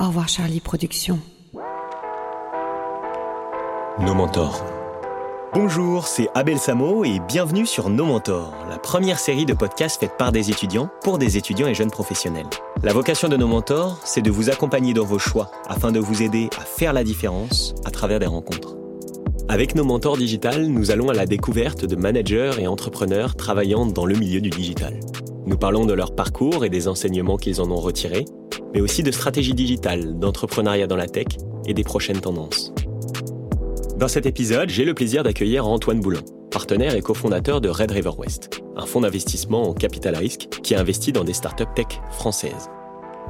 Au 0.00 0.06
revoir 0.06 0.30
Charlie 0.30 0.60
Productions. 0.60 1.18
Nos 4.00 4.14
mentors. 4.14 4.64
Bonjour, 5.52 6.06
c'est 6.06 6.30
Abel 6.34 6.58
Samo 6.58 7.04
et 7.04 7.20
bienvenue 7.28 7.66
sur 7.66 7.90
Nos 7.90 8.06
Mentors, 8.06 8.54
la 8.70 8.78
première 8.78 9.18
série 9.18 9.44
de 9.44 9.52
podcasts 9.52 10.00
faite 10.00 10.16
par 10.16 10.32
des 10.32 10.50
étudiants 10.50 10.88
pour 11.02 11.18
des 11.18 11.36
étudiants 11.36 11.66
et 11.66 11.74
jeunes 11.74 11.90
professionnels. 11.90 12.46
La 12.82 12.94
vocation 12.94 13.28
de 13.28 13.36
Nos 13.36 13.46
Mentors, 13.46 14.00
c'est 14.04 14.22
de 14.22 14.30
vous 14.30 14.48
accompagner 14.48 14.94
dans 14.94 15.04
vos 15.04 15.18
choix 15.18 15.50
afin 15.68 15.92
de 15.92 16.00
vous 16.00 16.22
aider 16.22 16.48
à 16.58 16.64
faire 16.64 16.94
la 16.94 17.04
différence 17.04 17.74
à 17.84 17.90
travers 17.90 18.20
des 18.20 18.26
rencontres. 18.26 18.76
Avec 19.50 19.74
Nos 19.74 19.84
Mentors 19.84 20.16
Digital, 20.16 20.66
nous 20.68 20.90
allons 20.90 21.10
à 21.10 21.14
la 21.14 21.26
découverte 21.26 21.84
de 21.84 21.96
managers 21.96 22.52
et 22.58 22.66
entrepreneurs 22.66 23.34
travaillant 23.34 23.84
dans 23.84 24.06
le 24.06 24.14
milieu 24.14 24.40
du 24.40 24.48
digital. 24.48 24.98
Nous 25.50 25.58
parlons 25.58 25.84
de 25.84 25.94
leur 25.94 26.14
parcours 26.14 26.64
et 26.64 26.68
des 26.68 26.86
enseignements 26.86 27.36
qu'ils 27.36 27.60
en 27.60 27.72
ont 27.72 27.80
retirés, 27.80 28.24
mais 28.72 28.80
aussi 28.80 29.02
de 29.02 29.10
stratégie 29.10 29.52
digitale, 29.52 30.16
d'entrepreneuriat 30.16 30.86
dans 30.86 30.94
la 30.94 31.08
tech 31.08 31.26
et 31.66 31.74
des 31.74 31.82
prochaines 31.82 32.20
tendances. 32.20 32.72
Dans 33.96 34.06
cet 34.06 34.26
épisode, 34.26 34.68
j'ai 34.68 34.84
le 34.84 34.94
plaisir 34.94 35.24
d'accueillir 35.24 35.66
Antoine 35.66 35.98
Boulin, 35.98 36.20
partenaire 36.52 36.94
et 36.94 37.02
cofondateur 37.02 37.60
de 37.60 37.68
Red 37.68 37.90
River 37.90 38.12
West, 38.16 38.60
un 38.76 38.86
fonds 38.86 39.00
d'investissement 39.00 39.68
en 39.68 39.74
capital 39.74 40.14
risque 40.14 40.46
qui 40.62 40.76
investit 40.76 41.10
dans 41.10 41.24
des 41.24 41.34
startups 41.34 41.64
tech 41.74 42.00
françaises. 42.12 42.70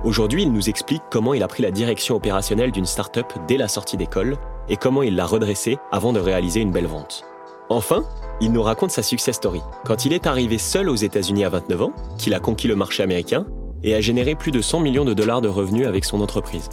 Aujourd'hui, 0.04 0.42
il 0.42 0.52
nous 0.52 0.68
explique 0.68 1.02
comment 1.10 1.32
il 1.32 1.42
a 1.42 1.48
pris 1.48 1.62
la 1.62 1.70
direction 1.70 2.16
opérationnelle 2.16 2.70
d'une 2.70 2.84
startup 2.84 3.32
dès 3.48 3.56
la 3.56 3.66
sortie 3.66 3.96
d'école 3.96 4.36
et 4.68 4.76
comment 4.76 5.02
il 5.02 5.16
l'a 5.16 5.24
redressée 5.24 5.78
avant 5.90 6.12
de 6.12 6.20
réaliser 6.20 6.60
une 6.60 6.70
belle 6.70 6.86
vente. 6.86 7.24
Enfin, 7.72 8.04
il 8.40 8.50
nous 8.50 8.64
raconte 8.64 8.90
sa 8.90 9.04
success 9.04 9.36
story, 9.36 9.60
quand 9.84 10.04
il 10.04 10.12
est 10.12 10.26
arrivé 10.26 10.58
seul 10.58 10.88
aux 10.88 10.96
États-Unis 10.96 11.44
à 11.44 11.50
29 11.50 11.82
ans, 11.82 11.92
qu'il 12.18 12.34
a 12.34 12.40
conquis 12.40 12.66
le 12.66 12.74
marché 12.74 13.04
américain 13.04 13.46
et 13.84 13.94
a 13.94 14.00
généré 14.00 14.34
plus 14.34 14.50
de 14.50 14.60
100 14.60 14.80
millions 14.80 15.04
de 15.04 15.14
dollars 15.14 15.40
de 15.40 15.46
revenus 15.46 15.86
avec 15.86 16.04
son 16.04 16.20
entreprise. 16.20 16.68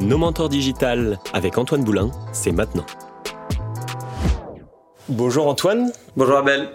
Nos 0.00 0.16
mentors 0.16 0.48
digital 0.48 1.18
avec 1.32 1.58
Antoine 1.58 1.82
Boulin, 1.82 2.12
c'est 2.32 2.52
maintenant. 2.52 2.86
Bonjour 5.08 5.48
Antoine. 5.48 5.90
Bonjour 6.16 6.36
Abel. 6.36 6.68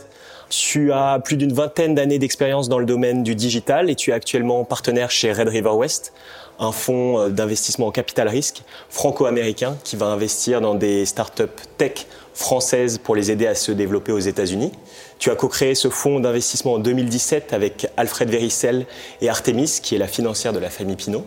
Tu 0.49 0.91
as 0.91 1.19
plus 1.23 1.37
d'une 1.37 1.53
vingtaine 1.53 1.95
d'années 1.95 2.19
d'expérience 2.19 2.67
dans 2.67 2.79
le 2.79 2.85
domaine 2.85 3.23
du 3.23 3.33
digital 3.33 3.89
et 3.89 3.95
tu 3.95 4.09
es 4.09 4.13
actuellement 4.13 4.65
partenaire 4.65 5.09
chez 5.09 5.31
Red 5.31 5.47
River 5.47 5.69
West, 5.69 6.11
un 6.59 6.73
fonds 6.73 7.17
euh, 7.17 7.29
d'investissement 7.29 7.87
en 7.87 7.91
capital 7.91 8.27
risque 8.27 8.63
franco-américain 8.89 9.77
qui 9.85 9.95
va 9.95 10.07
investir 10.07 10.59
dans 10.59 10.75
des 10.75 11.05
startups 11.05 11.45
tech 11.77 12.07
françaises 12.39 12.97
pour 12.97 13.15
les 13.15 13.31
aider 13.31 13.45
à 13.45 13.53
se 13.53 13.71
développer 13.71 14.11
aux 14.11 14.19
États-Unis. 14.19 14.71
Tu 15.19 15.29
as 15.29 15.35
co-créé 15.35 15.75
ce 15.75 15.89
fonds 15.89 16.19
d'investissement 16.19 16.73
en 16.73 16.79
2017 16.79 17.53
avec 17.53 17.87
Alfred 17.97 18.29
Verissel 18.29 18.85
et 19.21 19.29
Artemis, 19.29 19.79
qui 19.83 19.95
est 19.95 19.97
la 19.97 20.07
financière 20.07 20.53
de 20.53 20.59
la 20.59 20.69
famille 20.69 20.95
Pinot. 20.95 21.25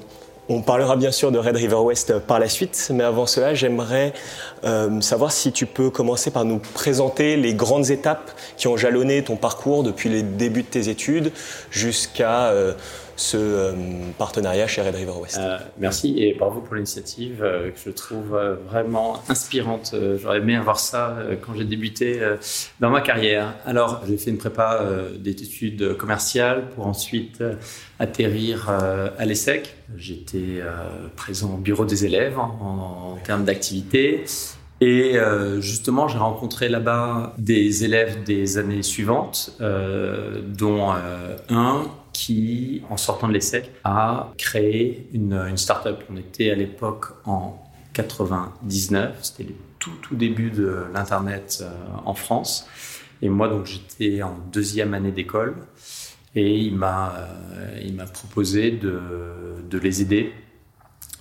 On 0.49 0.61
parlera 0.61 0.97
bien 0.97 1.13
sûr 1.13 1.31
de 1.31 1.39
Red 1.39 1.57
River 1.57 1.77
West 1.77 2.19
par 2.21 2.41
la 2.41 2.49
suite, 2.49 2.91
mais 2.93 3.05
avant 3.05 3.27
cela, 3.27 3.55
j'aimerais 3.55 4.13
euh, 4.65 5.01
savoir 5.01 5.31
si 5.31 5.53
tu 5.53 5.67
peux 5.67 5.89
commencer 5.89 6.31
par 6.31 6.45
nous 6.45 6.59
présenter 6.59 7.37
les 7.37 7.55
grandes 7.55 7.91
étapes 7.91 8.33
qui 8.57 8.67
ont 8.67 8.77
jalonné 8.77 9.23
ton 9.23 9.37
parcours 9.37 9.85
depuis 9.85 10.09
les 10.09 10.23
débuts 10.23 10.63
de 10.63 10.67
tes 10.67 10.89
études 10.89 11.31
jusqu'à 11.71 12.47
euh, 12.47 12.73
ce 13.23 13.37
euh, 13.37 13.73
partenariat 14.19 14.67
chez 14.67 14.83
Red 14.83 14.97
River 14.97 15.13
West. 15.21 15.39
Euh, 15.39 15.59
merci 15.79 16.19
et 16.19 16.35
bravo 16.35 16.61
pour 16.61 16.75
l'initiative 16.75 17.43
euh, 17.43 17.71
que 17.71 17.79
je 17.79 17.91
trouve 17.91 18.37
vraiment 18.69 19.23
inspirante. 19.29 19.95
J'aurais 20.21 20.39
aimé 20.39 20.57
avoir 20.57 20.81
ça 20.81 21.17
quand 21.41 21.55
j'ai 21.55 21.65
débuté 21.65 22.21
dans 22.81 22.91
ma 22.91 23.01
carrière. 23.01 23.55
Alors, 23.65 24.03
j'ai 24.09 24.17
fait 24.17 24.31
une 24.31 24.39
prépa 24.39 24.85
d'études 25.19 25.97
commerciales 25.97 26.69
pour 26.75 26.87
ensuite 26.87 27.43
atterrir 27.99 28.69
à 28.69 29.25
l'ESSEC. 29.25 29.75
J'étais 29.97 30.61
présent 31.17 31.55
au 31.55 31.59
bureau 31.59 31.85
des 31.85 32.05
élèves 32.05 32.39
en, 32.39 33.15
en 33.15 33.17
termes 33.25 33.45
d'activité. 33.45 34.25
Et 34.81 35.17
justement, 35.61 36.09
j'ai 36.09 36.19
rencontré 36.19 36.69
là-bas 36.69 37.35
des 37.39 37.85
élèves 37.85 38.25
des 38.25 38.59
années 38.59 38.83
suivantes, 38.83 39.57
dont 39.61 40.93
un 41.49 41.83
qui, 42.13 42.83
en 42.91 42.97
sortant 42.97 43.29
de 43.29 43.33
l'ESSEC, 43.33 43.71
a 43.85 44.33
créé 44.39 45.09
une, 45.13 45.35
une 45.35 45.57
start-up. 45.57 46.03
On 46.11 46.17
était 46.17 46.51
à 46.51 46.55
l'époque 46.55 47.07
en 47.25 47.63
99, 47.95 49.19
c'était 49.23 49.45
le 49.45 49.55
tout, 49.83 49.91
tout 50.01 50.15
début 50.15 50.51
de 50.51 50.85
l'Internet 50.95 51.59
euh, 51.61 51.71
en 52.05 52.15
France. 52.15 52.69
Et 53.21 53.29
moi, 53.29 53.49
donc, 53.49 53.67
j'étais 53.67 54.23
en 54.23 54.39
deuxième 54.53 54.95
année 54.95 55.11
d'école. 55.11 55.57
Et 56.35 56.57
il 56.57 56.77
m'a, 56.77 57.15
euh, 57.17 57.81
il 57.85 57.95
m'a 57.95 58.07
proposé 58.07 58.71
de, 58.71 59.01
de 59.69 59.79
les 59.79 60.01
aider 60.01 60.33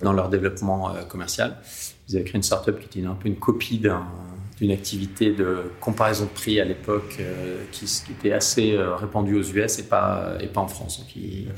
dans 0.00 0.12
leur 0.12 0.28
développement 0.28 0.94
euh, 0.94 1.02
commercial. 1.02 1.58
Ils 2.08 2.16
avaient 2.16 2.24
créé 2.24 2.36
une 2.36 2.42
startup 2.44 2.78
qui 2.78 2.98
était 2.98 3.06
un 3.06 3.14
peu 3.14 3.28
une 3.28 3.36
copie 3.36 3.78
d'un, 3.78 4.06
d'une 4.62 4.70
activité 4.70 5.32
de 5.32 5.72
comparaison 5.80 6.26
de 6.26 6.30
prix 6.30 6.60
à 6.60 6.64
l'époque 6.64 7.16
euh, 7.18 7.64
qui, 7.72 7.84
était 8.12 8.32
assez 8.32 8.74
euh, 8.74 8.94
répandue 8.94 9.34
aux 9.34 9.42
US 9.42 9.80
et 9.80 9.88
pas, 9.88 10.36
et 10.40 10.46
pas 10.46 10.60
en 10.60 10.68
France. 10.68 11.00
Donc, 11.00 11.16
il, 11.16 11.48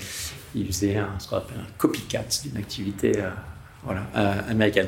il 0.55 0.67
faisait 0.67 0.97
un, 0.97 1.11
ce 1.19 1.29
qu'on 1.29 1.37
appelle 1.37 1.59
un 1.61 1.73
copycat 1.77 2.25
d'une 2.45 2.57
activité 2.57 3.13
euh, 3.19 3.29
voilà, 3.83 4.07
américaine. 4.49 4.87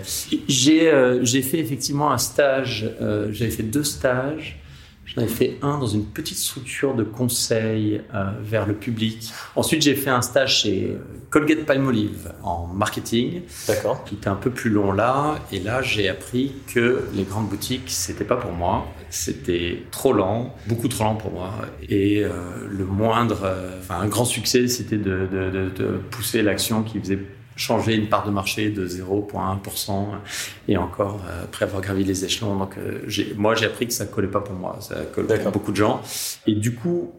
J'ai 0.48 1.42
fait 1.42 1.58
effectivement 1.58 2.10
un 2.10 2.16
stage, 2.16 2.90
j'avais 3.30 3.50
fait 3.50 3.62
deux 3.62 3.84
stages 3.84 4.58
J'en 5.06 5.22
ai 5.22 5.28
fait 5.28 5.56
un 5.62 5.78
dans 5.78 5.86
une 5.86 6.04
petite 6.04 6.36
structure 6.36 6.94
de 6.94 7.04
conseil 7.04 8.00
euh, 8.12 8.32
vers 8.42 8.66
le 8.66 8.74
public. 8.74 9.32
Ensuite, 9.54 9.82
j'ai 9.82 9.94
fait 9.94 10.10
un 10.10 10.20
stage 10.20 10.62
chez 10.62 10.98
Colgate 11.30 11.64
Palmolive 11.64 12.32
en 12.42 12.66
marketing. 12.66 13.42
D'accord. 13.68 14.02
Qui 14.04 14.16
était 14.16 14.28
un 14.28 14.34
peu 14.34 14.50
plus 14.50 14.68
long 14.70 14.90
là. 14.90 15.38
Et 15.52 15.60
là, 15.60 15.80
j'ai 15.80 16.08
appris 16.08 16.52
que 16.66 17.04
les 17.14 17.22
grandes 17.22 17.48
boutiques, 17.48 17.84
c'était 17.86 18.24
pas 18.24 18.36
pour 18.36 18.52
moi. 18.52 18.86
C'était 19.08 19.84
trop 19.92 20.12
lent, 20.12 20.54
beaucoup 20.66 20.88
trop 20.88 21.04
lent 21.04 21.14
pour 21.14 21.30
moi. 21.30 21.52
Et 21.88 22.24
euh, 22.24 22.30
le 22.68 22.84
moindre, 22.84 23.42
euh, 23.44 23.78
enfin, 23.78 24.00
un 24.00 24.08
grand 24.08 24.24
succès, 24.24 24.66
c'était 24.66 24.98
de, 24.98 25.28
de, 25.30 25.50
de, 25.50 25.70
de 25.70 25.86
pousser 26.10 26.42
l'action 26.42 26.82
qui 26.82 26.98
faisait 26.98 27.20
changer 27.56 27.94
une 27.94 28.08
part 28.08 28.26
de 28.26 28.30
marché 28.30 28.68
de 28.70 28.86
0,1% 28.86 30.08
et 30.68 30.76
encore 30.76 31.20
euh, 31.26 31.44
après 31.44 31.64
avoir 31.64 31.82
gravi 31.82 32.04
les 32.04 32.24
échelons. 32.24 32.56
Donc, 32.56 32.76
euh, 32.76 33.00
moi, 33.36 33.54
j'ai 33.54 33.66
appris 33.66 33.86
que 33.86 33.94
ça 33.94 34.06
collait 34.06 34.28
pas 34.28 34.40
pour 34.40 34.54
moi. 34.54 34.76
Ça 34.80 34.96
colle 35.14 35.26
pour 35.26 35.52
beaucoup 35.52 35.72
de 35.72 35.76
gens. 35.76 36.02
Et 36.46 36.54
du 36.54 36.74
coup, 36.74 37.12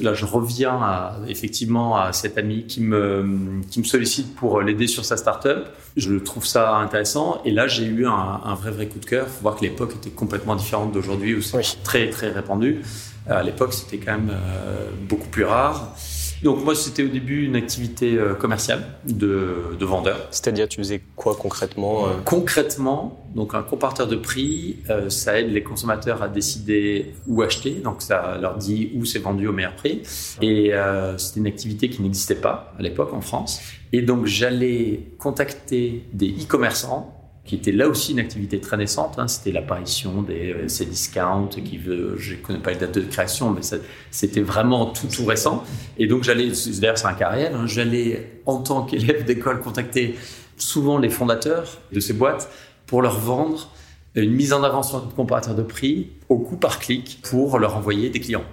là, 0.00 0.14
je 0.14 0.24
reviens 0.24 0.74
à, 0.80 1.16
effectivement 1.28 1.96
à 1.96 2.12
cet 2.12 2.38
ami 2.38 2.64
qui 2.66 2.80
me, 2.80 3.60
qui 3.70 3.80
me 3.80 3.84
sollicite 3.84 4.34
pour 4.36 4.60
l'aider 4.62 4.86
sur 4.86 5.04
sa 5.04 5.16
startup. 5.16 5.66
Je 5.96 6.14
trouve 6.14 6.46
ça 6.46 6.76
intéressant. 6.76 7.42
Et 7.44 7.50
là, 7.50 7.66
j'ai 7.66 7.84
eu 7.84 8.06
un, 8.06 8.40
un, 8.44 8.54
vrai, 8.54 8.70
vrai 8.70 8.86
coup 8.86 9.00
de 9.00 9.04
cœur. 9.04 9.26
Faut 9.26 9.42
voir 9.42 9.56
que 9.56 9.62
l'époque 9.62 9.94
était 9.96 10.10
complètement 10.10 10.54
différente 10.54 10.92
d'aujourd'hui 10.92 11.34
où 11.34 11.42
c'est 11.42 11.82
très, 11.82 12.08
très 12.10 12.30
répandu. 12.30 12.82
À 13.28 13.42
l'époque, 13.42 13.72
c'était 13.72 13.98
quand 13.98 14.12
même 14.12 14.30
euh, 14.30 14.90
beaucoup 15.08 15.28
plus 15.28 15.44
rare. 15.44 15.94
Donc 16.42 16.64
moi, 16.64 16.74
c'était 16.74 17.04
au 17.04 17.08
début 17.08 17.44
une 17.44 17.56
activité 17.56 18.16
euh, 18.16 18.34
commerciale 18.34 18.82
de, 19.06 19.76
de 19.78 19.84
vendeur. 19.84 20.26
C'est-à-dire, 20.30 20.68
tu 20.68 20.78
faisais 20.78 21.00
quoi 21.14 21.36
concrètement 21.36 22.06
euh 22.06 22.10
Concrètement, 22.24 23.24
donc 23.34 23.54
un 23.54 23.62
comparateur 23.62 24.08
de 24.08 24.16
prix, 24.16 24.78
euh, 24.90 25.08
ça 25.08 25.38
aide 25.38 25.52
les 25.52 25.62
consommateurs 25.62 26.22
à 26.22 26.28
décider 26.28 27.14
où 27.28 27.42
acheter. 27.42 27.70
Donc 27.70 28.02
ça 28.02 28.38
leur 28.40 28.56
dit 28.56 28.90
où 28.96 29.04
c'est 29.04 29.20
vendu 29.20 29.46
au 29.46 29.52
meilleur 29.52 29.76
prix. 29.76 30.02
Et 30.40 30.72
c'était 31.16 31.40
une 31.40 31.46
activité 31.46 31.88
qui 31.88 32.02
n'existait 32.02 32.34
pas 32.34 32.72
à 32.78 32.82
l'époque 32.82 33.12
en 33.12 33.20
France. 33.20 33.60
Et 33.92 34.02
donc 34.02 34.26
j'allais 34.26 35.00
contacter 35.18 36.04
des 36.12 36.30
e-commerçants 36.30 37.21
qui 37.44 37.56
était 37.56 37.72
là 37.72 37.88
aussi 37.88 38.12
une 38.12 38.20
activité 38.20 38.60
très 38.60 38.76
naissante. 38.76 39.18
Hein. 39.18 39.26
C'était 39.26 39.50
l'apparition 39.50 40.22
des 40.22 40.52
euh, 40.52 40.68
ces 40.68 40.86
discounts, 40.86 41.48
qui 41.48 41.76
veut, 41.76 42.16
je 42.16 42.34
ne 42.34 42.38
connais 42.38 42.60
pas 42.60 42.70
les 42.70 42.78
dates 42.78 42.94
de 42.94 43.00
création, 43.00 43.50
mais 43.50 43.62
c'était 44.10 44.40
vraiment 44.40 44.86
tout, 44.86 45.08
tout 45.08 45.24
récent. 45.24 45.64
Et 45.98 46.06
donc 46.06 46.22
j'allais, 46.22 46.50
d'ailleurs 46.80 46.98
c'est 46.98 47.06
un 47.06 47.14
carrière, 47.14 47.54
hein, 47.56 47.66
j'allais 47.66 48.40
en 48.46 48.58
tant 48.58 48.84
qu'élève 48.84 49.24
d'école 49.24 49.60
contacter 49.60 50.14
souvent 50.56 50.98
les 50.98 51.10
fondateurs 51.10 51.78
de 51.92 52.00
ces 52.00 52.12
boîtes 52.12 52.48
pour 52.86 53.02
leur 53.02 53.18
vendre 53.18 53.70
une 54.14 54.32
mise 54.32 54.52
en 54.52 54.62
avant 54.62 54.82
sur 54.82 54.98
un 54.98 55.08
comparateur 55.16 55.54
de 55.54 55.62
prix 55.62 56.10
au 56.28 56.38
coût 56.38 56.56
par 56.56 56.78
clic 56.78 57.20
pour 57.22 57.58
leur 57.58 57.76
envoyer 57.76 58.10
des 58.10 58.20
clients. 58.20 58.44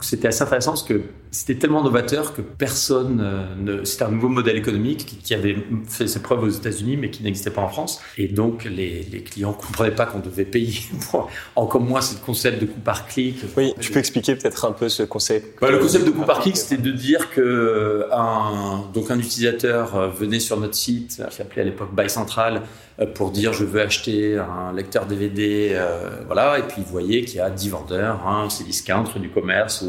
C'était 0.00 0.28
assez 0.28 0.42
intéressant 0.42 0.72
parce 0.72 0.82
que 0.82 1.02
c'était 1.30 1.58
tellement 1.58 1.82
novateur 1.82 2.34
que 2.34 2.40
personne 2.40 3.20
euh, 3.22 3.54
ne. 3.56 3.84
C'était 3.84 4.04
un 4.04 4.10
nouveau 4.10 4.28
modèle 4.28 4.56
économique 4.56 5.18
qui, 5.22 5.34
avait 5.34 5.56
fait 5.88 6.06
ses 6.06 6.20
preuves 6.20 6.42
aux 6.42 6.48
États-Unis 6.48 6.96
mais 6.96 7.10
qui 7.10 7.22
n'existait 7.22 7.50
pas 7.50 7.62
en 7.62 7.68
France. 7.68 8.00
Et 8.16 8.28
donc 8.28 8.64
les, 8.64 9.02
les 9.02 9.22
clients 9.22 9.52
comprenaient 9.52 9.94
pas 9.94 10.06
qu'on 10.06 10.20
devait 10.20 10.44
payer. 10.44 10.80
Pour, 11.10 11.28
encore 11.54 11.80
moins 11.80 12.00
ce 12.00 12.16
concept 12.16 12.60
de 12.60 12.66
coût 12.66 12.80
par 12.80 13.06
clic. 13.06 13.38
Oui, 13.56 13.74
tu 13.80 13.92
peux 13.92 13.98
expliquer 13.98 14.34
peut-être 14.36 14.64
un 14.64 14.72
peu 14.72 14.88
ce 14.88 15.02
concept? 15.02 15.60
Bah, 15.60 15.70
le 15.70 15.78
concept 15.78 16.06
de 16.06 16.10
coût 16.10 16.24
par 16.24 16.40
clic, 16.40 16.56
c'était 16.56 16.80
de 16.80 16.90
dire 16.90 17.30
que 17.30 18.06
un, 18.12 18.84
donc 18.92 19.10
un 19.10 19.18
utilisateur 19.18 19.96
euh, 19.96 20.08
venait 20.08 20.40
sur 20.40 20.58
notre 20.58 20.74
site, 20.74 21.20
qui 21.28 21.34
s'appelait 21.36 21.62
à 21.62 21.64
l'époque 21.64 21.94
Buy 21.94 22.08
Central, 22.08 22.62
euh, 23.00 23.06
pour 23.06 23.30
dire 23.30 23.52
je 23.52 23.64
veux 23.64 23.80
acheter 23.80 24.38
un 24.38 24.72
lecteur 24.72 25.06
DVD, 25.06 25.70
euh, 25.72 26.22
voilà, 26.26 26.58
et 26.58 26.62
puis 26.62 26.76
il 26.78 26.84
voyait 26.84 27.22
qu'il 27.22 27.36
y 27.36 27.40
a 27.40 27.50
10 27.50 27.68
vendeurs, 27.70 28.26
hein, 28.26 28.48
c'est 28.48 28.64
discount, 28.64 29.04
du 29.16 29.30
commerce 29.30 29.84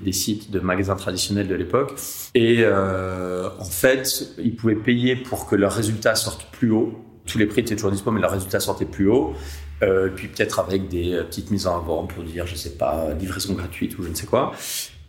des 0.00 0.12
sites 0.12 0.50
de 0.50 0.60
magasins 0.60 0.96
traditionnels 0.96 1.48
de 1.48 1.54
l'époque. 1.54 1.94
Et 2.34 2.58
euh, 2.60 3.48
en 3.58 3.64
fait, 3.64 4.34
ils 4.38 4.56
pouvaient 4.56 4.74
payer 4.74 5.16
pour 5.16 5.46
que 5.46 5.56
leurs 5.56 5.72
résultats 5.72 6.14
sortent 6.14 6.46
plus 6.52 6.70
haut. 6.70 6.94
Tous 7.26 7.38
les 7.38 7.46
prix 7.46 7.60
étaient 7.60 7.76
toujours 7.76 7.92
disponibles, 7.92 8.16
mais 8.16 8.22
leurs 8.22 8.32
résultats 8.32 8.60
sortaient 8.60 8.84
plus 8.84 9.08
haut. 9.08 9.34
Euh, 9.82 10.08
puis 10.14 10.28
peut-être 10.28 10.58
avec 10.58 10.88
des 10.88 11.14
euh, 11.14 11.24
petites 11.24 11.50
mises 11.50 11.66
en 11.66 11.76
avant 11.78 12.06
pour 12.06 12.22
dire, 12.22 12.46
je 12.46 12.54
sais 12.54 12.76
pas, 12.76 13.14
livraison 13.18 13.54
gratuite 13.54 13.98
ou 13.98 14.02
je 14.02 14.08
ne 14.08 14.14
sais 14.14 14.26
quoi. 14.26 14.52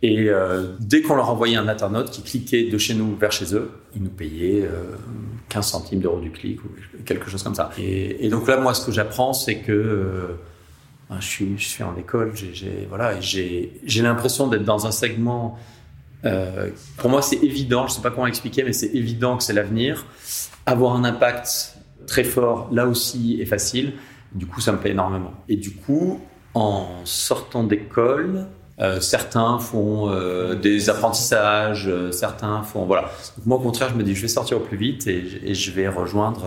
Et 0.02 0.28
euh, 0.28 0.64
dès 0.80 1.00
qu'on 1.00 1.14
leur 1.14 1.30
envoyait 1.30 1.56
un 1.56 1.68
internaute 1.68 2.10
qui 2.10 2.22
cliquait 2.22 2.64
de 2.64 2.76
chez 2.76 2.94
nous 2.94 3.14
vers 3.16 3.30
chez 3.30 3.54
eux, 3.54 3.70
ils 3.94 4.02
nous 4.02 4.10
payaient 4.10 4.62
euh, 4.64 4.96
15 5.48 5.64
centimes 5.64 6.00
d'euros 6.00 6.18
du 6.18 6.32
clic 6.32 6.58
ou 6.64 6.68
quelque 7.04 7.30
chose 7.30 7.42
comme 7.44 7.54
ça. 7.54 7.70
Et, 7.78 8.28
donc 8.28 8.48
là, 8.48 8.56
moi, 8.56 8.74
ce 8.74 8.84
que 8.84 8.90
j'apprends, 8.90 9.32
c'est 9.32 9.58
que 9.58 10.36
je, 11.20 11.26
suis, 11.26 11.58
je 11.58 11.64
suis 11.64 11.82
en 11.82 11.96
école, 11.96 12.32
j'ai 12.34 14.02
l'impression 14.02 14.46
d'être 14.48 14.64
dans 14.64 14.86
un 14.86 14.90
segment. 14.92 15.58
Euh, 16.24 16.70
pour 16.96 17.10
moi, 17.10 17.22
c'est 17.22 17.42
évident, 17.42 17.86
je 17.88 17.94
sais 17.94 18.02
pas 18.02 18.10
comment 18.10 18.26
expliquer, 18.26 18.62
mais 18.62 18.72
c'est 18.72 18.94
évident 18.94 19.36
que 19.36 19.42
c'est 19.42 19.52
l'avenir. 19.52 20.06
Avoir 20.66 20.94
un 20.94 21.04
impact 21.04 21.76
très 22.06 22.24
fort, 22.24 22.68
là 22.72 22.86
aussi, 22.86 23.38
est 23.40 23.46
facile. 23.46 23.94
Du 24.32 24.46
coup, 24.46 24.60
ça 24.60 24.72
me 24.72 24.78
plaît 24.78 24.92
énormément. 24.92 25.32
Et 25.48 25.56
du 25.56 25.72
coup, 25.72 26.20
en 26.54 26.86
sortant 27.04 27.64
d'école, 27.64 28.46
euh, 28.78 29.00
certains 29.00 29.58
font 29.58 30.08
euh, 30.08 30.54
des 30.54 30.88
apprentissages, 30.88 31.90
certains 32.10 32.62
font 32.62 32.86
voilà. 32.86 33.10
Moi 33.44 33.58
au 33.58 33.60
contraire, 33.60 33.90
je 33.90 33.94
me 33.94 34.02
dis 34.02 34.14
je 34.14 34.22
vais 34.22 34.28
sortir 34.28 34.56
au 34.56 34.60
plus 34.60 34.78
vite 34.78 35.06
et, 35.06 35.24
et 35.44 35.54
je 35.54 35.70
vais 35.70 35.88
rejoindre 35.88 36.44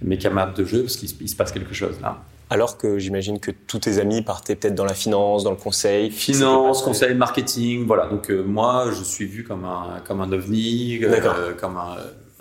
mes 0.00 0.18
camarades 0.18 0.54
de 0.54 0.64
jeu 0.64 0.82
parce 0.82 0.96
qu'il 0.96 1.08
se, 1.08 1.14
il 1.20 1.28
se 1.28 1.36
passe 1.36 1.52
quelque 1.52 1.74
chose 1.74 2.00
là. 2.00 2.22
Alors 2.52 2.76
que 2.76 2.98
j'imagine 2.98 3.40
que 3.40 3.50
tous 3.50 3.78
tes 3.78 3.98
amis 3.98 4.20
partaient 4.20 4.56
peut-être 4.56 4.74
dans 4.74 4.84
la 4.84 4.92
finance, 4.92 5.42
dans 5.42 5.52
le 5.52 5.56
conseil. 5.56 6.10
Finance, 6.10 6.82
conseil, 6.82 7.14
marketing, 7.14 7.86
voilà. 7.86 8.08
Donc 8.08 8.30
euh, 8.30 8.42
moi, 8.42 8.90
je 8.94 9.02
suis 9.02 9.24
vu 9.24 9.42
comme 9.42 9.64
un 9.64 10.02
comme 10.06 10.20
un 10.20 10.30
ovni, 10.30 11.02
euh, 11.02 11.54
comme 11.58 11.78
un. 11.78 11.96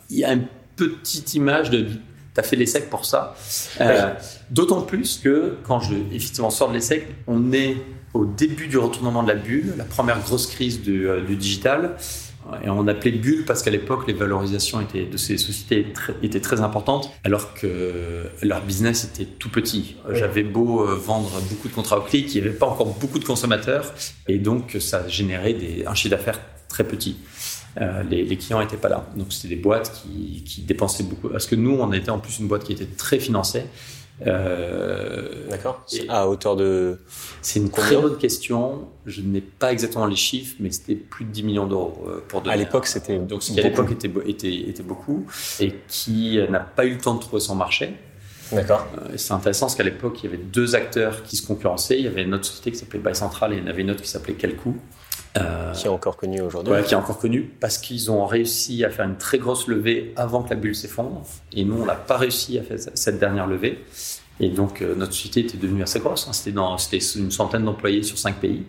Il 0.09 0.17
y 0.17 0.25
a 0.25 0.33
une 0.33 0.47
petite 0.75 1.33
image 1.33 1.69
de 1.69 1.87
T'as 2.33 2.43
fait 2.43 2.57
l'ESSEC 2.57 2.89
pour 2.89 3.05
ça. 3.05 3.35
Euh, 3.79 4.13
D'autant 4.49 4.81
plus 4.81 5.17
que 5.17 5.57
quand 5.63 5.79
je 5.79 5.95
effectivement 6.13 6.49
sors 6.49 6.67
de 6.67 6.73
l'ESSEC, 6.73 7.07
on 7.27 7.53
est 7.53 7.77
au 8.13 8.25
début 8.25 8.67
du 8.67 8.77
retournement 8.77 9.23
de 9.23 9.29
la 9.29 9.35
bulle, 9.35 9.73
la 9.77 9.85
première 9.85 10.19
grosse 10.19 10.47
crise 10.47 10.81
du, 10.81 11.07
du 11.25 11.37
digital. 11.37 11.95
Et 12.63 12.69
on 12.69 12.87
appelait 12.87 13.11
bulle 13.11 13.45
parce 13.45 13.63
qu'à 13.63 13.71
l'époque, 13.71 14.07
les 14.07 14.13
valorisations 14.13 14.81
étaient, 14.81 15.05
de 15.05 15.17
ces 15.17 15.37
sociétés 15.37 15.91
très, 15.93 16.13
étaient 16.21 16.41
très 16.41 16.61
importantes, 16.61 17.11
alors 17.23 17.53
que 17.53 18.25
leur 18.41 18.61
business 18.61 19.05
était 19.05 19.25
tout 19.25 19.49
petit. 19.49 19.95
J'avais 20.11 20.43
beau 20.43 20.81
euh, 20.81 20.95
vendre 20.95 21.31
beaucoup 21.49 21.67
de 21.67 21.73
contrats 21.73 21.99
au 21.99 22.01
clic, 22.01 22.33
il 22.33 22.41
n'y 22.41 22.47
avait 22.47 22.57
pas 22.57 22.67
encore 22.67 22.87
beaucoup 22.99 23.19
de 23.19 23.25
consommateurs, 23.25 23.93
et 24.27 24.37
donc 24.37 24.77
ça 24.79 25.07
générait 25.07 25.53
des, 25.53 25.85
un 25.85 25.93
chiffre 25.93 26.15
d'affaires 26.15 26.39
très 26.67 26.83
petit. 26.83 27.17
Euh, 27.79 28.03
les, 28.03 28.25
les, 28.25 28.37
clients 28.37 28.59
n'étaient 28.59 28.75
pas 28.75 28.89
là. 28.89 29.07
Donc 29.15 29.27
c'était 29.31 29.55
des 29.55 29.61
boîtes 29.61 29.93
qui, 29.93 30.43
qui, 30.43 30.61
dépensaient 30.61 31.03
beaucoup. 31.03 31.29
Parce 31.29 31.45
que 31.45 31.55
nous, 31.55 31.77
on 31.79 31.93
était 31.93 32.11
en 32.11 32.19
plus 32.19 32.39
une 32.39 32.47
boîte 32.47 32.65
qui 32.65 32.73
était 32.73 32.85
très 32.85 33.17
financée. 33.17 33.63
Euh, 34.27 35.49
D'accord. 35.49 35.85
À 36.09 36.27
hauteur 36.27 36.55
de. 36.55 36.99
C'est 37.41 37.59
une 37.59 37.69
très 37.69 37.95
bonne 37.95 38.17
question. 38.17 38.87
Je 39.05 39.21
n'ai 39.21 39.41
pas 39.41 39.71
exactement 39.71 40.05
les 40.05 40.15
chiffres, 40.15 40.55
mais 40.59 40.71
c'était 40.71 40.95
plus 40.95 41.25
de 41.25 41.31
10 41.31 41.43
millions 41.43 41.67
d'euros 41.67 42.03
euh, 42.07 42.19
pour 42.27 42.47
À 42.47 42.55
l'époque, 42.55 42.87
c'était. 42.87 43.17
Donc 43.17 43.43
ce 43.43 43.51
qui 43.51 43.59
à 43.59 43.63
l'époque 43.63 43.91
était, 43.91 44.11
était, 44.27 44.53
était 44.53 44.83
beaucoup 44.83 45.25
et 45.59 45.73
qui 45.87 46.39
n'a 46.49 46.59
pas 46.59 46.85
eu 46.85 46.91
le 46.91 46.99
temps 46.99 47.15
de 47.15 47.19
trouver 47.19 47.41
son 47.41 47.55
marché. 47.55 47.95
D'accord. 48.51 48.87
Euh, 48.97 49.13
c'est 49.15 49.33
intéressant 49.33 49.67
parce 49.67 49.75
qu'à 49.75 49.83
l'époque, 49.83 50.19
il 50.23 50.29
y 50.29 50.33
avait 50.33 50.43
deux 50.43 50.75
acteurs 50.75 51.23
qui 51.23 51.37
se 51.37 51.45
concurrençaient. 51.45 51.97
Il 51.97 52.03
y 52.03 52.07
avait 52.07 52.23
une 52.23 52.33
autre 52.33 52.45
société 52.45 52.71
qui 52.71 52.77
s'appelait 52.77 52.99
Buy 52.99 53.15
Central 53.15 53.53
et 53.53 53.57
il 53.57 53.63
y 53.63 53.65
en 53.65 53.67
avait 53.67 53.81
une 53.81 53.91
autre 53.91 54.01
qui 54.01 54.09
s'appelait 54.09 54.33
Quelcou. 54.33 54.75
Euh, 55.37 55.71
qui 55.71 55.85
est 55.85 55.89
encore 55.89 56.17
connu 56.17 56.41
aujourd'hui. 56.41 56.73
Ouais, 56.73 56.83
qui 56.83 56.93
est 56.93 56.97
encore 56.97 57.17
connu 57.17 57.49
parce 57.59 57.77
qu'ils 57.77 58.11
ont 58.11 58.25
réussi 58.25 58.83
à 58.83 58.89
faire 58.89 59.05
une 59.05 59.15
très 59.17 59.37
grosse 59.37 59.67
levée 59.67 60.13
avant 60.17 60.43
que 60.43 60.49
la 60.49 60.57
bulle 60.57 60.75
s'effondre. 60.75 61.21
Et 61.53 61.63
nous, 61.63 61.81
on 61.81 61.85
n'a 61.85 61.95
pas 61.95 62.17
réussi 62.17 62.59
à 62.59 62.63
faire 62.63 62.77
cette 62.93 63.17
dernière 63.17 63.47
levée. 63.47 63.85
Et 64.41 64.49
donc, 64.49 64.81
euh, 64.81 64.93
notre 64.95 65.13
société 65.13 65.41
était 65.41 65.57
devenue 65.57 65.83
assez 65.83 65.99
grosse. 65.99 66.27
Hein. 66.27 66.33
C'était, 66.33 66.51
dans, 66.51 66.77
c'était 66.77 66.97
une 67.15 67.31
centaine 67.31 67.63
d'employés 67.63 68.03
sur 68.03 68.17
cinq 68.17 68.41
pays 68.41 68.63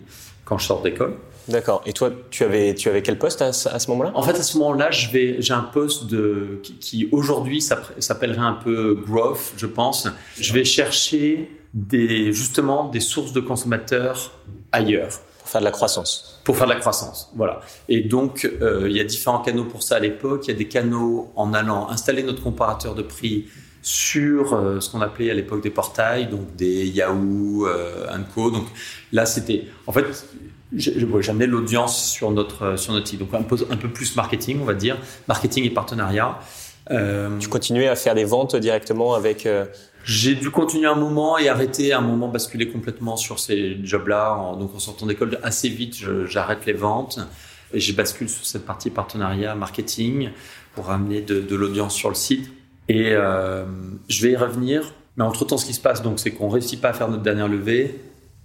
quand 0.45 0.57
je 0.57 0.67
sors 0.67 0.81
d'école. 0.81 1.15
D'accord. 1.49 1.81
Et 1.85 1.91
toi, 1.91 2.11
tu 2.29 2.45
avais, 2.45 2.73
tu 2.75 2.87
avais 2.87 3.01
quel 3.01 3.17
poste 3.17 3.41
à, 3.41 3.47
à 3.47 3.51
ce 3.51 3.89
moment-là? 3.89 4.13
En 4.15 4.23
fait, 4.23 4.37
à 4.37 4.43
ce 4.43 4.57
moment-là, 4.59 4.89
je 4.91 5.09
vais, 5.09 5.41
j'ai 5.41 5.53
un 5.53 5.63
poste 5.63 6.05
de, 6.05 6.61
qui, 6.63 6.75
qui 6.75 7.09
aujourd'hui 7.11 7.59
s'appellerait 7.61 8.37
un 8.37 8.53
peu 8.53 8.95
growth, 9.05 9.53
je 9.57 9.65
pense. 9.65 10.07
Je 10.39 10.53
vais 10.53 10.63
chercher 10.63 11.51
des, 11.73 12.31
justement 12.31 12.87
des 12.87 13.01
sources 13.01 13.33
de 13.33 13.41
consommateurs 13.41 14.31
ailleurs. 14.71 15.19
Pour 15.43 15.51
faire 15.51 15.61
de 15.61 15.65
la 15.65 15.71
croissance. 15.71 16.41
Pour 16.45 16.55
faire 16.55 16.67
de 16.67 16.73
la 16.73 16.79
croissance, 16.79 17.29
voilà. 17.35 17.59
Et 17.89 17.99
donc, 18.01 18.49
euh, 18.61 18.87
il 18.89 18.95
y 18.95 19.01
a 19.01 19.03
différents 19.03 19.39
canaux 19.39 19.65
pour 19.65 19.83
ça 19.83 19.97
à 19.97 19.99
l'époque. 19.99 20.47
Il 20.47 20.51
y 20.51 20.53
a 20.53 20.57
des 20.57 20.69
canaux 20.69 21.31
en 21.35 21.53
allant 21.53 21.89
installer 21.89 22.23
notre 22.23 22.41
comparateur 22.41 22.95
de 22.95 23.01
prix 23.01 23.47
sur 23.81 24.53
euh, 24.53 24.79
ce 24.79 24.89
qu'on 24.89 25.01
appelait 25.01 25.29
à 25.29 25.33
l'époque 25.33 25.61
des 25.61 25.69
portails, 25.69 26.27
donc 26.27 26.55
des 26.55 26.87
Yahoo, 26.87 27.67
euh. 27.67 28.07
Donc 28.37 28.65
là, 29.11 29.25
c'était, 29.25 29.65
en 29.85 29.91
fait, 29.91 30.05
j'amenais 30.73 31.45
l'audience 31.45 32.09
sur 32.09 32.31
notre 32.31 32.77
sur 32.77 32.93
notre 32.93 33.07
site, 33.07 33.19
donc 33.19 33.33
un 33.33 33.43
peu, 33.43 33.57
un 33.69 33.75
peu 33.75 33.89
plus 33.89 34.15
marketing, 34.15 34.59
on 34.61 34.65
va 34.65 34.73
dire, 34.73 34.97
marketing 35.27 35.65
et 35.65 35.69
partenariat. 35.69 36.39
Euh, 36.91 37.37
tu 37.39 37.47
continuais 37.47 37.87
à 37.87 37.95
faire 37.95 38.15
des 38.15 38.25
ventes 38.25 38.55
directement 38.55 39.13
avec 39.13 39.45
euh, 39.45 39.65
j'ai 40.03 40.35
dû 40.35 40.51
continuer 40.51 40.87
un 40.87 40.95
moment 40.95 41.37
et 41.37 41.47
arrêter 41.47 41.93
un 41.93 42.01
moment, 42.01 42.27
basculer 42.27 42.67
complètement 42.67 43.15
sur 43.15 43.39
ces 43.39 43.77
jobs-là. 43.83 44.55
Donc 44.59 44.75
en 44.75 44.79
sortant 44.79 45.05
d'école, 45.05 45.39
assez 45.43 45.69
vite, 45.69 45.95
j'arrête 46.27 46.65
les 46.65 46.73
ventes 46.73 47.19
et 47.73 47.79
je 47.79 47.93
bascule 47.93 48.27
sur 48.27 48.45
cette 48.45 48.65
partie 48.65 48.89
partenariat, 48.89 49.55
marketing, 49.55 50.31
pour 50.75 50.87
ramener 50.87 51.21
de, 51.21 51.39
de 51.39 51.55
l'audience 51.55 51.95
sur 51.95 52.09
le 52.09 52.15
site. 52.15 52.51
Et 52.89 53.11
euh, 53.11 53.63
je 54.09 54.21
vais 54.21 54.33
y 54.33 54.35
revenir. 54.35 54.93
Mais 55.15 55.23
entre-temps, 55.23 55.57
ce 55.57 55.65
qui 55.65 55.73
se 55.73 55.79
passe, 55.79 56.01
donc, 56.01 56.19
c'est 56.19 56.31
qu'on 56.31 56.49
réussit 56.49 56.81
pas 56.81 56.89
à 56.89 56.93
faire 56.93 57.07
notre 57.07 57.23
dernière 57.23 57.47
levée. 57.47 58.01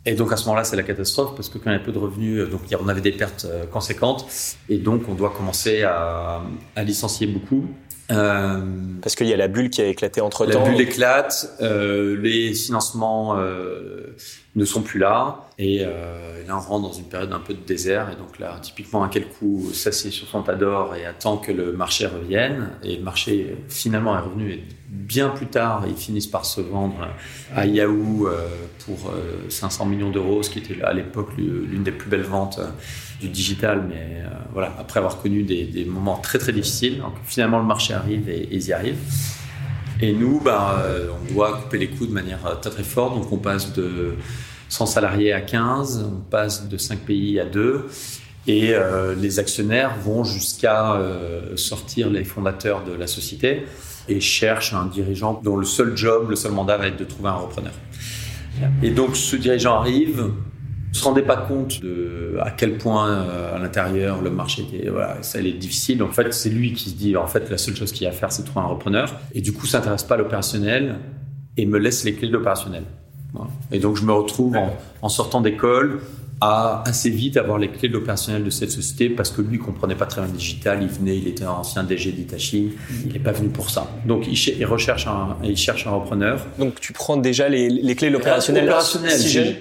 Et 0.07 0.15
donc 0.15 0.33
à 0.33 0.37
ce 0.37 0.45
moment-là, 0.47 0.65
c'est 0.65 0.77
la 0.77 0.85
catastrophe 0.85 1.35
parce 1.35 1.49
que 1.49 1.59
quand 1.59 1.71
il 1.71 1.75
y 1.75 1.77
a 1.77 1.81
peu 1.81 1.93
de 1.93 1.99
revenus, 1.99 2.49
donc 2.49 2.61
on 2.81 2.89
avait 2.89 3.01
des 3.01 3.13
pertes 3.13 3.47
conséquentes. 3.73 4.27
Et 4.69 4.79
donc 4.79 5.03
on 5.09 5.15
doit 5.15 5.31
commencer 5.37 5.83
à, 5.83 6.41
à 6.77 6.85
licencier 6.85 7.27
beaucoup. 7.27 7.67
Euh, 8.11 8.61
Parce 9.03 9.15
qu'il 9.15 9.27
y 9.27 9.35
a 9.35 9.37
la 9.37 9.49
bulle 9.49 9.69
qui 9.71 9.83
a 9.83 9.87
éclaté 9.87 10.21
entre 10.21 10.47
temps. 10.47 10.65
La 10.65 10.71
bulle 10.71 10.81
éclate, 10.81 11.57
euh, 11.61 12.17
les 12.21 12.55
financements 12.55 13.37
euh, 13.37 14.17
ne 14.57 14.65
sont 14.65 14.81
plus 14.81 14.99
là, 14.99 15.47
et, 15.59 15.83
euh, 15.83 16.43
là 16.47 16.57
on 16.57 16.61
rentre 16.61 16.89
dans 16.89 16.93
une 16.95 17.05
période 17.05 17.33
un 17.33 17.39
peu 17.39 17.53
de 17.53 17.61
désert. 17.61 18.09
Et 18.11 18.17
donc 18.17 18.39
là, 18.39 18.59
typiquement, 18.63 19.03
à 19.03 19.09
quel 19.09 19.29
coup 19.29 19.71
s'assied 19.75 20.11
sur 20.11 20.27
son 20.27 20.43
tas 20.43 20.55
d'or 20.55 20.95
et 20.95 21.05
attend 21.05 21.37
que 21.37 21.53
le 21.53 21.73
marché 21.73 22.07
revienne. 22.07 22.71
Et 22.83 22.97
le 22.97 23.03
marché 23.03 23.57
finalement 23.69 24.17
est 24.17 24.23
revenu 24.23 24.53
et 24.53 24.65
bien 24.89 25.29
plus 25.29 25.47
tard. 25.47 25.85
Ils 25.87 25.97
finissent 25.97 26.27
par 26.27 26.47
se 26.47 26.63
vendre 26.63 27.09
à 27.55 27.67
Yahoo 27.67 28.27
euh, 28.27 28.49
pour 28.87 29.13
500 29.51 29.85
millions 29.85 30.11
d'euros, 30.11 30.43
ce 30.43 30.49
qui 30.49 30.61
était 30.61 30.83
à 30.83 30.95
l'époque 30.95 31.29
l'une 31.37 31.83
des 31.83 31.93
plus 31.93 32.09
belles 32.09 32.23
ventes 32.23 32.59
du 33.21 33.29
digital, 33.29 33.85
mais 33.89 34.23
euh, 34.23 34.29
voilà, 34.53 34.75
après 34.79 34.99
avoir 34.99 35.21
connu 35.21 35.43
des, 35.43 35.85
moments 35.85 36.17
très 36.17 36.39
très 36.39 36.53
difficiles, 36.53 37.03
finalement 37.25 37.59
le 37.59 37.65
marché 37.65 37.95
arrive 37.95 38.29
et, 38.29 38.49
ils 38.51 38.67
y 38.67 38.73
arrivent. 38.73 38.99
Et 40.01 40.13
nous, 40.13 40.41
bah, 40.41 40.81
on 41.13 41.33
doit 41.33 41.61
couper 41.61 41.79
les 41.79 41.89
coûts 41.89 42.07
de 42.07 42.13
manière 42.13 42.61
très 42.61 42.71
très 42.71 42.85
forte, 42.85 43.17
donc 43.17 43.33
on 43.33 43.39
passe 43.39 43.73
de 43.73 44.15
100 44.69 44.87
salariés 44.87 45.33
à 45.33 45.41
15, 45.41 46.07
on 46.09 46.21
passe 46.31 46.69
de 46.69 46.77
5 46.77 47.01
pays 47.01 47.41
à 47.41 47.45
2, 47.45 47.87
et 48.49 48.71
euh, 48.73 49.15
les 49.15 49.39
actionnaires 49.39 49.97
vont 50.03 50.25
jusqu'à 50.25 50.95
euh, 50.95 51.55
sortir 51.57 52.09
les 52.09 52.25
fondateurs 52.25 52.83
de 52.83 52.93
la 52.93 53.07
société 53.07 53.67
et 54.09 54.21
cherchent 54.21 54.73
un 54.73 54.87
dirigeant 54.87 55.39
dont 55.45 55.59
le 55.59 55.67
seul 55.67 55.95
job, 55.97 56.31
le 56.31 56.37
seul 56.37 56.53
mandat 56.53 56.79
va 56.79 56.87
être 56.87 56.99
de 56.99 57.05
trouver 57.05 57.29
un 57.29 57.35
repreneur. 57.35 57.75
Et 58.83 58.91
donc 58.91 59.17
ce 59.17 59.37
dirigeant 59.37 59.81
arrive, 59.81 60.31
se 60.99 61.05
rendait 61.05 61.23
pas 61.23 61.37
compte 61.37 61.81
de 61.81 62.37
à 62.41 62.51
quel 62.51 62.79
point 62.79 63.09
euh, 63.09 63.57
à 63.57 63.59
l'intérieur 63.59 64.21
le 64.23 64.31
marché 64.31 64.63
était 64.63 64.89
voilà 64.89 65.17
ça 65.23 65.39
allait 65.39 65.53
difficile. 65.53 66.03
En 66.03 66.11
fait 66.11 66.33
c'est 66.35 66.51
lui 66.51 66.73
qui 66.73 66.91
se 66.91 66.95
dit 66.95 67.17
en 67.17 67.27
fait 67.27 67.51
la 67.51 67.59
seule 67.59 67.77
chose 67.77 67.93
qu'il 67.93 68.05
y 68.05 68.07
a 68.07 68.11
à 68.11 68.13
faire 68.13 68.33
c'est 68.33 68.45
trouver 68.45 68.65
un 68.67 68.69
repreneur. 68.69 69.15
Et 69.35 69.41
du 69.41 69.53
coup 69.53 69.67
s'intéresse 69.67 70.05
pas 70.05 70.15
à 70.15 70.19
l'opérationnel 70.19 70.97
et 71.57 71.67
me 71.67 71.79
laisse 71.79 72.05
les 72.05 72.15
clés 72.15 72.29
de 72.29 72.33
l'opérationnel. 72.33 72.85
Voilà. 73.35 73.51
et 73.71 73.79
donc 73.79 73.97
je 73.97 74.05
me 74.05 74.13
retrouve 74.13 74.57
en, 74.57 74.75
en 75.03 75.09
sortant 75.11 75.43
d'école 75.43 76.01
à 76.41 76.83
assez 76.87 77.11
vite 77.11 77.37
avoir 77.37 77.59
les 77.59 77.69
clés 77.69 77.89
de 77.89 77.95
l'opérationnel 77.95 78.45
de 78.45 78.51
cette 78.51 78.71
société 78.71 79.09
parce 79.09 79.31
que 79.31 79.43
lui 79.43 79.59
comprenait 79.59 79.95
pas 79.95 80.07
très 80.07 80.21
bien 80.21 80.31
le 80.31 80.37
digital, 80.37 80.79
il 80.83 80.89
venait, 80.89 81.17
il 81.17 81.27
était 81.29 81.45
un 81.45 81.51
ancien 81.51 81.83
DG 81.85 82.13
d'Itachi, 82.13 82.73
il 83.07 83.13
n'est 83.13 83.19
pas 83.19 83.33
venu 83.33 83.49
pour 83.49 83.71
ça. 83.71 83.89
Donc 84.07 84.27
il, 84.27 84.37
ch 84.37 84.55
il, 84.59 84.65
recherche 84.67 85.07
un, 85.07 85.37
il 85.43 85.57
cherche 85.57 85.87
un 85.87 85.91
repreneur. 85.91 86.47
Donc 86.59 86.81
tu 86.81 86.93
prends 86.93 87.17
déjà 87.17 87.49
les, 87.49 87.69
les 87.69 87.95
clés 87.95 88.09
de 88.09 88.15
l'opérationnel 88.15 88.65
opérationnel, 88.65 89.19
si 89.19 89.29
jeune 89.29 89.55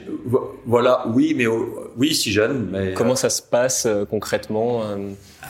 Voilà, 0.65 1.05
oui, 1.13 1.33
mais 1.35 1.47
oui, 1.47 2.13
si 2.13 2.31
jeune. 2.31 2.67
Mais 2.71 2.93
Comment 2.93 3.15
ça 3.15 3.29
se 3.29 3.41
passe 3.41 3.85
euh, 3.85 4.05
concrètement 4.05 4.83
euh... 4.83 4.97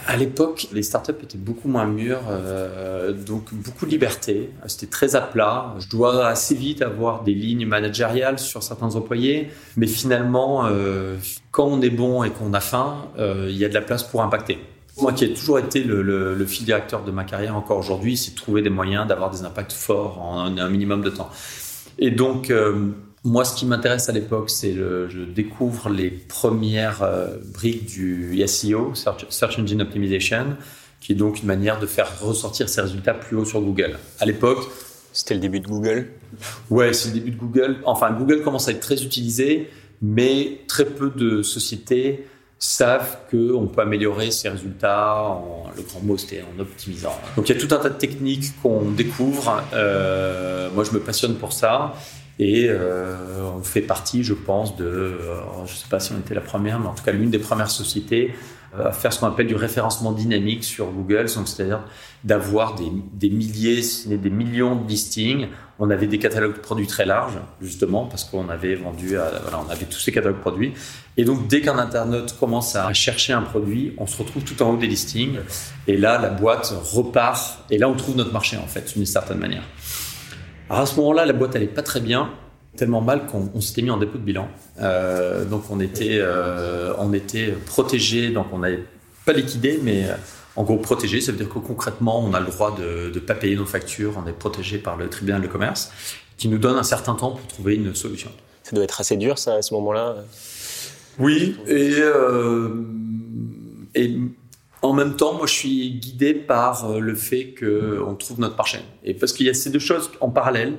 à 0.08 0.16
l'époque, 0.16 0.68
les 0.72 0.84
startups 0.84 1.12
étaient 1.22 1.38
beaucoup 1.38 1.68
moins 1.68 1.86
mûres, 1.86 2.22
euh, 2.30 3.12
donc 3.12 3.54
beaucoup 3.54 3.86
de 3.86 3.92
liberté. 3.92 4.50
C'était 4.68 4.88
très 4.88 5.18
à 5.18 5.22
plat. 5.22 5.76
Je 5.80 5.90
dois 5.90 6.28
assez 6.28 6.56
vite 6.56 6.82
avoir 6.82 7.24
des 7.24 7.34
lignes 7.34 7.66
managériales 7.66 8.40
sur 8.40 8.64
certains 8.64 8.96
employés, 8.96 9.50
mais 9.76 9.86
finalement, 9.86 10.66
euh, 10.66 11.18
quand 11.52 11.66
on 11.66 11.82
est 11.82 11.90
bon 11.90 12.24
et 12.24 12.30
qu'on 12.30 12.54
a 12.54 12.62
faim, 12.62 13.10
euh, 13.20 13.48
il 13.50 13.58
y 13.58 13.66
a 13.66 13.70
de 13.70 13.74
la 13.74 13.82
place 13.82 14.04
pour 14.04 14.22
impacter. 14.24 14.60
Moi 15.02 15.12
qui 15.12 15.26
ai 15.26 15.34
toujours 15.34 15.60
été 15.60 15.84
le, 15.84 16.46
fil 16.46 16.66
directeur 16.66 17.04
de 17.04 17.12
ma 17.12 17.26
carrière 17.26 17.56
encore 17.58 17.78
aujourd'hui, 17.78 18.16
c'est 18.16 18.32
de 18.32 18.38
trouver 18.38 18.62
des 18.62 18.70
moyens 18.70 19.08
d'avoir 19.08 19.30
des 19.30 19.44
impacts 19.44 19.74
forts 19.74 20.22
en 20.22 20.58
un 20.58 20.70
minimum 20.70 21.02
de 21.02 21.10
temps. 21.10 21.30
Et 22.00 22.12
donc, 22.12 22.52
moi, 23.28 23.44
ce 23.44 23.54
qui 23.56 23.66
m'intéresse 23.66 24.08
à 24.08 24.14
l'époque, 24.14 24.50
c'est 24.50 24.72
le, 24.72 25.10
je 25.10 25.20
découvre 25.20 25.90
les 25.90 26.10
premières 26.10 27.04
euh, 27.04 27.36
briques 27.54 27.86
du 27.86 28.42
SEO, 28.48 28.94
Search, 28.96 29.60
Engine 29.60 29.82
Optimization, 29.82 30.56
qui 31.02 31.12
est 31.12 31.16
donc 31.16 31.42
une 31.42 31.48
manière 31.48 31.78
de 31.78 31.86
faire 31.86 32.22
ressortir 32.22 32.70
ses 32.70 32.80
résultats 32.80 33.14
plus 33.14 33.36
haut 33.36 33.44
sur 33.44 33.60
Google. 33.60 34.00
À 34.22 34.26
l'époque, 34.26 34.60
c'était 35.12 35.34
le 35.34 35.42
début 35.42 35.60
de 35.60 35.68
Google. 35.68 36.08
Ouais, 36.70 36.94
c'est 36.94 37.10
le 37.10 37.16
début 37.16 37.32
de 37.32 37.38
Google. 37.38 37.78
Enfin, 37.84 38.12
Google 38.12 38.44
commence 38.44 38.70
à 38.70 38.72
être 38.72 38.80
très 38.80 39.04
utilisé, 39.04 39.70
mais 40.02 40.62
très 40.68 40.86
peu 40.86 41.10
de 41.10 41.42
sociétés 41.42 42.26
savent 42.60 43.18
qu'on 43.30 43.68
peut 43.68 43.82
améliorer 43.82 44.32
ses 44.32 44.50
résultats 44.50 45.16
en, 45.22 45.66
le 45.76 45.84
grand 45.84 46.00
mot 46.02 46.18
c'était 46.18 46.42
en 46.42 46.60
optimisant. 46.60 47.16
Donc 47.36 47.50
il 47.50 47.56
y 47.56 47.58
a 47.58 47.62
tout 47.62 47.74
un 47.76 47.78
tas 47.78 47.90
de 47.90 48.00
techniques 48.00 48.60
qu'on 48.64 48.90
découvre. 48.90 49.64
Euh, 49.74 50.70
moi 50.74 50.84
je 50.84 50.92
me 50.92 51.00
passionne 51.00 51.36
pour 51.36 51.54
ça. 51.54 51.94
Et 52.40 52.68
euh, 52.70 53.16
on 53.58 53.64
fait 53.64 53.82
partie, 53.82 54.24
je 54.24 54.34
pense, 54.34 54.76
de, 54.76 54.86
euh, 54.86 55.16
je 55.66 55.72
ne 55.72 55.78
sais 55.78 55.88
pas 55.90 56.00
si 56.00 56.12
on 56.14 56.20
était 56.20 56.36
la 56.36 56.42
première, 56.42 56.80
mais 56.80 56.88
en 56.88 56.94
tout 56.94 57.04
cas 57.04 57.12
l'une 57.12 57.32
des 57.32 57.40
premières 57.40 57.72
sociétés 57.72 58.34
euh, 58.78 58.90
à 58.90 58.92
faire 58.92 59.12
ce 59.12 59.20
qu'on 59.20 59.28
appelle 59.28 59.48
du 59.48 59.56
référencement 59.56 60.12
dynamique 60.12 60.64
sur 60.64 60.92
Google, 60.92 61.30
c'est-à-dire 61.30 61.82
d'avoir 62.24 62.76
des, 62.76 62.92
des, 63.14 63.30
milliers, 63.30 63.82
des 64.06 64.30
millions 64.30 64.76
de 64.76 64.88
listings. 64.88 65.48
On 65.80 65.90
avait 65.90 66.08
des 66.08 66.20
catalogues 66.20 66.56
de 66.56 66.60
produits 66.60 66.88
très 66.88 67.06
larges, 67.06 67.38
justement, 67.62 68.06
parce 68.06 68.24
qu'on 68.24 68.50
avait 68.50 68.76
vendu, 68.76 69.18
à, 69.18 69.32
voilà, 69.42 69.64
on 69.66 69.72
avait 69.72 69.86
tous 69.86 70.00
ces 70.00 70.12
catalogues 70.12 70.38
de 70.38 70.42
produits. 70.42 70.74
Et 71.16 71.24
donc, 71.24 71.48
dès 71.48 71.62
qu'un 71.62 71.78
internaute 71.78 72.38
commence 72.40 72.76
à 72.76 72.92
chercher 72.94 73.34
un 73.34 73.42
produit, 73.42 73.94
on 73.98 74.06
se 74.06 74.18
retrouve 74.18 74.44
tout 74.44 74.62
en 74.62 74.72
haut 74.72 74.78
des 74.78 74.88
listings. 74.88 75.38
Et 75.88 75.98
là, 75.98 76.20
la 76.20 76.30
boîte 76.30 76.74
repart. 76.94 77.64
Et 77.72 77.78
là, 77.78 77.90
on 77.90 77.96
trouve 77.96 78.16
notre 78.16 78.34
marché, 78.34 78.58
en 78.58 78.68
fait, 78.68 78.94
d'une 78.96 79.06
certaine 79.06 79.40
manière. 79.40 79.64
Alors 80.70 80.82
à 80.82 80.86
ce 80.86 80.96
moment-là, 80.98 81.26
la 81.26 81.34
boîte 81.34 81.54
n'allait 81.54 81.68
pas 81.68 81.82
très 81.82 82.00
bien, 82.00 82.30
tellement 82.76 83.02
mal 83.02 83.26
qu'on 83.26 83.62
s'était 83.62 83.82
mis 83.82 83.90
en 83.90 83.98
dépôt 83.98 84.18
de 84.18 84.24
bilan. 84.24 84.48
Euh, 84.80 85.46
donc 85.46 85.64
on 85.70 85.80
était, 85.80 86.20
euh, 86.20 86.94
on 86.98 87.14
était 87.14 87.54
protégé, 87.66 88.30
donc 88.30 88.48
on 88.52 88.60
n'avait 88.60 88.84
pas 89.26 89.34
liquidé, 89.34 89.80
mais 89.82 90.06
euh, 90.06 90.16
en 90.56 90.64
gros 90.64 90.78
protégé, 90.78 91.22
ça 91.22 91.32
veut 91.32 91.38
dire 91.38 91.50
que 91.50 91.60
concrètement, 91.60 92.20
on 92.20 92.34
a 92.34 92.40
le 92.40 92.48
droit 92.48 92.76
de 92.76 93.12
ne 93.14 93.20
pas 93.20 93.36
payer 93.36 93.56
nos 93.56 93.66
factures, 93.66 94.14
on 94.24 94.28
est 94.28 94.34
protégé 94.34 94.78
par 94.78 94.98
le 94.98 95.10
tribunal 95.10 95.42
de 95.42 95.48
commerce, 95.48 95.92
qui 96.38 96.50
nous 96.50 96.58
donne 96.58 96.78
un 96.78 96.84
certain 96.84 97.16
temps 97.16 97.32
pour 97.32 97.48
trouver 97.48 97.76
une 97.76 97.96
solution. 97.96 98.32
Ça 98.64 98.76
doit 98.76 98.84
être 98.84 99.00
assez 99.00 99.16
dur, 99.16 99.38
ça, 99.38 99.56
à 99.56 99.62
ce 99.62 99.74
moment-là? 99.76 100.18
Oui, 101.20 101.56
et, 101.68 101.96
euh, 102.00 102.84
et 103.96 104.18
en 104.88 104.94
même 104.94 105.16
temps, 105.16 105.34
moi, 105.34 105.48
je 105.48 105.54
suis 105.54 105.92
guidé 105.92 106.34
par 106.34 106.90
euh, 106.90 107.00
le 107.00 107.16
fait 107.16 107.54
qu'on 107.58 108.16
trouve 108.16 108.40
notre 108.40 108.56
marché. 108.56 108.80
Et 109.04 109.14
parce 109.14 109.34
qu'il 109.34 109.46
y 109.46 109.50
a 109.50 109.54
ces 109.54 109.70
deux 109.70 109.80
choses 109.80 110.10
en 110.22 110.30
parallèle. 110.30 110.74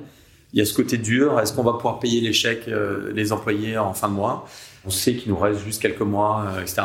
Il 0.51 0.59
y 0.59 0.61
a 0.61 0.65
ce 0.65 0.73
côté 0.73 0.97
dur. 0.97 1.39
Est-ce 1.39 1.53
qu'on 1.53 1.63
va 1.63 1.73
pouvoir 1.73 1.99
payer 1.99 2.21
les 2.21 2.33
chèques, 2.33 2.67
euh, 2.67 3.11
les 3.13 3.31
employés 3.31 3.77
en 3.77 3.93
fin 3.93 4.09
de 4.09 4.13
mois? 4.13 4.47
On 4.85 4.89
sait 4.89 5.15
qu'il 5.15 5.31
nous 5.31 5.37
reste 5.37 5.63
juste 5.63 5.81
quelques 5.81 6.01
mois, 6.01 6.45
euh, 6.47 6.61
etc. 6.61 6.81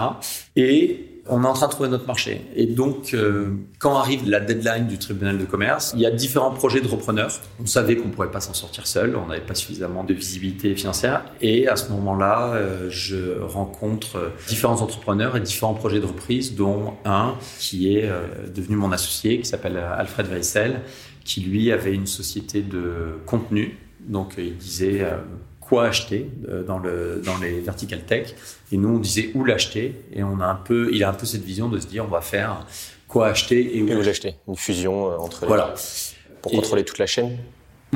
Et 0.56 1.13
on 1.28 1.42
est 1.42 1.46
en 1.46 1.52
train 1.54 1.66
de 1.66 1.72
trouver 1.72 1.88
notre 1.88 2.06
marché. 2.06 2.42
Et 2.54 2.66
donc, 2.66 3.14
euh, 3.14 3.56
quand 3.78 3.96
arrive 3.96 4.28
la 4.28 4.40
deadline 4.40 4.86
du 4.86 4.98
tribunal 4.98 5.38
de 5.38 5.44
commerce, 5.44 5.92
il 5.94 6.00
y 6.00 6.06
a 6.06 6.10
différents 6.10 6.50
projets 6.50 6.80
de 6.80 6.88
repreneurs. 6.88 7.30
On 7.60 7.66
savait 7.66 7.96
qu'on 7.96 8.08
ne 8.08 8.12
pourrait 8.12 8.30
pas 8.30 8.40
s'en 8.40 8.54
sortir 8.54 8.86
seul, 8.86 9.16
on 9.16 9.26
n'avait 9.26 9.40
pas 9.40 9.54
suffisamment 9.54 10.04
de 10.04 10.12
visibilité 10.12 10.74
financière. 10.74 11.24
Et 11.40 11.66
à 11.68 11.76
ce 11.76 11.90
moment-là, 11.92 12.54
euh, 12.54 12.90
je 12.90 13.40
rencontre 13.40 14.32
différents 14.48 14.82
entrepreneurs 14.82 15.36
et 15.36 15.40
différents 15.40 15.74
projets 15.74 16.00
de 16.00 16.06
reprise, 16.06 16.54
dont 16.54 16.94
un 17.04 17.34
qui 17.58 17.96
est 17.96 18.04
euh, 18.04 18.26
devenu 18.54 18.76
mon 18.76 18.92
associé, 18.92 19.38
qui 19.40 19.46
s'appelle 19.46 19.78
Alfred 19.78 20.28
Weissel, 20.28 20.80
qui 21.24 21.40
lui 21.40 21.72
avait 21.72 21.94
une 21.94 22.06
société 22.06 22.60
de 22.60 23.18
contenu. 23.24 23.78
Donc, 24.00 24.34
il 24.36 24.58
disait 24.58 25.06
quoi 25.74 25.86
acheter 25.86 26.30
euh, 26.48 26.62
dans, 26.62 26.78
le, 26.78 27.20
dans 27.24 27.36
les 27.38 27.60
vertical 27.60 28.00
tech. 28.00 28.34
Et 28.70 28.76
nous, 28.76 28.96
on 28.96 28.98
disait 28.98 29.30
où 29.34 29.44
l'acheter. 29.44 29.94
Et 30.12 30.22
on 30.22 30.40
a 30.40 30.46
un 30.46 30.54
peu, 30.54 30.90
il 30.92 31.02
a 31.02 31.08
un 31.08 31.14
peu 31.14 31.26
cette 31.26 31.42
vision 31.42 31.68
de 31.68 31.78
se 31.80 31.86
dire, 31.86 32.04
on 32.04 32.08
va 32.08 32.20
faire 32.20 32.64
quoi 33.08 33.26
acheter 33.26 33.76
et 33.76 33.82
où, 33.82 33.86
l'acheter. 33.86 34.36
Une 34.46 34.56
fusion 34.56 35.10
euh, 35.10 35.16
entre 35.16 35.42
les 35.42 35.48
Voilà. 35.48 35.74
Pour 36.42 36.52
contrôler 36.52 36.84
toute 36.84 36.98
la 36.98 37.06
chaîne 37.06 37.36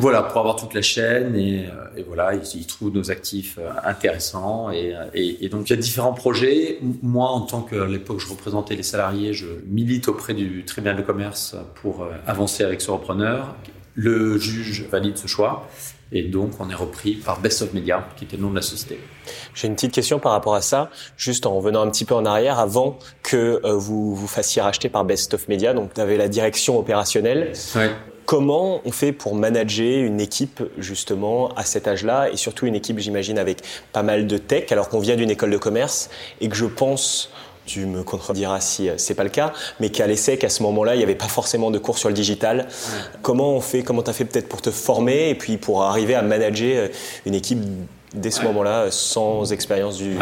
voilà, 0.00 0.22
pour 0.22 0.38
avoir 0.38 0.54
toute 0.54 0.74
la 0.74 0.82
chaîne 0.82 1.34
et, 1.34 1.66
euh, 1.66 1.96
et 1.96 2.04
voilà, 2.04 2.32
ils, 2.32 2.66
trouvent 2.68 2.94
nos 2.94 3.10
actifs 3.10 3.58
intéressants 3.82 4.70
et, 4.70 4.94
et, 5.12 5.48
donc 5.48 5.68
il 5.68 5.70
y 5.70 5.72
a 5.72 5.76
différents 5.76 6.12
projets. 6.12 6.78
Moi, 7.02 7.26
en 7.26 7.40
tant 7.40 7.62
qu'à 7.62 7.84
l'époque 7.84 8.20
je 8.20 8.28
représentais 8.28 8.76
les 8.76 8.84
salariés, 8.84 9.32
je 9.32 9.46
milite 9.66 10.06
auprès 10.06 10.34
du 10.34 10.64
tribunal 10.64 10.96
de 10.98 11.02
commerce 11.02 11.56
pour 11.82 12.06
avancer 12.28 12.62
avec 12.62 12.80
ce 12.80 12.92
repreneur. 12.92 13.56
Le 13.96 14.38
juge 14.38 14.86
valide 14.88 15.16
ce 15.16 15.26
choix 15.26 15.66
et 16.10 16.22
donc, 16.22 16.52
on 16.60 16.70
est 16.70 16.74
repris 16.74 17.14
par 17.14 17.40
Best 17.40 17.62
of 17.62 17.74
Media, 17.74 18.08
qui 18.16 18.24
était 18.24 18.36
le 18.36 18.42
nom 18.42 18.50
de 18.50 18.56
la 18.56 18.62
société. 18.62 18.98
J'ai 19.54 19.68
une 19.68 19.74
petite 19.74 19.92
question 19.92 20.18
par 20.18 20.32
rapport 20.32 20.54
à 20.54 20.62
ça, 20.62 20.90
juste 21.16 21.44
en 21.44 21.54
revenant 21.54 21.82
un 21.82 21.90
petit 21.90 22.04
peu 22.04 22.14
en 22.14 22.24
arrière, 22.24 22.58
avant 22.58 22.98
que 23.22 23.60
euh, 23.64 23.74
vous 23.74 24.14
vous 24.14 24.26
fassiez 24.26 24.62
racheter 24.62 24.88
par 24.88 25.04
Best 25.04 25.34
of 25.34 25.48
Media. 25.48 25.74
Donc, 25.74 25.90
vous 25.94 26.00
avez 26.00 26.16
la 26.16 26.28
direction 26.28 26.78
opérationnelle. 26.78 27.52
Ouais. 27.74 27.90
Comment 28.24 28.82
on 28.84 28.92
fait 28.92 29.12
pour 29.12 29.34
manager 29.34 30.04
une 30.04 30.20
équipe 30.20 30.62
justement 30.76 31.48
à 31.54 31.64
cet 31.64 31.88
âge-là? 31.88 32.30
Et 32.30 32.36
surtout 32.36 32.66
une 32.66 32.74
équipe, 32.74 32.98
j'imagine, 32.98 33.38
avec 33.38 33.62
pas 33.92 34.02
mal 34.02 34.26
de 34.26 34.36
tech, 34.36 34.70
alors 34.70 34.90
qu'on 34.90 35.00
vient 35.00 35.16
d'une 35.16 35.30
école 35.30 35.50
de 35.50 35.56
commerce 35.56 36.10
et 36.40 36.48
que 36.48 36.56
je 36.56 36.66
pense 36.66 37.30
tu 37.68 37.86
me 37.86 38.02
contrediras 38.02 38.60
si 38.60 38.88
euh, 38.88 38.94
c'est 38.96 39.14
pas 39.14 39.24
le 39.24 39.30
cas, 39.30 39.52
mais 39.78 39.90
qu'à 39.90 40.06
l'ESSEC, 40.06 40.42
à 40.42 40.48
ce 40.48 40.62
moment-là, 40.64 40.94
il 40.94 40.98
n'y 40.98 41.04
avait 41.04 41.14
pas 41.14 41.28
forcément 41.28 41.70
de 41.70 41.78
cours 41.78 41.98
sur 41.98 42.08
le 42.08 42.14
digital. 42.14 42.66
Comment 43.22 43.54
on 43.54 43.60
fait, 43.60 43.82
comment 43.82 44.02
tu 44.02 44.10
as 44.10 44.14
fait 44.14 44.24
peut-être 44.24 44.48
pour 44.48 44.62
te 44.62 44.70
former 44.70 45.28
et 45.28 45.34
puis 45.34 45.58
pour 45.58 45.82
arriver 45.82 46.14
à 46.14 46.22
manager 46.22 46.84
euh, 46.84 46.88
une 47.26 47.34
équipe 47.34 47.60
dès 48.14 48.30
ce 48.30 48.42
moment-là 48.42 48.84
euh, 48.84 48.90
sans 48.90 49.52
expérience 49.52 49.98
du. 49.98 50.16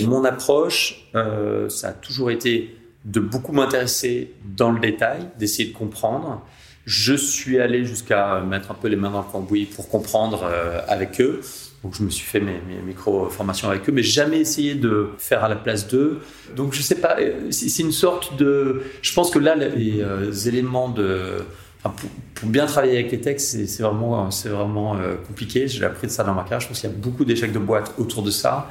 Mon 0.00 0.24
approche, 0.24 1.06
ça 1.12 1.88
a 1.88 1.92
toujours 1.92 2.30
été 2.32 2.76
de 3.04 3.20
beaucoup 3.20 3.52
m'intéresser 3.52 4.32
dans 4.56 4.72
le 4.72 4.80
détail, 4.80 5.28
d'essayer 5.38 5.68
de 5.68 5.76
comprendre. 5.76 6.42
Je 6.84 7.14
suis 7.14 7.60
allé 7.60 7.84
jusqu'à 7.84 8.40
mettre 8.40 8.72
un 8.72 8.74
peu 8.74 8.88
les 8.88 8.96
mains 8.96 9.10
dans 9.10 9.20
le 9.20 9.30
cambouis 9.30 9.66
pour 9.66 9.88
comprendre 9.88 10.50
avec 10.88 11.20
eux. 11.20 11.42
Donc 11.84 11.94
je 11.94 12.02
me 12.02 12.08
suis 12.08 12.24
fait 12.24 12.40
mes, 12.40 12.60
micro-formations 12.86 13.68
avec 13.68 13.86
eux, 13.88 13.92
mais 13.92 14.02
jamais 14.02 14.40
essayé 14.40 14.74
de 14.74 15.10
faire 15.18 15.44
à 15.44 15.50
la 15.50 15.56
place 15.56 15.86
d'eux. 15.86 16.20
Donc 16.56 16.72
je 16.72 16.80
sais 16.80 16.94
pas, 16.94 17.18
euh, 17.20 17.50
c'est 17.50 17.82
une 17.82 17.92
sorte 17.92 18.38
de... 18.38 18.80
Je 19.02 19.12
pense 19.12 19.30
que 19.30 19.38
là, 19.38 19.54
les, 19.54 20.00
euh, 20.00 20.32
éléments 20.32 20.88
de... 20.88 21.42
pour, 21.82 22.48
bien 22.48 22.64
travailler 22.64 22.94
avec 22.94 23.12
les 23.12 23.20
textes, 23.20 23.66
c'est 23.66 23.82
vraiment, 23.82 24.30
c'est 24.30 24.48
vraiment 24.48 24.96
euh, 24.96 25.16
compliqué. 25.28 25.68
J'ai 25.68 25.84
appris 25.84 26.06
de 26.06 26.12
ça 26.12 26.24
dans 26.24 26.32
ma 26.32 26.40
carrière. 26.42 26.60
Je 26.60 26.68
pense 26.68 26.80
qu'il 26.80 26.88
y 26.88 26.92
a 26.92 26.96
beaucoup 26.96 27.26
d'échecs 27.26 27.52
de 27.52 27.58
boîte 27.58 27.92
autour 27.98 28.22
de 28.22 28.30
ça. 28.30 28.70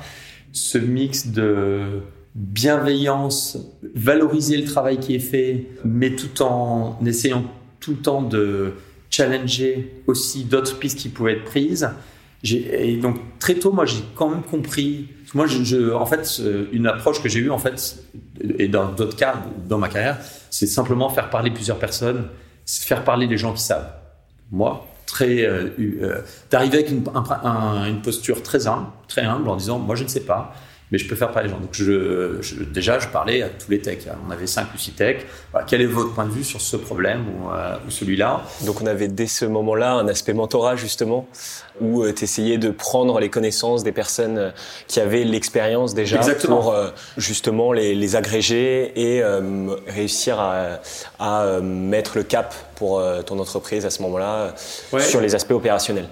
Ce 0.51 0.79
mix 0.79 1.27
de 1.27 2.01
bienveillance, 2.33 3.59
valoriser 3.93 4.57
le 4.57 4.65
travail 4.65 4.97
qui 4.97 5.13
est 5.13 5.19
fait, 5.19 5.67
mais 5.85 6.15
tout 6.15 6.41
en 6.41 6.97
essayant 7.05 7.45
tout 7.79 7.91
le 7.91 7.97
temps 7.97 8.23
de 8.23 8.73
challenger 9.11 10.01
aussi 10.07 10.45
d'autres 10.45 10.79
pistes 10.79 10.97
qui 10.97 11.09
pouvaient 11.09 11.33
être 11.33 11.43
prises 11.43 11.91
et 12.43 12.97
donc 12.97 13.17
très 13.39 13.55
tôt, 13.55 13.71
moi, 13.71 13.85
j'ai 13.85 14.03
quand 14.15 14.29
même 14.29 14.43
compris. 14.43 15.07
Moi, 15.33 15.45
en 15.95 16.05
fait, 16.05 16.41
une 16.71 16.87
approche 16.87 17.21
que 17.21 17.29
j'ai 17.29 17.39
eue, 17.39 17.49
en 17.49 17.57
fait, 17.57 17.97
et 18.59 18.67
dans 18.67 18.91
d'autres 18.91 19.15
cas, 19.15 19.35
dans 19.67 19.77
ma 19.77 19.87
carrière, 19.87 20.19
c'est 20.49 20.67
simplement 20.67 21.09
faire 21.09 21.29
parler 21.29 21.51
plusieurs 21.51 21.79
personnes, 21.79 22.27
faire 22.65 23.03
parler 23.03 23.27
les 23.27 23.37
gens 23.37 23.53
qui 23.53 23.61
savent. 23.61 23.91
Moi, 24.51 24.85
très, 25.05 25.45
euh, 25.45 25.69
euh 25.79 26.21
d'arriver 26.51 26.79
avec 26.79 26.91
une, 26.91 27.03
une, 27.87 28.01
posture 28.01 28.43
très 28.43 28.67
humble, 28.67 28.87
très 29.07 29.21
humble, 29.21 29.49
en 29.49 29.55
disant, 29.55 29.79
moi, 29.79 29.95
je 29.95 30.03
ne 30.03 30.09
sais 30.09 30.25
pas 30.25 30.53
mais 30.93 30.99
je 30.99 31.07
peux 31.07 31.15
faire 31.15 31.31
parler 31.31 31.49
les 31.49 31.55
gens. 31.55 31.59
Donc 31.59 31.73
je, 31.73 32.63
déjà, 32.65 32.99
je 32.99 33.07
parlais 33.07 33.41
à 33.41 33.49
tous 33.49 33.71
les 33.71 33.79
techs. 33.79 34.07
On 34.27 34.29
avait 34.29 34.45
cinq 34.45 34.67
ou 34.75 34.77
six 34.77 34.91
techs. 34.91 35.25
quel 35.65 35.81
est 35.81 35.87
votre 35.87 36.13
point 36.13 36.25
de 36.25 36.31
vue 36.31 36.43
sur 36.43 36.61
ce 36.61 36.77
problème 36.77 37.25
ou, 37.29 37.49
euh, 37.49 37.77
celui-là? 37.89 38.43
Donc 38.67 38.79
on 38.79 38.85
avait 38.85 39.07
dès 39.07 39.25
ce 39.25 39.45
moment-là 39.45 39.93
un 39.93 40.07
aspect 40.07 40.33
mentorat 40.33 40.75
justement, 40.75 41.25
où 41.81 42.03
euh, 42.03 42.13
tu 42.13 42.25
essayais 42.25 42.59
de 42.59 42.69
prendre 42.69 43.19
les 43.19 43.29
connaissances 43.29 43.83
des 43.83 43.91
personnes 43.91 44.37
euh, 44.37 44.51
qui 44.87 44.99
avaient 44.99 45.23
l'expérience 45.23 45.95
déjà 45.95 46.19
pour 46.45 46.75
justement 47.17 47.73
les, 47.73 48.15
agréger 48.15 48.91
et 48.95 49.23
réussir 49.87 50.39
à, 50.39 50.79
à 51.17 51.59
mettre 51.61 52.17
le 52.17 52.23
cap 52.23 52.53
pour 52.75 53.01
ton 53.25 53.39
entreprise 53.39 53.87
à 53.87 53.89
ce 53.89 54.03
moment-là 54.03 54.53
sur 54.99 55.21
les 55.21 55.33
aspects 55.33 55.53
opérationnels. 55.53 56.09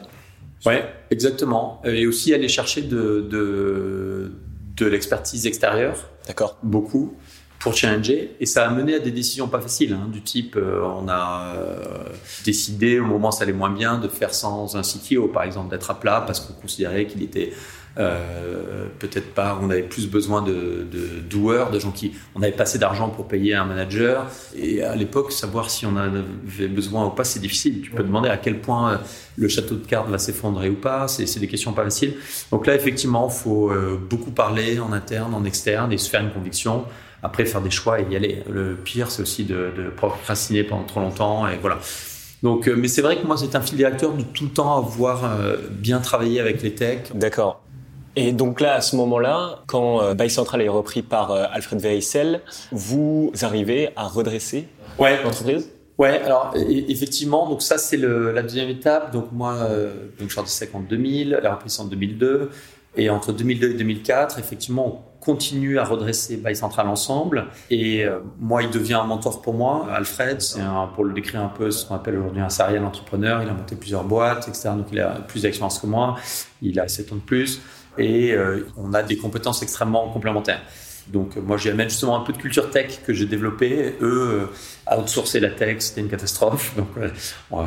Ouais, 0.65 0.83
exactement. 1.11 1.81
Et 1.83 2.07
aussi 2.07 2.33
aller 2.33 2.47
chercher 2.47 2.81
de, 2.81 3.27
de 3.29 4.31
de 4.75 4.85
l'expertise 4.85 5.45
extérieure. 5.47 5.95
D'accord. 6.27 6.57
Beaucoup. 6.63 7.15
pour 7.59 7.75
challenger. 7.75 8.35
Et 8.39 8.47
ça 8.47 8.67
a 8.67 8.71
mené 8.71 8.95
à 8.95 8.99
des 8.99 9.11
décisions 9.11 9.47
pas 9.47 9.61
faciles, 9.61 9.93
hein, 9.93 10.09
du 10.11 10.23
type, 10.23 10.55
euh, 10.55 10.81
on 10.83 11.07
a 11.07 11.53
euh, 11.55 12.05
décidé, 12.43 12.99
au 12.99 13.05
moment 13.05 13.29
où 13.29 13.31
ça 13.31 13.43
allait 13.43 13.53
moins 13.53 13.69
bien, 13.69 13.99
de 13.99 14.07
faire 14.07 14.33
sans 14.33 14.75
un 14.75 14.81
CTO, 14.81 15.27
par 15.27 15.43
exemple, 15.43 15.69
d'être 15.69 15.91
à 15.91 15.99
plat 15.99 16.23
parce 16.25 16.39
qu'on 16.39 16.53
considérait 16.53 17.05
qu'il 17.05 17.21
était 17.21 17.53
euh, 17.97 18.85
peut-être 18.99 19.33
pas, 19.33 19.59
on 19.61 19.69
avait 19.69 19.83
plus 19.83 20.09
besoin 20.09 20.41
de, 20.41 20.85
de 20.89 21.19
doueurs, 21.29 21.71
de 21.71 21.79
gens 21.79 21.91
qui, 21.91 22.13
on 22.35 22.41
avait 22.41 22.51
pas 22.51 22.63
assez 22.63 22.79
d'argent 22.79 23.09
pour 23.09 23.27
payer 23.27 23.55
un 23.55 23.65
manager. 23.65 24.27
Et 24.55 24.81
à 24.81 24.95
l'époque, 24.95 25.31
savoir 25.31 25.69
si 25.69 25.85
on 25.85 25.95
avait 25.97 26.67
besoin 26.67 27.05
ou 27.05 27.09
pas, 27.09 27.23
c'est 27.23 27.39
difficile. 27.39 27.81
Tu 27.81 27.91
peux 27.91 28.03
demander 28.03 28.29
à 28.29 28.37
quel 28.37 28.59
point 28.59 29.01
le 29.35 29.47
château 29.47 29.75
de 29.75 29.85
cartes 29.85 30.09
va 30.09 30.17
s'effondrer 30.17 30.69
ou 30.69 30.75
pas. 30.75 31.07
C'est 31.07 31.39
des 31.39 31.47
questions 31.47 31.73
pas 31.73 31.83
faciles. 31.83 32.15
Donc 32.51 32.67
là, 32.67 32.75
effectivement, 32.75 33.29
il 33.29 33.37
faut 33.37 33.71
beaucoup 34.09 34.31
parler 34.31 34.79
en 34.79 34.93
interne, 34.93 35.33
en 35.33 35.43
externe 35.43 35.91
et 35.91 35.97
se 35.97 36.09
faire 36.09 36.21
une 36.21 36.31
conviction. 36.31 36.85
Après, 37.23 37.45
faire 37.45 37.61
des 37.61 37.69
choix 37.69 37.99
et 37.99 38.07
y 38.09 38.15
aller. 38.15 38.43
Le 38.49 38.75
pire, 38.75 39.11
c'est 39.11 39.21
aussi 39.21 39.43
de, 39.43 39.71
de, 39.75 39.89
procrastiner 39.89 40.63
pendant 40.63 40.83
trop 40.83 40.99
longtemps. 40.99 41.47
Et 41.47 41.57
voilà. 41.57 41.77
Donc, 42.41 42.67
euh, 42.67 42.75
mais 42.75 42.87
c'est 42.87 43.01
vrai 43.01 43.19
que 43.19 43.27
moi, 43.27 43.37
c'est 43.37 43.55
un 43.55 43.61
fil 43.61 43.77
directeur 43.77 44.13
de 44.13 44.23
tout 44.23 44.45
le 44.45 44.49
temps 44.49 44.77
avoir 44.77 45.23
euh, 45.25 45.57
bien 45.69 45.99
travaillé 45.99 46.39
avec 46.39 46.61
les 46.63 46.73
techs. 46.73 47.15
D'accord. 47.15 47.61
Et 48.15 48.33
donc 48.33 48.59
là, 48.59 48.75
à 48.75 48.81
ce 48.81 48.95
moment-là, 48.95 49.59
quand 49.67 50.01
euh, 50.01 50.27
Central 50.29 50.61
est 50.61 50.69
repris 50.69 51.01
par 51.01 51.31
euh, 51.31 51.45
Alfred 51.51 51.79
Veissel, 51.79 52.41
vous 52.71 53.31
arrivez 53.41 53.89
à 53.95 54.07
redresser 54.07 54.67
ouais. 54.99 55.21
l'entreprise? 55.23 55.69
Ouais, 55.97 56.19
alors 56.21 56.53
effectivement, 56.55 57.47
donc 57.47 57.61
ça 57.61 57.77
c'est 57.77 57.97
la 57.97 58.41
deuxième 58.41 58.69
étape. 58.69 59.11
Donc 59.13 59.31
moi, 59.31 59.55
donc 60.19 60.29
je 60.29 60.41
suis 60.47 60.67
en 60.73 60.79
2000, 60.79 61.39
la 61.43 61.53
reprise 61.53 61.79
en 61.79 61.85
2002, 61.85 62.49
et 62.97 63.09
entre 63.09 63.31
2002 63.31 63.71
et 63.71 63.73
2004, 63.75 64.39
effectivement, 64.39 65.05
continue 65.21 65.77
à 65.79 65.85
redresser 65.85 66.35
Buy 66.35 66.55
Central 66.55 66.87
ensemble. 66.87 67.45
Et 67.69 68.03
euh, 68.03 68.19
moi, 68.39 68.63
il 68.63 68.71
devient 68.71 68.95
un 68.95 69.05
mentor 69.05 69.41
pour 69.41 69.53
moi. 69.53 69.87
Alfred, 69.93 70.41
c'est 70.41 70.61
pour 70.95 71.05
le 71.05 71.13
décrire 71.13 71.41
un 71.41 71.47
peu, 71.47 71.71
ce 71.71 71.85
qu'on 71.85 71.95
appelle 71.95 72.17
aujourd'hui 72.17 72.41
un 72.41 72.49
serial 72.49 72.83
entrepreneur. 72.83 73.41
Il 73.43 73.49
a 73.49 73.53
monté 73.53 73.75
plusieurs 73.75 74.03
boîtes, 74.03 74.47
etc. 74.47 74.71
Donc, 74.75 74.87
il 74.91 74.99
a 74.99 75.11
plus 75.11 75.43
d'expérience 75.43 75.79
que 75.79 75.87
moi. 75.87 76.17
Il 76.61 76.79
a 76.79 76.87
7 76.87 77.13
ans 77.13 77.15
de 77.15 77.21
plus. 77.21 77.61
Et 77.97 78.31
euh, 78.31 78.67
on 78.77 78.93
a 78.93 79.03
des 79.03 79.17
compétences 79.17 79.61
extrêmement 79.61 80.09
complémentaires. 80.09 80.61
Donc 81.07 81.35
moi 81.35 81.57
j'y 81.57 81.69
amène 81.69 81.89
justement 81.89 82.15
un 82.15 82.21
peu 82.21 82.31
de 82.33 82.37
culture 82.37 82.69
tech 82.69 83.01
que 83.05 83.13
j'ai 83.13 83.25
développé. 83.25 83.95
Eux, 84.01 84.47
euh, 84.91 84.97
outsourcer 84.97 85.39
la 85.39 85.49
tech, 85.49 85.77
c'était 85.79 86.01
une 86.01 86.09
catastrophe. 86.09 86.75
Donc 86.77 86.87
euh, 86.97 87.59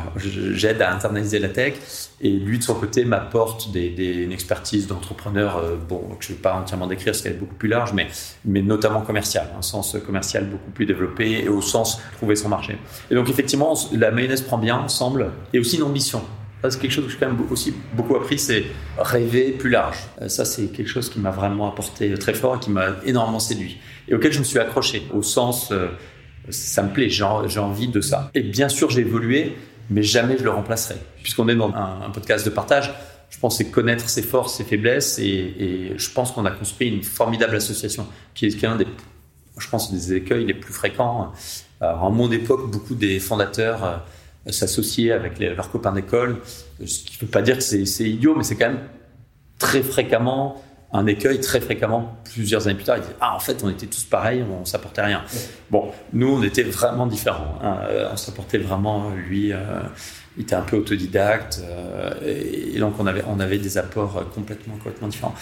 j'aide 0.53 0.81
à 0.81 0.93
internaliser 0.93 1.39
la 1.39 1.49
tech. 1.49 1.75
Et 2.21 2.29
lui 2.29 2.57
de 2.59 2.63
son 2.63 2.75
côté 2.75 3.05
m'apporte 3.05 3.67
une 3.75 4.31
expertise 4.31 4.87
d'entrepreneur, 4.87 5.57
euh, 5.57 5.75
bon, 5.75 5.99
que 6.19 6.25
je 6.25 6.31
ne 6.31 6.37
vais 6.37 6.41
pas 6.41 6.55
entièrement 6.55 6.87
décrire 6.87 7.11
parce 7.11 7.21
qu'elle 7.21 7.33
est 7.33 7.37
beaucoup 7.39 7.55
plus 7.55 7.69
large, 7.69 7.93
mais, 7.93 8.07
mais 8.45 8.61
notamment 8.61 9.01
commercial, 9.01 9.49
un 9.57 9.61
sens 9.61 9.97
commercial 10.05 10.45
beaucoup 10.45 10.71
plus 10.71 10.85
développé 10.85 11.43
et 11.43 11.49
au 11.49 11.61
sens 11.61 11.99
trouver 12.17 12.35
son 12.35 12.49
marché. 12.49 12.77
Et 13.11 13.15
donc 13.15 13.29
effectivement, 13.29 13.75
la 13.91 14.11
mayonnaise 14.11 14.41
prend 14.41 14.57
bien 14.57 14.77
ensemble 14.77 15.31
et 15.53 15.59
aussi 15.59 15.77
une 15.77 15.83
ambition 15.83 16.23
c'est 16.69 16.79
quelque 16.79 16.91
chose 16.91 17.05
que 17.05 17.11
j'ai 17.11 17.17
quand 17.17 17.27
même 17.27 17.41
aussi 17.51 17.73
beaucoup 17.93 18.15
appris, 18.15 18.39
c'est 18.39 18.65
rêver 18.97 19.51
plus 19.51 19.69
large. 19.69 19.97
Euh, 20.21 20.27
ça, 20.27 20.45
c'est 20.45 20.67
quelque 20.67 20.87
chose 20.87 21.09
qui 21.09 21.19
m'a 21.19 21.31
vraiment 21.31 21.69
apporté 21.69 22.13
très 22.15 22.33
fort 22.33 22.55
et 22.55 22.59
qui 22.59 22.69
m'a 22.69 22.87
énormément 23.05 23.39
séduit. 23.39 23.77
Et 24.07 24.15
auquel 24.15 24.31
je 24.31 24.39
me 24.39 24.43
suis 24.43 24.59
accroché, 24.59 25.03
au 25.13 25.21
sens, 25.21 25.71
euh, 25.71 25.87
ça 26.49 26.83
me 26.83 26.89
plaît, 26.89 27.09
j'ai 27.09 27.23
envie 27.23 27.87
de 27.87 28.01
ça. 28.01 28.29
Et 28.33 28.41
bien 28.41 28.69
sûr, 28.69 28.89
j'ai 28.89 29.01
évolué, 29.01 29.55
mais 29.89 30.03
jamais 30.03 30.37
je 30.37 30.43
le 30.43 30.51
remplacerai. 30.51 30.95
Puisqu'on 31.23 31.47
est 31.47 31.55
dans 31.55 31.73
un, 31.73 32.09
podcast 32.11 32.45
de 32.45 32.51
partage, 32.51 32.93
je 33.29 33.39
pense 33.39 33.57
c'est 33.57 33.71
connaître 33.71 34.07
ses 34.07 34.21
forces, 34.21 34.55
ses 34.55 34.63
faiblesses, 34.63 35.17
et, 35.19 35.93
je 35.97 36.09
pense 36.11 36.31
qu'on 36.31 36.45
a 36.45 36.51
construit 36.51 36.89
une 36.89 37.03
formidable 37.03 37.55
association, 37.55 38.07
qui 38.35 38.45
est, 38.45 38.63
un 38.63 38.75
des, 38.75 38.87
je 39.57 39.69
pense, 39.69 39.91
des 39.91 40.13
écueils 40.13 40.45
les 40.45 40.53
plus 40.53 40.73
fréquents. 40.73 41.31
en 41.81 42.11
mon 42.11 42.31
époque, 42.31 42.69
beaucoup 42.69 42.95
des 42.95 43.19
fondateurs 43.19 43.83
euh, 43.83 43.97
s'associer 44.51 45.11
avec 45.11 45.39
leurs 45.39 45.71
copains 45.71 45.93
d'école. 45.93 46.37
Ce 46.85 46.99
qui 46.99 47.17
ne 47.17 47.25
veut 47.25 47.31
pas 47.31 47.41
dire 47.41 47.57
que 47.57 47.63
c'est 47.63 48.03
idiot, 48.03 48.35
mais 48.35 48.43
c'est 48.43 48.55
quand 48.55 48.67
même 48.67 48.87
très 49.57 49.81
fréquemment 49.81 50.61
un 50.95 51.07
écueil, 51.07 51.41
très 51.41 51.59
fréquemment, 51.59 52.15
plusieurs 52.23 52.67
années 52.67 52.75
plus 52.75 52.85
tard, 52.85 52.97
ils 52.97 53.01
disaient 53.01 53.15
Ah, 53.19 53.35
en 53.35 53.39
fait, 53.39 53.63
on 53.63 53.69
était 53.69 53.85
tous 53.87 54.03
pareils, 54.05 54.43
on 54.49 54.61
ne 54.61 54.65
s'apportait 54.65 55.01
rien. 55.01 55.23
Bon, 55.69 55.91
nous, 56.13 56.29
on 56.29 56.41
était 56.41 56.63
vraiment 56.63 57.05
différents. 57.05 57.59
Hein. 57.61 57.79
Euh, 57.89 58.09
on 58.13 58.17
s'apportait 58.17 58.59
vraiment, 58.59 59.09
lui, 59.09 59.51
euh, 59.51 59.57
il 60.37 60.43
était 60.43 60.55
un 60.55 60.61
peu 60.61 60.77
autodidacte, 60.77 61.61
euh, 61.63 62.13
et, 62.25 62.79
donc 62.79 62.93
on 62.99 63.07
avait, 63.07 63.23
on 63.27 63.39
avait 63.39 63.57
des 63.57 63.77
apports 63.77 64.23
complètement, 64.33 64.75
complètement 64.75 65.09
différents. 65.09 65.35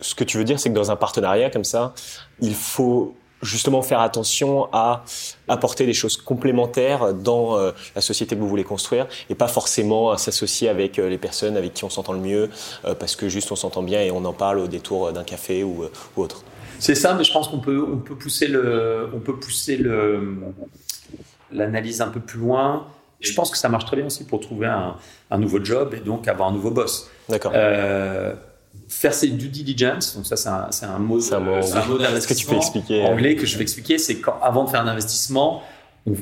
Ce 0.00 0.14
que 0.14 0.24
tu 0.24 0.36
veux 0.36 0.44
dire, 0.44 0.60
c'est 0.60 0.68
que 0.68 0.74
dans 0.74 0.90
un 0.90 0.96
partenariat 0.96 1.48
comme 1.48 1.64
ça, 1.64 1.94
il 2.40 2.54
faut 2.54 3.16
justement 3.44 3.82
faire 3.82 4.00
attention 4.00 4.68
à 4.72 5.04
apporter 5.48 5.86
des 5.86 5.92
choses 5.92 6.16
complémentaires 6.16 7.14
dans 7.14 7.56
euh, 7.56 7.72
la 7.94 8.00
société 8.00 8.34
que 8.34 8.40
vous 8.40 8.48
voulez 8.48 8.64
construire 8.64 9.06
et 9.30 9.34
pas 9.34 9.48
forcément 9.48 10.16
s'associer 10.16 10.68
avec 10.68 10.98
euh, 10.98 11.08
les 11.08 11.18
personnes 11.18 11.56
avec 11.56 11.74
qui 11.74 11.84
on 11.84 11.90
s'entend 11.90 12.12
le 12.12 12.20
mieux 12.20 12.50
euh, 12.84 12.94
parce 12.94 13.16
que 13.16 13.28
juste 13.28 13.52
on 13.52 13.56
s'entend 13.56 13.82
bien 13.82 14.00
et 14.00 14.10
on 14.10 14.24
en 14.24 14.32
parle 14.32 14.58
au 14.58 14.66
détour 14.66 15.12
d'un 15.12 15.24
café 15.24 15.62
ou, 15.62 15.84
autre. 16.16 16.42
C'est 16.78 16.94
ça, 16.94 17.14
mais 17.14 17.24
je 17.24 17.32
pense 17.32 17.48
qu'on 17.48 17.60
peut, 17.60 17.84
on 17.90 17.98
peut 17.98 18.16
pousser 18.16 18.46
le, 18.46 19.08
on 19.14 19.20
peut 19.20 19.36
pousser 19.36 19.76
le, 19.76 20.36
l'analyse 21.52 22.00
un 22.00 22.08
peu 22.08 22.20
plus 22.20 22.40
loin. 22.40 22.86
Je 23.20 23.32
pense 23.32 23.50
que 23.50 23.56
ça 23.56 23.68
marche 23.68 23.86
très 23.86 23.96
bien 23.96 24.06
aussi 24.06 24.24
pour 24.24 24.40
trouver 24.40 24.66
un, 24.66 24.96
un 25.30 25.38
nouveau 25.38 25.64
job 25.64 25.94
et 25.94 26.00
donc 26.00 26.28
avoir 26.28 26.48
un 26.48 26.52
nouveau 26.52 26.70
boss. 26.70 27.10
D'accord 27.28 27.52
faire 28.88 29.14
ses 29.14 29.28
due 29.28 29.48
diligence, 29.48 30.14
donc 30.16 30.26
ça 30.26 30.36
c'est 30.36 30.48
un, 30.48 30.68
c'est 30.70 30.86
un 30.86 30.98
mot, 30.98 31.20
c'est 31.20 31.34
un 31.34 31.40
mot, 31.40 31.58
Est-ce 31.58 32.28
que 32.28 32.34
tu 32.34 32.46
peux 32.46 32.56
expliquer 32.56 33.02
anglais 33.04 33.36
que 33.36 33.46
je 33.46 33.56
vais 33.56 33.62
expliquer, 33.62 33.98
c'est 33.98 34.16
quand 34.16 34.38
avant 34.42 34.64
de 34.64 34.70
faire 34.70 34.80
un 34.80 34.88
investissement, 34.88 35.62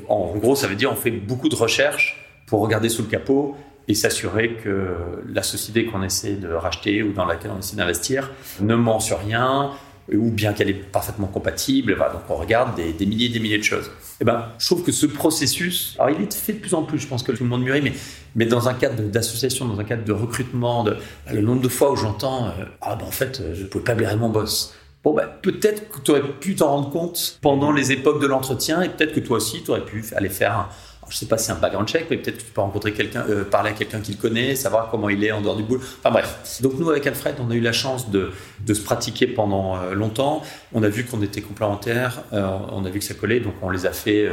en 0.09 0.37
gros 0.37 0.55
ça 0.57 0.67
veut 0.67 0.77
dire 0.77 0.91
on 0.93 0.97
fait 0.97 1.11
beaucoup 1.11 1.49
de 1.49 1.57
recherches 1.57 2.25
pour 2.47 2.61
regarder 2.61 2.89
sous 2.89 3.03
le 3.03 3.09
capot 3.09 3.57
et 3.89 3.95
s'assurer 3.95 4.55
que 4.55 4.97
la 5.29 5.43
société 5.43 5.87
qu'on 5.87 6.03
essaie 6.03 6.35
de 6.35 6.49
racheter 6.53 7.03
ou 7.03 7.13
dans 7.13 7.25
laquelle 7.25 7.51
on 7.55 7.59
essaie 7.59 7.77
d'investir 7.77 8.31
ne 8.61 8.77
ment 8.77 9.01
sur 9.01 9.19
rien 9.19 9.71
ou 10.13 10.31
bien 10.31 10.53
qu'elle 10.53 10.71
est 10.71 10.75
parfaitement 10.75 11.27
compatible. 11.27 11.97
donc 11.97 12.23
on 12.29 12.37
regarde 12.37 12.75
des, 12.77 13.07
milliers 13.07 13.27
et 13.27 13.29
des 13.31 13.41
milliers 13.41 13.59
de 13.59 13.65
choses. 13.65 13.87
Et 13.87 14.23
eh 14.23 14.25
ben, 14.25 14.47
je 14.59 14.67
trouve 14.67 14.83
que 14.83 14.93
ce 14.93 15.07
processus, 15.07 15.97
alors 15.99 16.17
il 16.17 16.23
est 16.23 16.33
fait 16.33 16.55
de 16.55 16.59
plus 16.59 16.75
en 16.75 16.83
plus, 16.83 16.99
je 16.99 17.07
pense 17.07 17.23
que 17.23 17.33
tout 17.33 17.45
le 17.45 17.51
monde 17.51 17.63
mûrit, 17.63 17.93
mais, 18.35 18.47
dans 18.47 18.69
un 18.69 18.75
cadre 18.75 19.03
d'association, 19.03 19.67
dans 19.67 19.79
un 19.79 19.85
cadre 19.85 20.05
de 20.05 20.13
recrutement, 20.13 20.85
le 21.33 21.41
nombre 21.41 21.63
de 21.63 21.69
fois 21.69 21.93
où 21.93 21.97
j'entends 21.97 22.47
euh, 22.47 22.65
Ah 22.81 22.97
ben 22.97 23.07
en 23.07 23.11
fait, 23.11 23.41
euh, 23.41 23.55
je 23.55 23.63
ne 23.63 23.67
pouvais 23.67 23.85
pas 23.85 23.95
blairer 23.95 24.17
mon 24.17 24.29
boss. 24.29 24.75
Bon, 25.05 25.15
ben, 25.15 25.29
peut-être 25.43 25.89
que 25.91 26.01
tu 26.01 26.13
aurais 26.13 26.23
pu 26.23 26.55
t'en 26.55 26.69
rendre 26.69 26.91
compte 26.91 27.39
pendant 27.41 27.73
les 27.73 27.91
époques 27.91 28.21
de 28.23 28.27
l'entretien 28.27 28.83
et 28.83 28.89
peut-être 28.89 29.13
que 29.13 29.21
toi 29.21 29.39
aussi, 29.39 29.63
tu 29.65 29.71
aurais 29.71 29.85
pu 29.85 30.05
aller 30.15 30.29
faire 30.29 30.57
un, 30.57 30.69
je 31.13 31.19
sais 31.19 31.27
pas 31.27 31.37
si 31.37 31.47
c'est 31.47 31.53
un 31.53 31.57
background 31.57 31.87
check, 31.87 32.07
mais 32.09 32.17
peut-être 32.17 32.39
tu 32.39 32.45
peux 32.47 32.63
rencontrer 32.63 32.95
quelqu'un, 32.95 33.27
euh, 33.29 33.45
parler 33.45 33.71
à 33.71 33.73
quelqu'un 33.75 34.01
qui 34.01 34.13
le 34.13 34.17
connaît, 34.17 34.57
savoir 34.57 34.89
comment 34.91 35.11
il 35.11 35.23
est 35.23 35.31
en 35.31 35.43
dehors 35.43 35.57
du 35.57 35.63
boulot. 35.63 35.83
Enfin 35.99 36.11
bref. 36.11 36.61
Donc 36.63 36.73
nous, 36.79 36.89
avec 36.89 37.07
Alfred, 37.07 37.35
on 37.39 37.51
a 37.51 37.55
eu 37.55 37.61
la 37.61 37.73
chance 37.73 38.09
de, 38.09 38.31
se 38.67 38.81
pratiquer 38.81 39.27
pendant 39.27 39.77
euh, 39.77 39.93
longtemps. 39.93 40.43
On 40.73 40.83
a 40.83 40.89
vu 40.89 41.05
qu'on 41.05 41.21
était 41.21 41.43
complémentaires, 41.43 42.23
euh, 42.33 42.49
on 42.73 42.87
a 42.87 42.89
vu 42.89 42.99
que 42.99 43.05
ça 43.05 43.13
collait, 43.13 43.41
donc 43.41 43.53
on 43.61 43.69
les 43.69 43.85
a 43.85 43.93
fait 43.93 44.27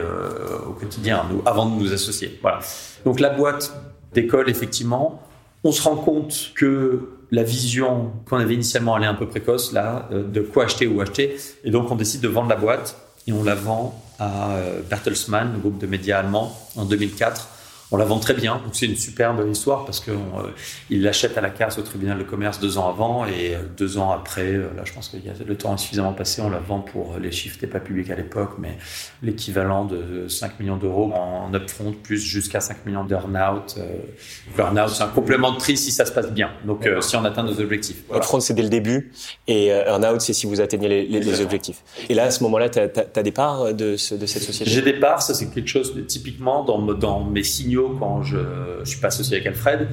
au 0.65 0.71
quotidien, 0.71 1.25
nous, 1.29 1.41
avant 1.45 1.65
de 1.65 1.75
nous 1.75 1.91
associer. 1.91 2.39
Voilà. 2.41 2.59
Donc 3.03 3.19
la 3.19 3.29
boîte 3.29 3.73
d'école, 4.13 4.49
effectivement, 4.49 5.21
on 5.65 5.73
se 5.73 5.81
rend 5.81 5.97
compte 5.97 6.51
que 6.55 7.09
la 7.31 7.43
vision 7.43 8.13
qu'on 8.29 8.37
avait 8.37 8.53
initialement, 8.53 8.95
elle 8.95 9.03
est 9.03 9.07
un 9.07 9.15
peu 9.15 9.27
précoce, 9.27 9.73
là, 9.73 10.07
de 10.11 10.39
quoi 10.39 10.63
acheter 10.63 10.87
ou 10.87 11.01
acheter. 11.01 11.35
Et 11.65 11.71
donc 11.71 11.91
on 11.91 11.95
décide 11.95 12.21
de 12.21 12.29
vendre 12.29 12.47
la 12.47 12.55
boîte 12.55 12.95
et 13.27 13.33
on 13.33 13.43
la 13.43 13.55
vend 13.55 14.01
à 14.19 14.51
euh, 14.51 14.81
Bertelsmann, 14.87 15.59
groupe 15.59 15.77
de 15.79 15.87
médias 15.87 16.19
allemand, 16.19 16.57
en 16.75 16.85
2004 16.85 17.49
on 17.91 17.97
la 17.97 18.05
vend 18.05 18.19
très 18.19 18.33
bien. 18.33 18.61
Donc 18.63 18.73
c'est 18.73 18.85
une 18.85 18.95
superbe 18.95 19.47
histoire 19.49 19.85
parce 19.85 19.99
qu'il 19.99 20.13
euh, 20.13 20.51
l'achète 20.91 21.37
à 21.37 21.41
la 21.41 21.49
casse 21.49 21.77
au 21.79 21.81
tribunal 21.81 22.19
de 22.19 22.23
commerce 22.23 22.59
deux 22.59 22.77
ans 22.77 22.87
avant 22.87 23.25
et 23.25 23.55
euh, 23.55 23.59
deux 23.77 23.97
ans 23.97 24.11
après, 24.11 24.53
euh, 24.53 24.69
là 24.75 24.83
je 24.85 24.93
pense 24.93 25.09
que 25.09 25.17
le 25.43 25.55
temps 25.57 25.73
est 25.73 25.79
suffisamment 25.79 26.13
passé, 26.13 26.41
on 26.41 26.49
la 26.49 26.59
vend 26.59 26.79
pour 26.79 27.17
les 27.19 27.31
chiffres 27.31 27.55
n'étaient 27.55 27.67
pas 27.67 27.79
publics 27.79 28.09
à 28.11 28.15
l'époque, 28.15 28.51
mais 28.59 28.77
l'équivalent 29.23 29.85
de 29.85 30.27
5 30.27 30.59
millions 30.59 30.77
d'euros 30.77 31.11
en 31.13 31.53
upfront 31.53 31.93
plus 31.93 32.21
jusqu'à 32.21 32.59
5 32.59 32.85
millions 32.85 33.03
d'earn-out. 33.03 33.79
Earn-out 34.57 34.89
c'est 34.89 35.03
un 35.03 35.07
complément 35.07 35.51
de 35.51 35.57
prix 35.57 35.77
si 35.77 35.91
ça 35.91 36.05
se 36.05 36.11
passe 36.11 36.31
bien. 36.31 36.51
Donc 36.65 36.87
si 37.01 37.15
on 37.15 37.25
atteint 37.25 37.43
nos 37.43 37.59
objectifs. 37.59 38.03
Voilà. 38.07 38.23
Upfront 38.23 38.39
c'est 38.39 38.53
dès 38.53 38.63
le 38.63 38.69
début 38.69 39.11
et 39.47 39.67
earn-out 39.67 40.21
c'est 40.21 40.33
si 40.33 40.45
vous 40.45 40.61
atteignez 40.61 41.05
les, 41.07 41.41
objectifs. 41.41 41.83
Et 42.09 42.13
là 42.13 42.25
à 42.25 42.31
ce 42.31 42.43
moment-là, 42.43 42.69
tu 42.69 42.79
as, 42.79 43.23
des 43.23 43.31
parts 43.31 43.73
de, 43.73 43.95
cette 43.95 44.27
société? 44.27 44.69
J'ai 44.69 44.81
des 44.81 44.93
parts, 44.93 45.21
ça 45.21 45.33
c'est 45.33 45.49
quelque 45.49 45.67
chose 45.67 45.95
de, 45.95 46.01
typiquement 46.01 46.63
dans, 46.63 46.79
dans 46.93 47.23
mes 47.23 47.43
signaux 47.43 47.78
quand 47.99 48.23
je 48.23 48.37
ne 48.37 48.85
suis 48.85 48.99
pas 48.99 49.07
associé 49.07 49.37
avec 49.37 49.47
Alfred. 49.47 49.87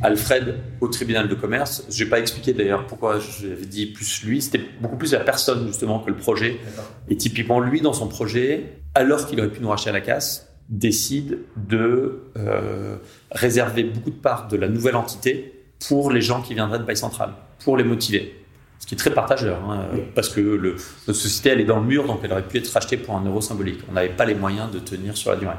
Alfred 0.00 0.54
au 0.80 0.88
tribunal 0.88 1.28
de 1.28 1.34
commerce. 1.34 1.84
Je 1.90 2.04
n'ai 2.04 2.10
pas 2.10 2.20
expliqué 2.20 2.52
d'ailleurs 2.52 2.86
pourquoi 2.86 3.18
j'avais 3.18 3.66
dit 3.66 3.86
plus 3.86 4.22
lui. 4.24 4.40
C'était 4.40 4.60
beaucoup 4.80 4.96
plus 4.96 5.12
la 5.12 5.20
personne 5.20 5.66
justement 5.66 5.98
que 6.00 6.10
le 6.10 6.16
projet. 6.16 6.58
Et 7.08 7.16
typiquement 7.16 7.60
lui 7.60 7.80
dans 7.80 7.92
son 7.92 8.06
projet, 8.06 8.80
alors 8.94 9.26
qu'il 9.26 9.40
aurait 9.40 9.50
pu 9.50 9.60
nous 9.60 9.68
racheter 9.68 9.90
à 9.90 9.92
la 9.92 10.00
casse, 10.00 10.48
décide 10.68 11.38
de 11.56 12.20
euh, 12.36 12.96
réserver 13.32 13.84
beaucoup 13.84 14.10
de 14.10 14.16
parts 14.16 14.48
de 14.48 14.56
la 14.56 14.68
nouvelle 14.68 14.96
entité 14.96 15.54
pour 15.86 16.10
les 16.10 16.20
gens 16.20 16.42
qui 16.42 16.54
viendraient 16.54 16.78
de 16.78 16.84
Bail 16.84 16.96
Central, 16.96 17.30
pour 17.64 17.76
les 17.76 17.84
motiver. 17.84 18.34
ce 18.78 18.86
qui 18.86 18.94
est 18.94 18.98
très 18.98 19.12
partageur, 19.12 19.58
hein, 19.70 19.88
parce 20.14 20.28
que 20.28 20.40
le, 20.40 20.76
notre 21.06 21.18
société, 21.18 21.50
elle 21.50 21.60
est 21.60 21.64
dans 21.64 21.80
le 21.80 21.86
mur, 21.86 22.06
donc 22.06 22.20
elle 22.22 22.32
aurait 22.32 22.46
pu 22.46 22.58
être 22.58 22.68
rachetée 22.68 22.96
pour 22.96 23.16
un 23.16 23.24
euro 23.24 23.40
symbolique. 23.40 23.80
On 23.88 23.92
n'avait 23.92 24.08
pas 24.08 24.24
les 24.24 24.34
moyens 24.34 24.70
de 24.70 24.78
tenir 24.78 25.16
sur 25.16 25.30
la 25.30 25.36
durée. 25.36 25.54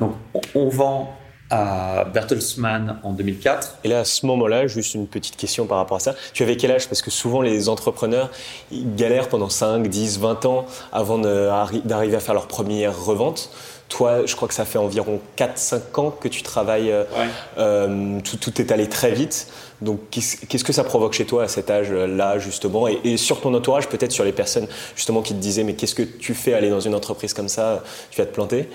Donc, 0.00 0.12
on, 0.54 0.68
vend 0.68 1.14
à 1.50 2.04
Bertelsmann 2.04 2.98
en 3.02 3.12
2004. 3.12 3.78
Et 3.84 3.88
là, 3.88 4.00
à 4.00 4.04
ce 4.04 4.26
moment-là, 4.26 4.66
juste 4.66 4.94
une 4.94 5.06
petite 5.06 5.36
question 5.36 5.66
par 5.66 5.78
rapport 5.78 5.96
à 5.96 6.00
ça. 6.00 6.14
Tu 6.34 6.42
avais 6.42 6.56
quel 6.56 6.70
âge? 6.70 6.88
Parce 6.88 7.02
que 7.02 7.10
souvent, 7.10 7.40
les 7.40 7.68
entrepreneurs 7.68 8.30
ils 8.70 8.94
galèrent 8.94 9.28
pendant 9.28 9.48
5, 9.48 9.88
10, 9.88 10.18
20 10.18 10.44
ans 10.46 10.66
avant 10.92 11.18
d'arriver 11.18 12.16
à 12.16 12.20
faire 12.20 12.34
leur 12.34 12.48
première 12.48 12.98
revente. 13.04 13.50
Toi, 13.88 14.26
je 14.26 14.36
crois 14.36 14.48
que 14.48 14.54
ça 14.54 14.66
fait 14.66 14.76
environ 14.76 15.18
4-5 15.38 15.98
ans 16.00 16.10
que 16.10 16.28
tu 16.28 16.42
travailles. 16.42 16.92
Euh, 16.92 17.04
euh, 17.56 18.20
tout, 18.20 18.36
tout, 18.36 18.60
est 18.60 18.70
allé 18.70 18.86
très 18.86 19.12
vite. 19.12 19.48
Donc, 19.80 20.00
qu'est-ce 20.10 20.64
que 20.64 20.72
ça 20.72 20.84
provoque 20.84 21.14
chez 21.14 21.24
toi 21.24 21.44
à 21.44 21.48
cet 21.48 21.70
âge-là, 21.70 22.38
justement? 22.38 22.86
Et, 22.88 23.16
sur 23.16 23.40
ton 23.40 23.54
entourage, 23.54 23.88
peut-être 23.88 24.12
sur 24.12 24.24
les 24.24 24.32
personnes, 24.32 24.66
justement, 24.94 25.22
qui 25.22 25.32
te 25.34 25.38
disaient 25.38 25.64
Mais 25.64 25.74
qu'est-ce 25.74 25.94
que 25.94 26.02
tu 26.02 26.34
fais 26.34 26.52
aller 26.52 26.68
dans 26.68 26.80
une 26.80 26.94
entreprise 26.94 27.32
comme 27.32 27.48
ça? 27.48 27.82
Tu 28.10 28.20
vas 28.20 28.26
te 28.26 28.34
planter? 28.34 28.68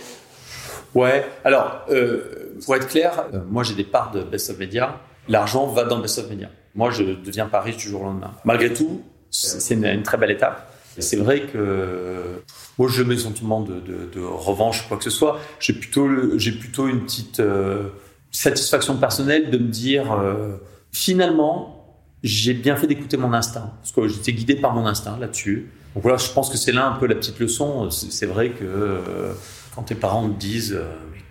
Ouais, 0.96 1.26
alors, 1.44 1.86
euh, 1.90 2.56
pour 2.64 2.76
être 2.76 2.88
clair, 2.88 3.26
moi 3.50 3.64
j'ai 3.64 3.76
des 3.76 3.84
parts 3.84 4.12
de 4.12 4.22
Best 4.22 4.50
of 4.50 4.60
Media. 4.60 5.00
L'argent 5.28 5.68
va 5.68 5.86
dans 5.86 6.00
Best 6.00 6.20
of 6.20 6.30
Media. 6.30 6.50
Moi, 6.76 6.92
je 6.92 7.04
deviens 7.04 7.46
pas 7.46 7.62
riche 7.62 7.78
du 7.78 7.90
jour 7.90 8.02
au 8.02 8.06
lendemain. 8.06 8.32
Malgré 8.46 8.74
tout, 8.74 9.04
c'est 9.30 9.76
une, 9.76 10.04
très 10.04 10.18
belle 10.18 10.32
étape. 10.32 10.70
C'est 10.98 11.18
vrai 11.18 11.42
que 11.42 12.42
moi, 12.78 12.88
je 12.90 13.04
mets 13.04 13.18
sentiment 13.18 13.62
de, 13.62 13.76
de, 13.76 14.10
de, 14.12 14.22
revanche, 14.22 14.88
quoi 14.88 14.98
que 14.98 15.04
ce 15.04 15.10
soit. 15.10 15.40
J'ai 15.60 15.74
plutôt, 15.74 16.38
j'ai 16.38 16.52
plutôt 16.52 16.88
une 16.88 17.02
petite 17.02 17.40
euh, 17.40 17.90
satisfaction 18.32 18.98
personnelle 18.98 19.52
de 19.52 19.58
me 19.58 19.68
dire, 19.68 20.12
euh, 20.12 20.58
finalement, 20.92 21.83
j'ai 22.24 22.54
bien 22.54 22.76
fait 22.76 22.88
d'écouter 22.88 23.18
mon 23.18 23.34
instinct, 23.34 23.74
parce 23.82 23.92
que 23.92 24.08
j'étais 24.08 24.34
guidé 24.34 24.56
par 24.56 24.74
mon 24.74 24.86
instinct 24.86 25.18
là-dessus. 25.20 25.70
Donc 25.94 26.04
voilà, 26.04 26.18
je 26.18 26.32
pense 26.32 26.50
que 26.50 26.58
c'est 26.58 26.72
là 26.72 26.88
un 26.88 26.94
peu 26.94 27.06
la 27.06 27.16
petite 27.16 27.40
leçon. 27.40 27.90
C'est 27.92 28.26
vrai 28.26 28.50
que 28.50 28.64
euh, 28.64 29.34
quand 29.76 29.84
tes 29.84 29.96
parents 29.96 30.30
te 30.30 30.40
disent 30.40 30.80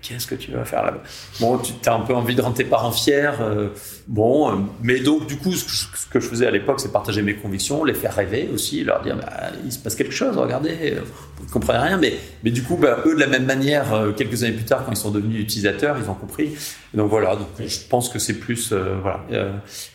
qu'est-ce 0.03 0.27
que 0.27 0.35
tu 0.35 0.51
vas 0.51 0.65
faire 0.65 0.85
là-bas? 0.85 1.03
Bon, 1.41 1.59
tu 1.59 1.73
as 1.88 1.95
un 1.95 2.01
peu 2.01 2.15
envie 2.15 2.35
de 2.35 2.43
rendre 2.43 2.57
tes 2.57 2.65
parents 2.65 2.91
fiers. 2.91 3.31
Euh, 3.41 3.69
bon, 4.09 4.51
euh, 4.51 4.57
mais 4.83 5.01
donc, 5.01 5.27
du 5.27 5.37
coup, 5.37 5.53
ce 5.53 5.65
que, 6.11 6.21
je, 6.21 6.27
faisais 6.27 6.47
à 6.47 6.51
l'époque, 6.51 6.81
c'est 6.81 6.93
partager 6.93 7.23
mes 7.23 7.37
convictions, 7.37 7.85
les 7.85 7.95
faire 7.95 8.15
rêver 8.15 8.51
aussi, 8.53 8.83
leur 8.83 9.03
dire, 9.03 9.17
bah, 9.17 9.51
il 9.65 9.73
se 9.73 9.79
passe 9.79 9.95
quelque 9.95 10.12
chose, 10.12 10.37
regardez, 10.37 10.97
vous 11.38 11.47
ne 11.47 11.51
comprenez 11.51 11.79
rien. 11.79 11.97
Mais, 11.97 12.15
mais 12.43 12.51
du 12.51 12.62
coup, 12.62 12.77
bah, 12.77 12.99
eux, 13.07 13.15
de 13.15 13.21
la 13.21 13.29
même 13.29 13.47
manière, 13.47 13.95
euh, 13.95 14.12
quelques 14.12 14.43
années 14.43 14.55
plus 14.55 14.65
tard, 14.65 14.85
quand 14.85 14.93
ils 14.93 14.97
sont 14.97 15.12
devenus 15.12 15.41
utilisateurs, 15.41 15.97
ils 16.03 16.11
ont 16.11 16.15
compris. 16.15 16.55
donc 16.95 17.09
voilà, 17.09 17.37
donc 17.37 17.49
je 17.59 17.79
pense 17.88 18.09
que 18.09 18.19
c'est 18.19 18.38
plus, 18.41 18.73
voilà. 18.73 19.21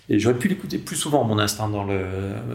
et 0.09 0.19
j'aurais 0.19 0.37
pu 0.37 0.47
l'écouter 0.47 0.77
plus 0.77 0.95
souvent, 0.95 1.23
mon 1.25 1.37
instinct, 1.37 1.67
dans 1.67 1.83
le. 1.83 1.99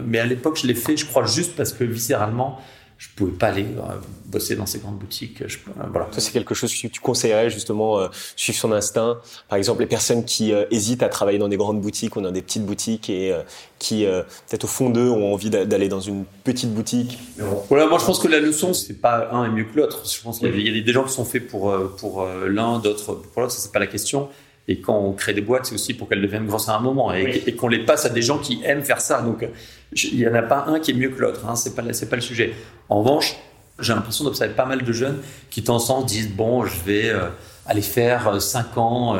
Mais 0.05 0.19
à 0.19 0.25
l'époque, 0.25 0.59
je 0.61 0.67
l'ai 0.67 0.75
fait, 0.75 0.97
je 0.97 1.05
crois, 1.05 1.25
juste 1.25 1.55
parce 1.55 1.71
que 1.71 1.83
viscéralement, 1.83 2.59
je 3.03 3.09
pouvais 3.17 3.31
pas 3.31 3.47
aller 3.47 3.63
euh, 3.63 3.95
bosser 4.27 4.55
dans 4.55 4.65
ces 4.65 4.79
grandes 4.79 4.97
boutiques. 4.97 5.43
Je, 5.45 5.57
euh, 5.57 5.83
voilà. 5.91 6.07
Ça, 6.11 6.21
c'est 6.21 6.31
quelque 6.31 6.55
chose 6.55 6.73
que 6.73 6.87
tu 6.87 7.01
conseillerais 7.01 7.49
justement, 7.49 7.99
euh, 7.99 8.07
suivre 8.37 8.57
son 8.57 8.71
instinct. 8.71 9.17
Par 9.49 9.57
exemple, 9.57 9.81
les 9.81 9.87
personnes 9.87 10.23
qui 10.23 10.53
hésitent 10.71 11.03
à 11.03 11.09
travailler 11.09 11.37
dans 11.37 11.49
des 11.49 11.57
grandes 11.57 11.81
boutiques 11.81 12.15
ou 12.15 12.21
dans 12.21 12.31
des 12.31 12.41
petites 12.41 12.65
boutiques 12.65 13.09
et 13.09 13.33
qui, 13.79 14.05
peut-être 14.05 14.63
au 14.63 14.67
fond 14.67 14.89
d'eux, 14.89 15.09
ont 15.09 15.33
envie 15.33 15.49
d'aller 15.49 15.89
dans 15.89 15.99
une 15.99 16.23
petite 16.43 16.73
boutique. 16.73 17.19
Voilà, 17.69 17.87
moi 17.87 17.99
je 17.99 18.05
pense 18.05 18.19
que 18.19 18.27
la 18.27 18.39
leçon, 18.39 18.73
c'est 18.73 19.01
pas 19.01 19.29
un 19.31 19.45
est 19.45 19.49
mieux 19.49 19.65
que 19.65 19.77
l'autre. 19.77 20.03
Je 20.09 20.21
pense 20.21 20.39
qu'il 20.39 20.59
y, 20.59 20.79
a 20.79 20.81
des 20.81 20.93
gens 20.93 21.03
qui 21.03 21.13
sont 21.13 21.25
faits 21.25 21.47
pour, 21.47 21.73
pour 21.97 22.25
l'un, 22.47 22.79
d'autres 22.79 23.15
pour 23.15 23.41
l'autre, 23.41 23.53
ça 23.53 23.61
c'est 23.61 23.71
pas 23.71 23.79
la 23.79 23.87
question. 23.87 24.29
Et 24.67 24.79
quand 24.79 24.97
on 24.97 25.11
crée 25.11 25.33
des 25.33 25.41
boîtes, 25.41 25.65
c'est 25.65 25.75
aussi 25.75 25.93
pour 25.93 26.07
qu'elles 26.07 26.21
deviennent 26.21 26.45
grosses 26.45 26.69
à 26.69 26.77
un 26.77 26.79
moment 26.79 27.13
et, 27.13 27.53
qu'on 27.55 27.67
les 27.67 27.83
passe 27.83 28.05
à 28.05 28.09
des 28.09 28.21
gens 28.21 28.37
qui 28.37 28.61
aiment 28.63 28.83
faire 28.83 29.01
ça. 29.01 29.21
Donc, 29.21 29.45
il 30.11 30.17
n'y 30.17 30.27
en 30.27 30.33
a 30.33 30.41
pas 30.41 30.65
un 30.67 30.79
qui 30.79 30.91
est 30.91 30.93
mieux 30.93 31.09
que 31.09 31.21
l'autre. 31.21 31.45
Hein, 31.47 31.55
c'est 31.55 31.75
pas 31.75 31.83
pas 31.83 32.15
le 32.15 32.21
sujet. 32.21 32.53
En 32.89 33.01
revanche, 33.01 33.35
j'ai 33.79 33.93
l'impression 33.93 34.23
d'observer 34.23 34.53
pas 34.53 34.65
mal 34.65 34.83
de 34.83 34.93
jeunes 34.93 35.19
qui, 35.49 35.63
en 35.67 35.79
temps, 35.79 36.03
disent 36.03 36.31
bon, 36.31 36.65
je 36.65 36.79
vais 36.85 37.09
euh, 37.09 37.27
aller 37.65 37.81
faire 37.81 38.41
5 38.41 38.65
euh, 38.65 38.79
ans. 38.79 39.15
Euh, 39.15 39.19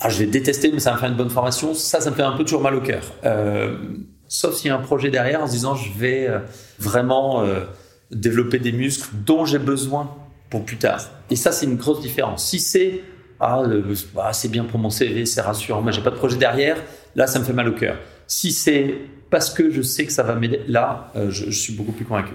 ah, 0.00 0.08
je 0.08 0.18
vais 0.18 0.26
détester, 0.26 0.70
mais 0.72 0.80
ça 0.80 0.90
va 0.90 0.96
me 0.96 1.00
faire 1.00 1.10
une 1.10 1.16
bonne 1.16 1.30
formation. 1.30 1.74
Ça, 1.74 2.00
ça 2.00 2.10
me 2.10 2.16
fait 2.16 2.22
un 2.22 2.32
peu 2.32 2.44
toujours 2.44 2.62
mal 2.62 2.74
au 2.74 2.80
cœur. 2.80 3.02
sauf 4.28 4.54
s'il 4.54 4.68
y 4.68 4.70
a 4.70 4.76
un 4.76 4.80
projet 4.80 5.10
derrière 5.10 5.42
en 5.42 5.46
se 5.46 5.52
disant 5.52 5.74
je 5.74 5.92
vais 5.98 6.28
vraiment 6.78 7.44
développer 8.10 8.58
des 8.58 8.72
muscles 8.72 9.10
dont 9.12 9.44
j'ai 9.44 9.58
besoin 9.58 10.10
pour 10.48 10.64
plus 10.64 10.78
tard. 10.78 11.00
Et 11.28 11.36
ça, 11.36 11.52
c'est 11.52 11.66
une 11.66 11.76
grosse 11.76 12.00
différence. 12.00 12.46
Si 12.46 12.58
c'est 12.58 13.02
ah, 13.40 13.62
c'est 14.32 14.50
bien 14.50 14.64
pour 14.64 14.78
mon 14.78 14.90
CV, 14.90 15.24
c'est 15.24 15.40
rassurant, 15.40 15.80
mais 15.80 15.92
j'ai 15.92 16.02
pas 16.02 16.10
de 16.10 16.16
projet 16.16 16.36
derrière, 16.36 16.76
là, 17.16 17.26
ça 17.26 17.38
me 17.38 17.44
fait 17.44 17.54
mal 17.54 17.68
au 17.68 17.72
cœur. 17.72 17.96
Si 18.26 18.52
c'est 18.52 18.94
parce 19.30 19.50
que 19.50 19.70
je 19.70 19.80
sais 19.80 20.04
que 20.04 20.12
ça 20.12 20.22
va 20.22 20.34
m'aider, 20.34 20.60
là, 20.68 21.10
euh, 21.16 21.30
je, 21.30 21.50
suis 21.50 21.72
beaucoup 21.72 21.92
plus 21.92 22.04
convaincu. 22.04 22.34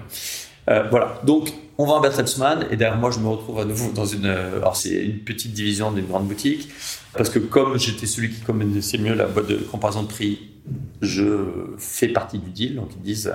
Euh, 0.68 0.88
voilà. 0.90 1.20
Donc, 1.24 1.52
on 1.78 1.86
va 1.86 1.92
en 1.92 2.00
Bertelsmann 2.00 2.66
et 2.70 2.76
derrière 2.76 2.98
moi, 2.98 3.10
je 3.10 3.20
me 3.20 3.28
retrouve 3.28 3.60
à 3.60 3.64
nouveau 3.64 3.92
dans 3.92 4.06
une, 4.06 4.26
euh, 4.26 4.56
alors 4.56 4.76
c'est 4.76 5.04
une 5.04 5.20
petite 5.20 5.52
division 5.52 5.92
d'une 5.92 6.06
grande 6.06 6.26
boutique 6.26 6.70
parce 7.12 7.30
que 7.30 7.38
comme 7.38 7.78
j'étais 7.78 8.06
celui 8.06 8.30
qui 8.30 8.40
connaissait 8.40 8.98
mieux 8.98 9.14
la 9.14 9.26
boîte 9.26 9.46
de 9.46 9.56
comparaison 9.56 10.02
de 10.02 10.08
prix, 10.08 10.50
je 11.02 11.44
fais 11.78 12.08
partie 12.08 12.38
du 12.38 12.50
deal. 12.50 12.76
Donc 12.76 12.88
ils 12.96 13.02
disent 13.02 13.32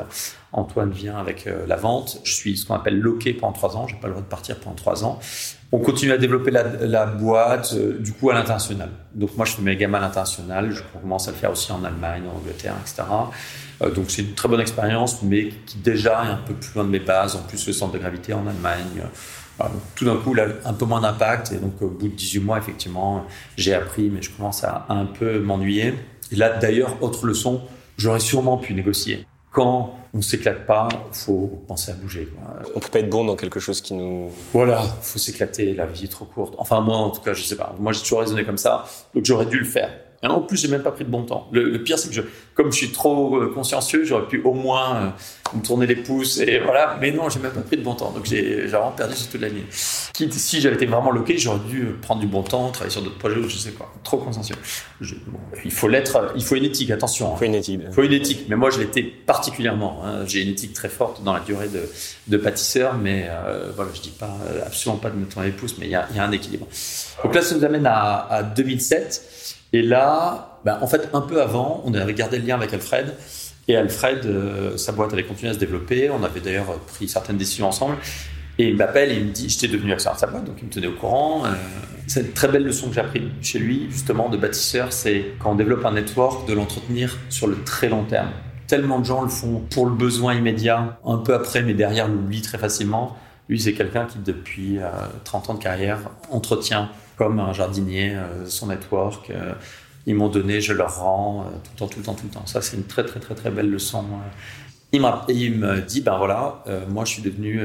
Antoine 0.52 0.92
vient 0.92 1.18
avec 1.18 1.48
la 1.68 1.78
vente. 1.78 2.20
Je 2.24 2.34
suis 2.34 2.58
ce 2.58 2.66
qu'on 2.66 2.76
appelle 2.76 3.00
loqué 3.00 3.34
pendant 3.34 3.54
trois 3.54 3.78
ans. 3.78 3.88
J'ai 3.88 3.96
pas 3.96 4.08
le 4.08 4.14
droit 4.14 4.24
de 4.24 4.30
partir 4.30 4.60
pendant 4.60 4.76
trois 4.76 5.06
ans 5.06 5.20
on 5.72 5.80
continue 5.80 6.12
à 6.12 6.18
développer 6.18 6.52
la, 6.52 7.06
boîte, 7.06 7.74
euh, 7.74 7.98
du 8.00 8.12
coup, 8.12 8.30
à 8.30 8.34
l'international. 8.34 8.90
Donc, 9.16 9.38
moi, 9.38 9.46
je 9.46 9.54
fais 9.54 9.62
mes 9.62 9.78
gammes 9.78 9.96
à 9.96 10.02
l'international. 10.02 10.72
Je 10.72 10.82
commence 11.00 11.30
à 11.30 11.32
le 11.32 11.38
faire 11.38 11.52
aussi 11.52 11.72
en 11.72 11.84
Allemagne, 11.84 12.24
en 12.28 12.38
Angleterre, 12.38 12.76
etc. 12.82 13.04
Euh, 13.82 13.90
donc, 13.90 14.06
c'est 14.10 14.22
une 14.22 14.34
très 14.34 14.50
bonne 14.50 14.60
expérience, 14.60 15.22
mais 15.24 15.50
qui 15.66 15.78
déjà 15.78 16.24
est 16.26 16.32
un 16.32 16.42
peu 16.46 16.54
plus 16.54 16.74
loin 16.76 16.84
de 16.84 16.90
mes 16.90 17.00
bases. 17.00 17.38
En 17.38 17.44
plus, 17.44 17.66
le 17.68 17.74
centre 17.74 17.94
de 17.94 18.00
gravité 18.00 18.34
en 18.34 18.46
Allemagne. 18.48 19.02
tout 19.96 20.04
d'un 20.06 20.18
coup, 20.18 20.34
là, 20.34 20.48
un 20.66 20.74
peu 20.74 20.86
moins 20.86 21.00
d'impact. 21.00 21.54
Et 21.54 21.58
donc, 21.58 21.82
au 21.82 21.88
bout 21.88 22.10
de 22.10 22.16
18 22.16 22.40
mois, 22.42 22.58
effectivement, 22.58 23.26
j'ai 23.56 23.74
appris, 23.74 24.10
mais 24.10 24.22
je 24.22 24.30
commence 24.32 24.66
à, 24.66 24.86
à 24.90 24.94
un 24.94 25.06
peu 25.06 25.40
m'ennuyer. 25.40 25.94
Et 26.34 26.36
là, 26.36 26.50
d'ailleurs, 26.50 27.02
autre 27.02 27.26
leçon, 27.26 27.62
j'aurais 27.98 28.20
sûrement 28.20 28.58
pu 28.58 28.74
négocier 28.74 29.26
quand 29.52 29.96
on 30.14 30.22
s'éclate 30.22 30.66
pas, 30.66 30.88
faut 31.12 31.64
penser 31.68 31.92
à 31.92 31.96
bouger. 31.96 32.28
Quoi. 32.28 32.60
On 32.76 32.80
peut 32.80 32.90
pas 32.90 33.00
être 33.00 33.10
bon 33.10 33.26
dans 33.26 33.36
quelque 33.36 33.60
chose 33.60 33.82
qui 33.82 33.94
nous. 33.94 34.32
Voilà, 34.54 34.82
faut 35.02 35.20
s'éclater. 35.20 35.74
La 35.74 35.86
vie 35.86 36.06
est 36.06 36.12
trop 36.12 36.26
courte. 36.26 36.56
Enfin 36.58 36.82
moi, 36.82 36.98
en 36.98 37.10
tout 37.10 37.22
cas, 37.22 37.34
je 37.34 37.44
sais 37.44 37.58
pas. 37.58 37.76
Moi, 37.80 37.92
j'ai 37.92 38.02
toujours 38.02 38.22
raisonné 38.22 38.46
comme 38.46 38.58
ça, 38.58 38.86
donc 39.14 39.26
j'aurais 39.26 39.46
dû 39.46 39.60
le 39.60 39.66
faire. 39.66 39.92
Et 40.24 40.28
en 40.28 40.42
plus, 40.42 40.58
j'ai 40.58 40.68
même 40.68 40.84
pas 40.84 40.92
pris 40.92 41.04
de 41.04 41.10
bon 41.10 41.24
temps. 41.24 41.48
Le, 41.52 41.84
pire, 41.84 41.98
c'est 41.98 42.08
que 42.10 42.14
je, 42.14 42.22
comme 42.62 42.72
je 42.72 42.78
suis 42.78 42.92
trop 42.92 43.38
euh, 43.38 43.52
consciencieux, 43.54 44.04
j'aurais 44.04 44.28
pu 44.28 44.42
au 44.44 44.54
moins 44.54 44.96
euh, 44.96 45.58
me 45.58 45.64
tourner 45.64 45.88
les 45.88 45.96
pouces 45.96 46.38
et 46.40 46.60
voilà. 46.60 46.98
Mais 47.02 47.12
non, 47.12 47.28
j'ai 47.30 47.40
même 47.40 47.52
pas 47.52 47.62
pris 47.62 47.78
de 47.78 47.82
bon 47.82 47.96
temps. 47.96 48.12
Donc 48.12 48.26
j'ai 48.26 48.68
vraiment 48.68 48.92
perdu 48.92 49.16
sur 49.16 49.30
toute 49.30 49.42
l'année. 49.42 49.66
Si 49.72 50.62
j'avais 50.62 50.76
été 50.76 50.86
vraiment 50.86 51.10
loqué, 51.10 51.38
j'aurais 51.40 51.60
dû 51.68 51.96
prendre 52.02 52.22
du 52.22 52.28
bon 52.28 52.44
temps, 52.44 52.70
travailler 52.70 52.92
sur 52.92 53.02
d'autres 53.02 53.18
projets 53.18 53.38
ou 53.38 53.50
je 53.50 53.58
sais 53.58 53.72
quoi. 53.72 53.92
Trop 54.04 54.18
consciencieux. 54.18 54.56
il 55.66 55.72
faut 55.72 55.88
l'être. 55.88 56.34
Il 56.36 56.44
faut 56.44 56.56
une 56.56 56.66
éthique. 56.66 56.92
Attention. 56.92 57.34
Il 57.36 57.40
faut 57.40 57.46
une 57.46 57.56
éthique. 57.56 57.82
Il 57.84 57.94
faut 57.94 58.04
une 58.04 58.14
éthique. 58.14 58.46
Mais 58.48 58.56
moi, 58.56 58.70
je 58.70 58.80
l'étais 58.80 59.02
particulièrement. 59.02 60.04
Hein. 60.06 60.26
J'ai 60.28 60.44
une 60.44 60.50
éthique 60.50 60.74
très 60.74 60.90
forte 60.90 61.24
dans 61.24 61.34
la 61.34 61.40
durée 61.40 61.68
de, 61.68 61.82
de 62.28 62.38
pâtisseur, 62.38 62.96
mais 62.96 63.26
euh, 63.28 63.72
voilà, 63.76 63.92
je 63.96 64.02
dis 64.02 64.12
pas 64.12 64.38
absolument 64.66 65.00
pas 65.00 65.10
de 65.10 65.16
me 65.16 65.26
tourner 65.26 65.48
les 65.48 65.54
pouces, 65.54 65.78
mais 65.80 65.88
il 65.88 65.92
y 65.92 65.96
a, 65.96 66.08
y 66.16 66.20
a, 66.20 66.24
un 66.24 66.32
équilibre. 66.32 66.68
Donc 67.24 67.34
là, 67.34 67.42
ça 67.42 67.56
nous 67.56 67.64
amène 67.66 67.88
à, 67.88 68.28
à 68.30 68.44
2007. 68.44 69.24
Et 69.74 69.82
là, 69.82 70.51
ben, 70.66 70.78
en 70.82 70.88
fait, 70.88 71.10
un 71.14 71.22
peu 71.22 71.42
avant, 71.42 71.82
on 71.86 71.94
avait 71.94 72.14
gardé 72.14 72.38
le 72.38 72.46
lien 72.46 72.56
avec 72.56 72.74
Alfred. 72.74 73.16
Et 73.68 73.76
Alfred, 73.76 74.26
euh, 74.26 74.78
sa 74.78 74.92
boîte 74.92 75.14
avait 75.14 75.24
continué 75.24 75.52
à 75.52 75.54
se 75.54 75.60
développer. 75.60 76.10
On 76.10 76.24
avait 76.24 76.40
d'ailleurs 76.40 76.78
pris 76.88 77.08
certaines 77.08 77.38
décisions 77.38 77.68
ensemble. 77.68 77.98
Et 78.58 78.70
il 78.70 78.76
m'appelle 78.76 79.12
et 79.12 79.16
il 79.16 79.26
me 79.26 79.32
dit 79.32 79.50
J'étais 79.50 79.68
devenu 79.68 79.94
actionnaire 79.94 80.16
de 80.16 80.20
sa 80.20 80.28
boîte, 80.28 80.46
donc 80.46 80.56
il 80.60 80.66
me 80.66 80.72
tenait 80.72 80.88
au 80.88 80.94
courant. 80.94 81.46
Euh, 81.46 81.50
c'est 82.08 82.22
une 82.22 82.32
très 82.34 82.48
belle 82.48 82.64
leçon 82.64 82.90
que 82.90 82.96
j'ai 82.96 83.02
appris 83.02 83.32
chez 83.42 83.60
lui, 83.60 83.88
justement, 83.90 84.30
de 84.30 84.38
bâtisseur 84.38 84.92
c'est 84.92 85.26
quand 85.40 85.52
on 85.52 85.56
développe 85.56 85.86
un 85.86 85.94
network, 85.94 86.48
de 86.48 86.54
l'entretenir 86.54 87.18
sur 87.30 87.48
le 87.48 87.64
très 87.64 87.90
long 87.90 88.04
terme. 88.04 88.30
Tellement 88.68 89.00
de 89.00 89.06
gens 89.06 89.22
le 89.22 89.30
font 89.30 89.64
pour 89.70 89.86
le 89.86 89.94
besoin 89.94 90.34
immédiat, 90.34 91.00
un 91.06 91.18
peu 91.18 91.34
après, 91.34 91.62
mais 91.62 91.74
derrière 91.74 92.08
l'oublie 92.08 92.42
très 92.42 92.58
facilement. 92.58 93.18
Lui, 93.50 93.60
c'est 93.60 93.74
quelqu'un 93.74 94.06
qui, 94.06 94.18
depuis 94.20 94.80
30 95.24 95.50
euh, 95.50 95.52
ans 95.52 95.56
de 95.56 95.64
carrière, 95.64 96.00
entretient 96.30 96.90
comme 97.18 97.40
un 97.40 97.54
jardinier 97.54 98.16
son 98.46 98.68
network 98.68 99.32
ils 100.06 100.16
m'ont 100.16 100.30
donné, 100.30 100.62
je 100.62 100.74
leur 100.74 101.00
rends 101.00 101.42
euh, 101.42 101.44
tout 101.64 101.72
le 101.74 101.78
temps, 101.78 101.88
tout 101.88 102.00
le 102.00 102.06
temps, 102.06 102.14
tout 102.14 102.26
le 102.26 102.32
temps. 102.32 102.46
Ça, 102.46 102.62
c'est 102.62 102.78
une 102.78 102.86
très, 102.86 103.06
très, 103.06 103.20
très, 103.20 103.36
très 103.36 103.52
belle 103.52 103.70
leçon. 103.70 104.04
Euh. 104.04 104.30
Il, 104.94 105.02
il 105.30 105.58
me 105.58 105.80
dit, 105.82 106.02
ben 106.02 106.18
voilà, 106.18 106.64
euh, 106.68 106.86
moi, 106.88 107.06
je 107.06 107.14
suis 107.14 107.22
devenu 107.22 107.62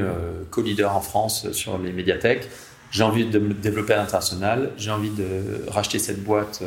co-leader 0.49 0.95
en 0.95 1.01
France 1.01 1.51
sur 1.51 1.77
les 1.77 1.91
médiathèques. 1.91 2.47
J'ai 2.89 3.03
envie 3.03 3.25
de 3.25 3.37
me 3.37 3.53
développer 3.53 3.93
à 3.93 3.97
l'international. 3.97 4.71
J'ai 4.77 4.91
envie 4.91 5.09
de 5.09 5.65
racheter 5.67 5.99
cette 5.99 6.23
boîte 6.23 6.63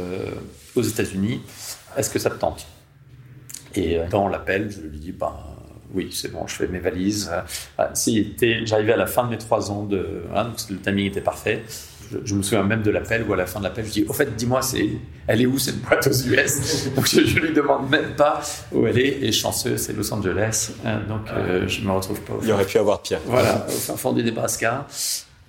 aux 0.77 0.83
États-Unis. 0.83 1.41
Est-ce 1.97 2.11
que 2.11 2.19
ça 2.19 2.29
te 2.29 2.39
tente? 2.39 2.67
Et 3.75 3.99
quand 4.11 4.25
on 4.25 4.29
l'appelle, 4.29 4.71
je 4.71 4.83
lui 4.83 4.99
dis, 4.99 5.13
ben 5.13 5.33
oui, 5.95 6.11
c'est 6.13 6.31
bon, 6.31 6.47
je 6.47 6.57
fais 6.57 6.69
mes 6.69 6.79
valises. 6.79 7.31
J'arrivais 8.65 8.93
à 8.93 8.99
la 8.99 9.07
fin 9.07 9.25
de 9.25 9.31
mes 9.31 9.39
trois 9.39 9.71
ans 9.71 9.85
de, 9.85 10.25
donc 10.35 10.57
le 10.69 10.79
timing 10.79 11.07
était 11.07 11.23
parfait 11.23 11.65
je, 12.25 12.35
me 12.35 12.43
souviens 12.43 12.63
même 12.63 12.83
de 12.83 12.91
l'appel 12.91 13.25
où 13.29 13.33
à 13.33 13.37
la 13.37 13.47
fin 13.47 13.59
de 13.59 13.65
l'appel, 13.65 13.85
je 13.87 13.91
dis 13.91 14.05
Au 14.09 14.13
fait, 14.13 14.35
dis-moi, 14.37 14.63
c'est, 14.63 14.89
elle 15.27 15.41
est 15.41 15.47
où 15.47 15.59
cette 15.59 15.81
boîte 15.81 16.07
aux 16.07 16.29
US 16.29 16.91
Donc 16.97 17.07
je, 17.09 17.21
ne 17.21 17.47
lui 17.47 17.53
demande 17.53 17.89
même 17.89 18.15
pas 18.17 18.41
où 18.73 18.87
elle 18.87 18.99
est. 18.99 19.23
Et 19.23 19.33
chanceux, 19.33 19.77
c'est 19.77 19.93
Los 19.93 20.13
Angeles. 20.13 20.73
Euh, 20.85 21.07
donc 21.07 21.23
euh, 21.31 21.69
je 21.69 21.83
me 21.83 21.93
retrouve 21.93 22.21
pas. 22.21 22.35
Il 22.43 22.49
y 22.49 22.53
aurait 22.53 22.67
pu 22.67 22.79
avoir 22.79 23.01
pire. 23.03 23.21
Voilà, 23.27 23.67
au 23.69 23.71
fin 23.71 23.97
fond 23.97 24.13
du 24.13 24.23
Nebraska. 24.23 24.87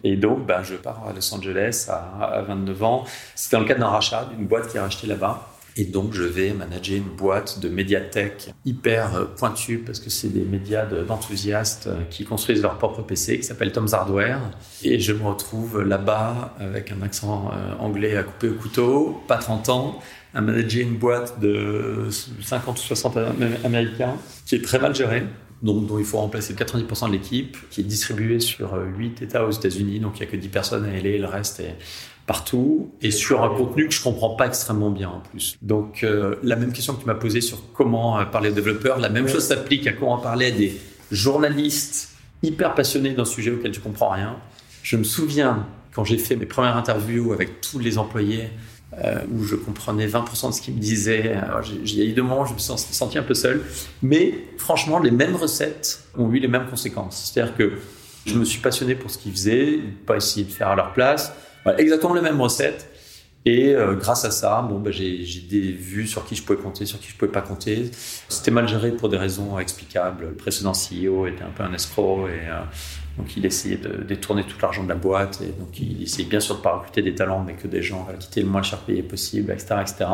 Et 0.04 0.16
donc, 0.16 0.48
ben, 0.48 0.64
je 0.64 0.76
pars 0.76 1.04
à 1.08 1.14
Los 1.14 1.34
Angeles 1.34 1.88
à, 1.90 2.26
à 2.26 2.42
29 2.42 2.84
ans. 2.84 3.06
C'était 3.36 3.56
dans 3.56 3.62
le 3.62 3.68
cadre 3.68 3.82
d'un 3.82 3.90
rachat 3.90 4.28
d'une 4.36 4.48
boîte 4.48 4.68
qui 4.70 4.78
est 4.78 4.80
rachetée 4.80 5.08
là-bas. 5.08 5.51
Et 5.78 5.86
donc, 5.86 6.14
je 6.14 6.24
vais 6.24 6.52
manager 6.52 6.98
une 6.98 7.16
boîte 7.16 7.60
de 7.60 7.70
médiathèque 7.70 8.54
hyper 8.66 9.16
euh, 9.16 9.26
pointue 9.26 9.78
parce 9.78 10.00
que 10.00 10.10
c'est 10.10 10.28
des 10.28 10.42
médias 10.42 10.86
d'enthousiastes 10.86 11.88
euh, 11.88 12.02
qui 12.10 12.26
construisent 12.26 12.62
leur 12.62 12.78
propre 12.78 13.02
PC 13.04 13.38
qui 13.38 13.44
s'appelle 13.44 13.72
Tom's 13.72 13.94
Hardware. 13.94 14.40
Et 14.84 15.00
je 15.00 15.14
me 15.14 15.24
retrouve 15.24 15.82
là-bas 15.82 16.56
avec 16.60 16.92
un 16.92 17.02
accent 17.02 17.52
euh, 17.54 17.74
anglais 17.80 18.18
à 18.18 18.24
couper 18.24 18.50
au 18.50 18.56
couteau, 18.56 19.22
pas 19.28 19.38
30 19.38 19.70
ans, 19.70 20.00
à 20.34 20.42
manager 20.42 20.82
une 20.82 20.98
boîte 20.98 21.40
de 21.40 22.10
50 22.42 22.78
ou 22.78 22.82
60 22.82 23.18
américains 23.64 24.16
qui 24.46 24.56
est 24.56 24.64
très 24.64 24.80
mal 24.80 24.94
gérée. 24.94 25.24
Donc, 25.62 25.86
dont 25.86 26.00
il 26.00 26.06
faut 26.06 26.18
remplacer 26.18 26.56
90% 26.56 27.08
de 27.08 27.12
l'équipe, 27.12 27.56
qui 27.70 27.82
est 27.82 27.84
distribuée 27.84 28.40
sur 28.40 28.74
8 28.98 29.22
États 29.22 29.46
aux 29.46 29.52
États-Unis, 29.52 30.00
donc 30.00 30.18
il 30.18 30.24
n'y 30.24 30.28
a 30.28 30.32
que 30.32 30.36
10 30.36 30.48
personnes 30.48 30.86
à 30.86 31.00
LA, 31.00 31.20
le 31.20 31.28
reste 31.28 31.60
est 31.60 31.76
partout 32.32 32.90
et 33.02 33.12
sur 33.12 33.44
un 33.44 33.50
contenu 33.50 33.90
que 33.90 33.94
je 33.94 34.02
comprends 34.02 34.36
pas 34.38 34.48
extrêmement 34.48 34.90
bien 34.90 35.10
en 35.10 35.20
plus. 35.20 35.58
Donc 35.62 36.06
euh, 36.06 36.36
la 36.44 36.56
même 36.56 36.72
question 36.72 36.94
que 36.94 37.02
tu 37.02 37.06
m'as 37.06 37.14
posée 37.14 37.42
sur 37.42 37.62
comment 37.74 38.18
euh, 38.18 38.24
parler 38.24 38.52
aux 38.52 38.54
développeurs, 38.54 39.00
la 39.00 39.10
même 39.10 39.28
chose 39.28 39.44
s'applique 39.44 39.86
à 39.86 39.92
comment 39.92 40.18
parler 40.18 40.46
à 40.46 40.52
des 40.52 40.80
journalistes 41.12 42.16
hyper 42.42 42.74
passionnés 42.74 43.14
d'un 43.14 43.26
sujet 43.26 43.52
auquel 43.52 43.72
tu 43.72 43.82
comprends 43.82 44.12
rien. 44.12 44.38
Je 44.82 44.96
me 44.96 45.04
souviens 45.04 45.68
quand 45.92 46.06
j'ai 46.06 46.18
fait 46.18 46.38
mes 46.38 46.46
premières 46.46 46.78
interviews 46.78 47.34
avec 47.34 47.60
tous 47.60 47.80
les 47.80 47.98
employés 47.98 48.48
euh, 49.04 49.20
où 49.34 49.44
je 49.44 49.58
comprenais 49.58 50.08
20% 50.08 50.52
de 50.52 50.54
ce 50.54 50.62
qu'ils 50.62 50.76
me 50.76 50.80
disaient. 50.80 51.36
J'ai 51.84 52.08
eu 52.08 52.14
de 52.14 52.22
moments, 52.22 52.46
je 52.46 52.54
me 52.54 52.60
suis 52.60 52.94
senti 52.94 53.18
un 53.18 53.24
peu 53.24 53.34
seul. 53.34 53.62
Mais 54.02 54.36
franchement, 54.58 55.00
les 55.00 55.12
mêmes 55.12 55.36
recettes 55.36 56.06
ont 56.18 56.32
eu 56.32 56.40
les 56.40 56.48
mêmes 56.48 56.68
conséquences. 56.70 57.30
C'est-à-dire 57.34 57.58
que 57.58 57.74
je 58.26 58.36
me 58.36 58.46
suis 58.46 58.62
passionné 58.62 58.96
pour 58.96 59.12
ce 59.12 59.18
qu'ils 59.18 59.34
faisaient, 59.34 59.80
pas 60.06 60.16
essayer 60.16 60.46
de 60.46 60.52
faire 60.52 60.70
à 60.70 60.76
leur 60.78 60.94
place 60.94 61.34
exactement 61.78 62.14
les 62.14 62.22
mêmes 62.22 62.42
recettes. 62.42 62.88
Et 63.44 63.74
euh, 63.74 63.96
grâce 63.96 64.24
à 64.24 64.32
ça, 64.32 64.62
bon, 64.62 64.80
bah, 64.80 64.92
j'ai 64.92 65.26
des 65.50 65.72
vues 65.72 66.06
sur 66.06 66.26
qui 66.26 66.36
je 66.36 66.44
pouvais 66.44 66.60
compter, 66.60 66.86
sur 66.86 67.00
qui 67.00 67.10
je 67.10 67.16
pouvais 67.16 67.32
pas 67.32 67.42
compter. 67.42 67.90
C'était 68.30 68.52
mal 68.52 68.68
géré 68.68 68.92
pour 68.92 69.10
des 69.10 69.18
raisons 69.18 69.58
explicables. 69.58 70.26
Le 70.26 70.34
précédent 70.34 70.74
CEO 70.74 71.26
était 71.26 71.44
un 71.44 71.50
peu 71.50 71.64
un 71.64 71.74
escroc 71.74 72.28
et 72.28 72.48
euh, 72.48 72.62
donc 73.22 73.38
il 73.38 73.46
essayait 73.46 73.78
de 73.78 74.04
détourner 74.04 74.44
tout 74.44 74.58
l'argent 74.60 74.84
de 74.84 74.90
la 74.90 74.96
boîte 74.96 75.42
et 75.44 75.52
donc 75.60 75.80
il 75.80 76.02
essayait 76.02 76.28
bien 76.28 76.40
sûr 76.40 76.56
de 76.56 76.62
pas 76.62 76.74
recruter 76.74 77.04
des 77.04 77.14
talents, 77.14 77.44
mais 77.46 77.54
que 77.54 77.68
des 77.68 77.84
gens 77.84 78.08
qui 78.20 78.28
étaient 78.28 78.42
le 78.42 78.48
moins 78.48 78.64
cher 78.64 78.80
payés 78.80 79.04
possible, 79.04 79.52
etc., 79.52 79.76
etc. 79.82 80.10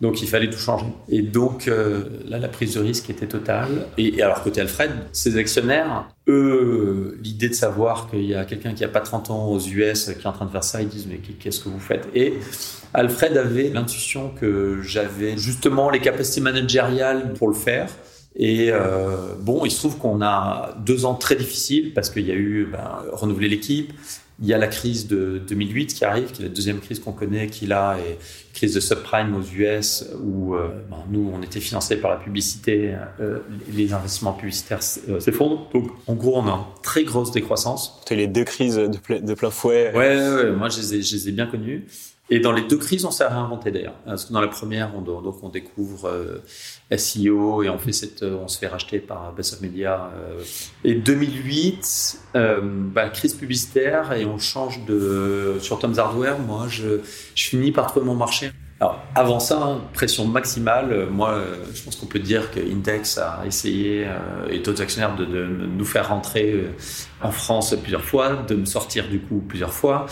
Donc 0.00 0.22
il 0.22 0.28
fallait 0.28 0.48
tout 0.48 0.58
changer. 0.58 0.86
Et 1.08 1.22
donc 1.22 1.66
euh, 1.66 2.04
là, 2.28 2.38
la 2.38 2.46
prise 2.46 2.74
de 2.74 2.80
risque 2.80 3.10
était 3.10 3.26
totale. 3.26 3.88
Et, 3.98 4.22
alors 4.22 4.44
côté 4.44 4.60
Alfred, 4.60 4.92
ses 5.10 5.36
actionnaires, 5.38 6.08
eux, 6.28 7.18
l'idée 7.20 7.48
de 7.48 7.54
savoir 7.54 8.08
qu'il 8.08 8.26
y 8.26 8.34
a 8.34 8.44
quelqu'un 8.44 8.72
qui 8.72 8.84
a 8.84 8.88
pas 8.88 9.00
30 9.00 9.30
ans 9.30 9.48
aux 9.48 9.58
US 9.58 10.04
qui 10.04 10.22
est 10.22 10.26
en 10.26 10.32
train 10.32 10.46
de 10.46 10.52
faire 10.52 10.64
ça, 10.64 10.82
ils 10.82 10.88
disent 10.88 11.08
mais 11.08 11.16
qu'est-ce 11.16 11.64
que 11.64 11.68
vous 11.68 11.80
faites? 11.80 12.08
Et 12.14 12.34
Alfred 12.94 13.36
avait 13.36 13.70
l'intuition 13.70 14.30
que 14.30 14.82
j'avais 14.82 15.36
justement 15.36 15.90
les 15.90 16.00
capacités 16.00 16.40
managériales 16.40 17.32
pour 17.32 17.48
le 17.48 17.54
faire 17.54 17.88
et 18.36 18.68
euh, 18.70 19.34
bon, 19.40 19.64
il 19.64 19.70
se 19.70 19.78
trouve 19.78 19.96
qu'on 19.96 20.20
a 20.20 20.76
deux 20.84 21.06
ans 21.06 21.14
très 21.14 21.36
difficiles 21.36 21.94
parce 21.94 22.10
qu'il 22.10 22.26
y 22.26 22.30
a 22.30 22.34
eu 22.34 22.68
ben, 22.70 23.02
renouveler 23.12 23.48
l'équipe. 23.48 23.92
Il 24.42 24.46
y 24.46 24.52
a 24.52 24.58
la 24.58 24.66
crise 24.66 25.06
de 25.06 25.40
2008 25.48 25.94
qui 25.94 26.04
arrive, 26.04 26.30
qui 26.30 26.42
est 26.42 26.44
la 26.44 26.50
deuxième 26.50 26.80
crise 26.80 27.00
qu'on 27.00 27.12
connaît, 27.12 27.46
qui 27.46 27.66
là 27.66 27.96
est 27.96 28.18
crise 28.52 28.74
de 28.74 28.80
subprime 28.80 29.34
aux 29.34 29.42
US 29.42 30.04
où 30.22 30.54
euh, 30.54 30.68
ben, 30.90 30.98
nous 31.10 31.32
on 31.34 31.40
était 31.40 31.60
financés 31.60 31.96
par 31.96 32.10
la 32.10 32.18
publicité, 32.18 32.94
euh, 33.18 33.38
les 33.72 33.94
investissements 33.94 34.34
publicitaires 34.34 34.80
euh, 35.08 35.18
s'effondrent. 35.20 35.70
Donc 35.72 35.88
en 36.06 36.14
gros 36.14 36.36
on 36.36 36.46
a 36.46 36.52
une 36.52 36.82
très 36.82 37.04
grosse 37.04 37.30
décroissance. 37.30 38.02
Tu 38.06 38.12
as 38.12 38.16
les 38.16 38.26
deux 38.26 38.44
crises 38.44 38.76
de, 38.76 39.18
de 39.18 39.34
plein 39.34 39.50
fouet. 39.50 39.92
Ouais, 39.94 40.18
ouais, 40.18 40.50
moi 40.50 40.68
je 40.68 40.80
les, 40.80 40.94
ai, 40.96 41.02
je 41.02 41.16
les 41.16 41.28
ai 41.30 41.32
bien 41.32 41.46
connues. 41.46 41.86
Et 42.28 42.40
dans 42.40 42.50
les 42.50 42.62
deux 42.62 42.76
crises, 42.76 43.04
on 43.04 43.12
s'est 43.12 43.26
réinventé 43.26 43.70
d'ailleurs. 43.70 43.94
Parce 44.04 44.24
que 44.24 44.32
dans 44.32 44.40
la 44.40 44.48
première, 44.48 44.90
on, 44.96 45.00
donc 45.00 45.36
on 45.42 45.48
découvre 45.48 46.08
euh, 46.08 46.42
SEO 46.96 47.62
et 47.62 47.68
on 47.68 47.76
euh, 47.76 48.48
se 48.48 48.58
fait 48.58 48.66
racheter 48.66 48.98
par 48.98 49.32
Best 49.32 49.60
Media. 49.60 50.10
Euh. 50.16 50.42
Et 50.82 50.94
2008, 50.94 52.18
euh, 52.34 52.60
bah, 52.62 53.08
crise 53.10 53.34
publicitaire 53.34 54.12
et 54.12 54.24
on 54.24 54.38
change 54.38 54.84
de 54.86 55.58
sur 55.60 55.78
Tom's 55.78 55.98
Hardware. 55.98 56.40
Moi, 56.40 56.66
je, 56.68 56.98
finis 57.36 57.70
par 57.70 57.86
trouver 57.86 58.06
mon 58.06 58.16
marché. 58.16 58.50
Alors, 58.80 59.00
avant 59.14 59.38
ça, 59.38 59.78
pression 59.94 60.26
maximale. 60.26 61.06
Moi, 61.10 61.40
je 61.72 61.82
pense 61.82 61.94
qu'on 61.94 62.06
peut 62.06 62.18
dire 62.18 62.50
que 62.50 62.60
Index 62.60 63.16
a 63.18 63.42
essayé, 63.46 64.06
et 64.50 64.58
d'autres 64.58 64.82
actionnaires, 64.82 65.16
de, 65.16 65.24
nous 65.24 65.84
faire 65.86 66.08
rentrer 66.08 66.66
en 67.22 67.30
France 67.30 67.74
plusieurs 67.80 68.04
fois, 68.04 68.44
de 68.46 68.54
me 68.54 68.66
sortir 68.66 69.08
du 69.08 69.20
coup 69.20 69.42
plusieurs 69.48 69.72
fois. 69.72 70.06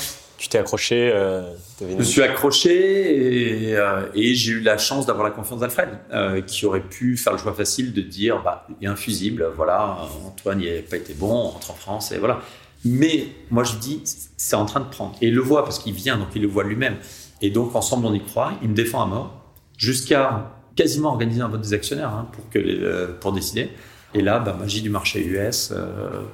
Tu 0.45 0.49
t'es 0.49 0.59
accroché 0.59 1.11
euh, 1.15 1.43
Je 1.81 1.87
me 1.87 2.03
suis 2.05 2.23
accroché 2.23 3.71
et, 3.71 3.77
euh, 3.77 4.07
et 4.15 4.35
j'ai 4.35 4.53
eu 4.53 4.61
la 4.61 4.79
chance 4.79 5.07
d'avoir 5.07 5.25
la 5.25 5.33
confiance 5.33 5.61
d'Alfred, 5.61 5.89
euh, 6.13 6.41
qui 6.41 6.67
aurait 6.67 6.83
pu 6.83 7.17
faire 7.17 7.33
le 7.33 7.39
choix 7.39 7.53
facile 7.53 7.93
de 7.93 8.01
dire 8.01 8.43
bah, 8.43 8.67
il 8.81 8.87
est 8.87 8.89
infusible, 8.89 9.51
voilà, 9.57 9.99
Antoine 10.25 10.59
n'y 10.59 10.69
a 10.69 10.83
pas 10.83 10.97
été 10.97 11.15
bon, 11.15 11.33
on 11.33 11.49
rentre 11.49 11.73
en 11.73 11.75
France 11.75 12.13
et 12.13 12.19
voilà. 12.19 12.41
Mais 12.85 13.27
moi 13.51 13.65
je 13.65 13.77
dis 13.77 14.03
c'est 14.37 14.57
en 14.57 14.67
train 14.67 14.81
de 14.81 14.89
prendre. 14.89 15.17
Et 15.21 15.29
il 15.29 15.35
le 15.35 15.41
voit 15.41 15.65
parce 15.65 15.79
qu'il 15.81 15.95
vient, 15.95 16.17
donc 16.17 16.29
il 16.37 16.43
le 16.43 16.49
voit 16.49 16.65
lui-même. 16.65 16.97
Et 17.43 17.51
donc 17.51 17.75
ensemble 17.75 18.07
on 18.07 18.15
y 18.15 18.23
croit, 18.23 18.53
il 18.63 18.69
me 18.69 18.75
défend 18.75 19.03
à 19.03 19.07
mort, 19.07 19.53
jusqu'à 19.77 20.53
quasiment 20.77 21.11
organiser 21.11 21.41
un 21.41 21.49
vote 21.49 21.63
des 21.63 21.73
actionnaires 21.73 22.11
hein, 22.11 22.29
pour, 22.33 22.49
que 22.51 22.59
les, 22.59 22.79
euh, 22.79 23.19
pour 23.21 23.33
décider. 23.33 23.71
Et 24.13 24.21
là, 24.21 24.39
bah, 24.39 24.57
magie 24.57 24.81
du 24.81 24.91
marché 24.91 25.27
US, 25.27 25.73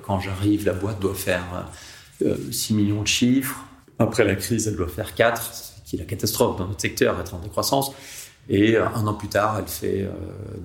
quand 0.03 0.21
j'arrive, 0.21 0.67
la 0.67 0.75
boîte 0.75 1.01
doit 1.01 1.15
faire 1.15 1.67
6 2.51 2.75
millions 2.75 3.01
de 3.01 3.07
chiffres 3.07 3.65
après 4.01 4.25
la 4.25 4.35
crise, 4.35 4.67
elle 4.67 4.77
doit 4.77 4.89
faire 4.89 5.15
4, 5.15 5.53
qui 5.85 5.97
est 5.97 5.99
la 5.99 6.05
catastrophe 6.05 6.59
dans 6.59 6.67
notre 6.67 6.81
secteur, 6.81 7.19
être 7.21 7.35
en 7.35 7.39
décroissance. 7.39 7.93
Et 8.49 8.77
euh, 8.77 8.85
un 8.97 9.07
an 9.07 9.15
plus 9.15 9.29
tard, 9.29 9.59
elle 9.59 9.69
fait 9.69 10.09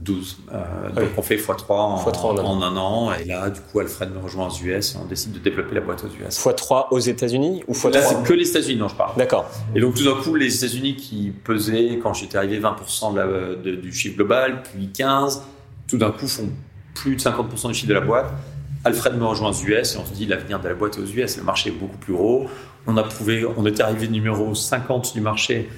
12. 0.02 0.38
Euh, 0.52 0.56
euh, 0.56 0.89
donc 0.89 1.10
on 1.17 1.21
fait 1.21 1.36
x3 1.36 1.71
en, 1.71 2.62
un 2.62 2.78
an. 2.78 3.13
Et 3.13 3.26
là, 3.26 3.50
du 3.50 3.60
coup, 3.62 3.80
Alfred 3.80 4.12
me 4.12 4.19
rejoint 4.19 4.48
aux 4.48 4.65
US 4.65 4.95
et 4.95 4.98
on 4.98 5.06
décide 5.06 5.34
de 5.34 5.39
développer 5.39 5.76
la 5.76 5.82
boîte 5.82 6.04
aux 6.04 6.08
US. 6.08 6.39
x3 6.39 6.88
aux 6.89 7.00
États-Unis 7.00 7.63
ou 7.67 7.74
x3 7.74 7.93
Là, 7.93 8.02
c'est 8.02 8.24
que 8.24 8.34
les 8.34 8.50
États-Unis 8.50 8.80
dont 8.80 8.88
je 8.88 8.95
parle. 8.95 9.15
D'accord. 9.17 9.52
Et 9.76 9.82
donc 9.82 9.95
tout 9.95 10.06
d'un 10.06 10.15
coup, 10.15 10.34
les 10.34 10.56
États-Unis 10.56 10.95
qui 10.95 11.32
pesaient, 11.43 12.00
quand 12.02 12.13
j'étais 12.13 12.38
arrivé, 12.38 12.60
20% 12.60 13.62
du 13.62 13.93
chiffre 13.93 14.15
global, 14.15 14.63
puis 14.63 14.89
15, 14.91 15.43
tout 15.88 15.98
d'un 15.98 16.12
coup 16.12 16.28
font 16.28 16.50
plus 16.95 17.17
de 17.17 17.21
50% 17.21 17.67
du 17.67 17.74
chiffre 17.74 17.89
de 17.89 17.93
la 17.93 18.02
boîte. 18.02 18.32
Alfred 18.84 19.17
me 19.17 19.26
rejoint 19.26 19.50
aux 19.50 19.63
US 19.63 19.95
et 19.95 19.98
on 19.98 20.06
se 20.06 20.13
dit 20.13 20.26
l'avenir 20.26 20.60
de 20.60 20.67
la 20.67 20.76
boîte 20.76 20.98
aux 20.98 21.06
US, 21.06 21.38
le 21.38 21.43
marché 21.43 21.69
est 21.69 21.74
beaucoup 21.74 21.98
plus 21.98 22.13
gros. 22.13 22.48
On 22.88 22.98
a 22.98 23.04
prouvé, 23.04 23.45
on 23.58 23.65
était 23.65 23.82
arrivé 23.82 24.08
numéro 24.08 24.54
50 24.54 25.13
du 25.13 25.21
marché. 25.21 25.69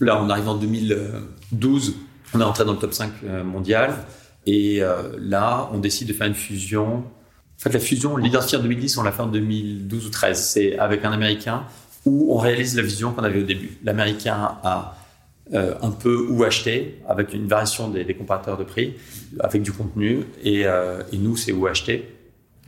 Là, 0.00 0.20
on 0.22 0.28
arrive 0.30 0.48
en 0.48 0.54
2012, 0.54 1.94
on 2.34 2.40
est 2.40 2.44
rentré 2.44 2.64
dans 2.64 2.72
le 2.72 2.78
top 2.78 2.92
5 2.92 3.12
euh, 3.24 3.44
mondial. 3.44 3.94
Et 4.46 4.82
euh, 4.82 5.16
là, 5.18 5.68
on 5.72 5.78
décide 5.78 6.08
de 6.08 6.12
faire 6.12 6.26
une 6.26 6.34
fusion. 6.34 6.98
En 6.98 7.58
fait, 7.58 7.72
la 7.72 7.80
fusion, 7.80 8.16
l'identité 8.16 8.56
en 8.56 8.60
2010, 8.60 8.98
on 8.98 9.02
l'a 9.02 9.12
fait 9.12 9.22
en 9.22 9.28
2012 9.28 10.06
ou 10.06 10.10
13. 10.10 10.40
C'est 10.40 10.78
avec 10.78 11.04
un 11.04 11.12
Américain 11.12 11.64
où 12.04 12.34
on 12.34 12.38
réalise 12.38 12.76
la 12.76 12.82
vision 12.82 13.12
qu'on 13.12 13.24
avait 13.24 13.40
au 13.40 13.46
début. 13.46 13.78
L'Américain 13.82 14.58
a 14.62 14.96
euh, 15.54 15.74
un 15.80 15.90
peu 15.90 16.26
où 16.28 16.44
acheter, 16.44 17.00
avec 17.08 17.32
une 17.32 17.46
variation 17.46 17.88
des, 17.88 18.04
comparateurs 18.14 18.58
de 18.58 18.64
prix, 18.64 18.94
avec 19.40 19.62
du 19.62 19.72
contenu. 19.72 20.24
Et, 20.42 20.60
et 20.60 21.18
nous, 21.18 21.36
c'est 21.36 21.52
où 21.52 21.66
acheter. 21.66 22.13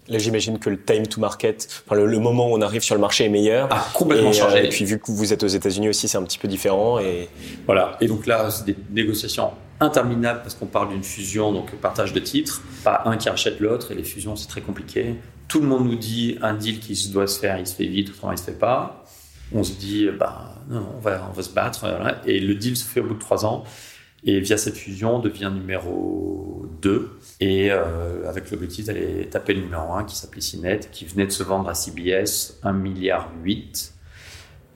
Là, 0.08 0.18
j'imagine 0.18 0.58
que 0.58 0.70
le 0.70 0.80
time 0.80 1.06
to 1.06 1.20
market, 1.20 1.82
enfin, 1.86 2.00
le, 2.00 2.18
moment 2.18 2.50
où 2.50 2.54
on 2.54 2.60
arrive 2.60 2.82
sur 2.82 2.94
le 2.94 3.00
marché 3.00 3.24
est 3.24 3.28
meilleur. 3.28 3.72
A 3.72 3.86
complètement 3.92 4.32
changé. 4.32 4.58
Euh, 4.58 4.64
et 4.64 4.68
puis, 4.68 4.84
vu 4.84 4.98
que 4.98 5.10
vous 5.10 5.32
êtes 5.32 5.42
aux 5.42 5.48
États-Unis 5.48 5.88
aussi, 5.88 6.08
c'est 6.08 6.18
un 6.18 6.22
petit 6.22 6.38
peu 6.38 6.48
différent. 6.48 6.98
Et 6.98 7.28
voilà. 7.66 7.96
Et 8.00 8.06
donc 8.06 8.26
là, 8.26 8.50
c'est 8.50 8.64
des 8.66 8.76
négociations 8.92 9.50
interminables 9.80 10.40
parce 10.42 10.54
qu'on 10.54 10.66
parle 10.66 10.90
d'une 10.90 11.02
fusion, 11.02 11.52
donc 11.52 11.74
partage 11.76 12.12
de 12.12 12.20
titres. 12.20 12.62
Pas 12.84 13.02
un 13.04 13.16
qui 13.16 13.28
rachète 13.28 13.58
l'autre. 13.60 13.90
Et 13.92 13.94
les 13.94 14.04
fusions, 14.04 14.36
c'est 14.36 14.48
très 14.48 14.60
compliqué. 14.60 15.16
Tout 15.48 15.60
le 15.60 15.66
monde 15.66 15.86
nous 15.86 15.96
dit 15.96 16.38
un 16.42 16.54
deal 16.54 16.78
qui 16.78 17.08
doit 17.10 17.26
se 17.26 17.38
faire, 17.38 17.58
il 17.58 17.66
se 17.66 17.74
fait 17.74 17.86
vite, 17.86 18.10
autrement 18.10 18.32
il 18.32 18.38
se 18.38 18.44
fait 18.44 18.52
pas. 18.52 19.04
On 19.52 19.62
se 19.62 19.72
dit, 19.72 20.08
bah, 20.18 20.54
non, 20.68 20.86
on 20.96 21.00
va, 21.00 21.28
on 21.30 21.32
va 21.32 21.42
se 21.42 21.50
battre. 21.50 21.80
Voilà. 21.80 22.20
Et 22.26 22.40
le 22.40 22.54
deal 22.54 22.76
se 22.76 22.84
fait 22.84 23.00
au 23.00 23.04
bout 23.04 23.14
de 23.14 23.20
trois 23.20 23.44
ans. 23.44 23.64
Et 24.28 24.40
via 24.40 24.58
cette 24.58 24.76
fusion, 24.76 25.16
on 25.16 25.18
devient 25.20 25.52
numéro 25.54 26.66
2. 26.82 27.10
Et 27.40 27.70
euh, 27.70 28.28
avec 28.28 28.50
l'objectif 28.50 28.86
d'aller 28.86 29.28
taper 29.30 29.54
le 29.54 29.62
numéro 29.62 29.92
1 29.92 30.04
qui 30.04 30.16
s'appelait 30.16 30.40
Cinet, 30.40 30.80
qui 30.90 31.04
venait 31.04 31.26
de 31.26 31.32
se 31.32 31.44
vendre 31.44 31.68
à 31.68 31.74
CBS 31.74 32.58
1 32.64 32.72
milliard 32.72 33.30
8. 33.44 33.92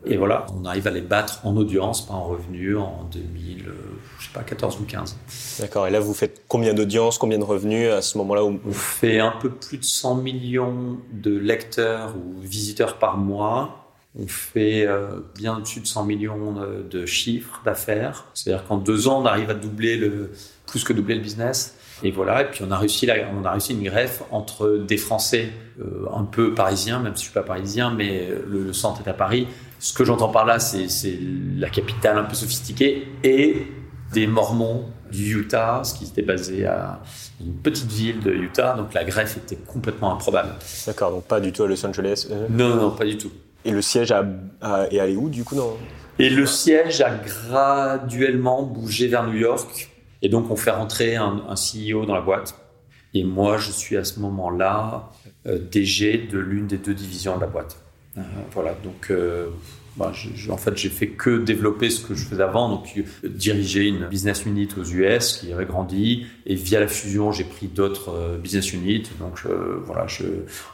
Et 0.07 0.17
voilà, 0.17 0.47
on 0.55 0.65
arrive 0.65 0.87
à 0.87 0.91
les 0.91 1.03
battre 1.03 1.41
en 1.45 1.57
audience, 1.57 2.07
pas 2.07 2.15
en 2.15 2.25
revenu, 2.25 2.77
en 2.77 3.05
2000, 3.13 3.67
euh, 3.67 3.73
je 4.19 4.27
sais 4.27 4.33
pas, 4.33 4.43
14 4.43 4.79
ou 4.81 4.85
15. 4.85 5.19
D'accord. 5.59 5.87
Et 5.89 5.91
là, 5.91 6.01
vous 6.01 6.15
faites 6.15 6.45
combien 6.49 6.73
d'audience, 6.73 7.19
combien 7.19 7.39
de 7.39 7.45
revenus 7.45 7.91
à 7.91 8.01
ce 8.01 8.17
moment-là 8.19 8.45
où... 8.45 8.59
On 8.65 8.73
fait 8.73 9.19
un 9.19 9.33
peu 9.33 9.51
plus 9.51 9.79
de 9.79 9.85
100 9.85 10.15
millions 10.15 10.99
de 11.13 11.37
lecteurs 11.37 12.15
ou 12.17 12.41
visiteurs 12.41 12.99
par 12.99 13.19
mois 13.19 13.80
On 14.19 14.27
fait 14.27 14.87
euh, 14.87 15.21
bien 15.37 15.57
au-dessus 15.57 15.81
de 15.81 15.87
100 15.87 16.05
millions 16.05 16.53
de, 16.53 16.83
de 16.83 17.07
chiffres 17.07 17.61
d'affaires. 17.65 18.25
C'est-à-dire 18.35 18.67
qu'en 18.67 18.77
deux 18.77 19.07
ans, 19.07 19.23
on 19.23 19.27
arrive 19.27 19.51
à 19.51 19.55
doubler 19.55 19.97
le, 19.97 20.33
plus 20.67 20.83
que 20.83 20.93
doubler 20.93 21.15
le 21.15 21.21
business. 21.21 21.77
Et 22.03 22.11
voilà. 22.11 22.43
Et 22.43 22.47
puis 22.47 22.65
on 22.67 22.71
a 22.71 22.79
réussi, 22.79 23.07
la, 23.07 23.15
on 23.33 23.45
a 23.45 23.53
réussi 23.53 23.73
une 23.75 23.85
greffe 23.85 24.23
entre 24.31 24.79
des 24.79 24.97
Français 24.97 25.51
euh, 25.81 26.07
un 26.15 26.25
peu 26.25 26.55
parisiens, 26.55 26.99
même 26.99 27.15
si 27.15 27.25
je 27.25 27.31
suis 27.31 27.35
pas 27.35 27.43
parisien, 27.43 27.91
mais 27.91 28.29
le, 28.49 28.65
le 28.65 28.73
centre 28.73 29.01
est 29.07 29.09
à 29.09 29.15
Paris. 29.15 29.47
Ce 29.79 29.95
que 29.95 30.05
j'entends 30.05 30.29
par 30.29 30.45
là, 30.45 30.59
c'est 30.59 31.19
la 31.57 31.71
capitale 31.71 32.19
un 32.19 32.25
peu 32.25 32.35
sophistiquée 32.35 33.09
et 33.23 33.67
des 34.13 34.27
Mormons 34.27 34.91
du 35.11 35.41
Utah, 35.41 35.83
ce 35.85 35.95
qui 35.95 36.05
était 36.05 36.23
basé 36.23 36.67
à 36.67 37.01
une 37.41 37.55
petite 37.55 37.91
ville 37.91 38.21
de 38.21 38.31
Utah, 38.31 38.75
donc 38.75 38.95
la 38.95 39.05
greffe 39.05 39.37
était 39.37 39.57
complètement 39.57 40.13
improbable. 40.13 40.55
D'accord, 40.87 41.11
donc 41.13 41.25
pas 41.25 41.41
du 41.41 41.53
tout 41.53 41.63
à 41.63 41.67
Los 41.67 41.85
Angeles 41.85 42.29
euh... 42.31 42.47
Non, 42.51 42.77
non, 42.77 42.91
pas 42.91 43.05
du 43.05 43.17
tout. 43.17 43.31
Et 43.65 43.73
le 43.73 43.83
siège 43.83 44.13
a, 44.13 44.25
a, 44.61 44.87
est 44.91 44.99
allé 44.99 45.17
où 45.17 45.29
du 45.29 45.45
coup 45.45 45.55
non 45.55 45.77
Et 46.19 46.31
le 46.31 46.47
siège 46.47 47.01
a 47.01 47.11
graduellement 47.11 48.63
bougé 48.63 49.09
vers 49.09 49.27
New 49.27 49.37
York, 49.37 49.91
et 50.23 50.29
donc 50.29 50.51
on 50.51 50.57
fait 50.57 50.71
rentrer 50.71 51.17
un, 51.17 51.55
CEO 51.55 52.07
dans 52.07 52.15
la 52.15 52.21
boîte. 52.21 52.55
Et 53.13 53.25
moi, 53.25 53.59
je 53.59 53.73
suis 53.73 53.97
à 53.97 54.05
ce 54.05 54.21
moment-là 54.21 55.11
euh, 55.47 55.59
DG 55.59 56.29
de 56.31 56.39
l'une 56.39 56.69
des 56.69 56.79
deux 56.79 56.95
divisions 56.95 57.37
de 57.37 57.41
la 57.41 57.49
boîte. 57.49 57.77
Euh, 58.17 58.23
voilà, 58.53 58.75
donc 58.85 59.11
euh, 59.11 59.49
bah, 60.01 60.13
en 60.49 60.57
fait, 60.57 60.79
j'ai 60.79 60.89
fait 60.89 61.09
que 61.09 61.37
développer 61.37 61.91
ce 61.91 62.03
que 62.03 62.15
je 62.15 62.25
faisais 62.25 62.43
avant, 62.43 62.71
donc 62.71 62.91
euh, 62.97 63.29
diriger 63.29 63.85
une 63.87 64.07
business 64.07 64.47
unit 64.47 64.69
aux 64.79 64.83
US 64.83 65.37
qui 65.37 65.53
avait 65.53 65.67
grandi, 65.67 66.25
et 66.47 66.55
via 66.55 66.81
la 66.81 66.89
fusion, 66.89 67.33
j'ai 67.33 67.45
pris 67.45 67.67
d'autres 67.67 68.11
euh, 68.11 68.39
business 68.39 68.73
units. 68.73 69.03
Donc 69.19 69.37
je, 69.37 69.49
voilà, 69.85 70.07
je, 70.07 70.25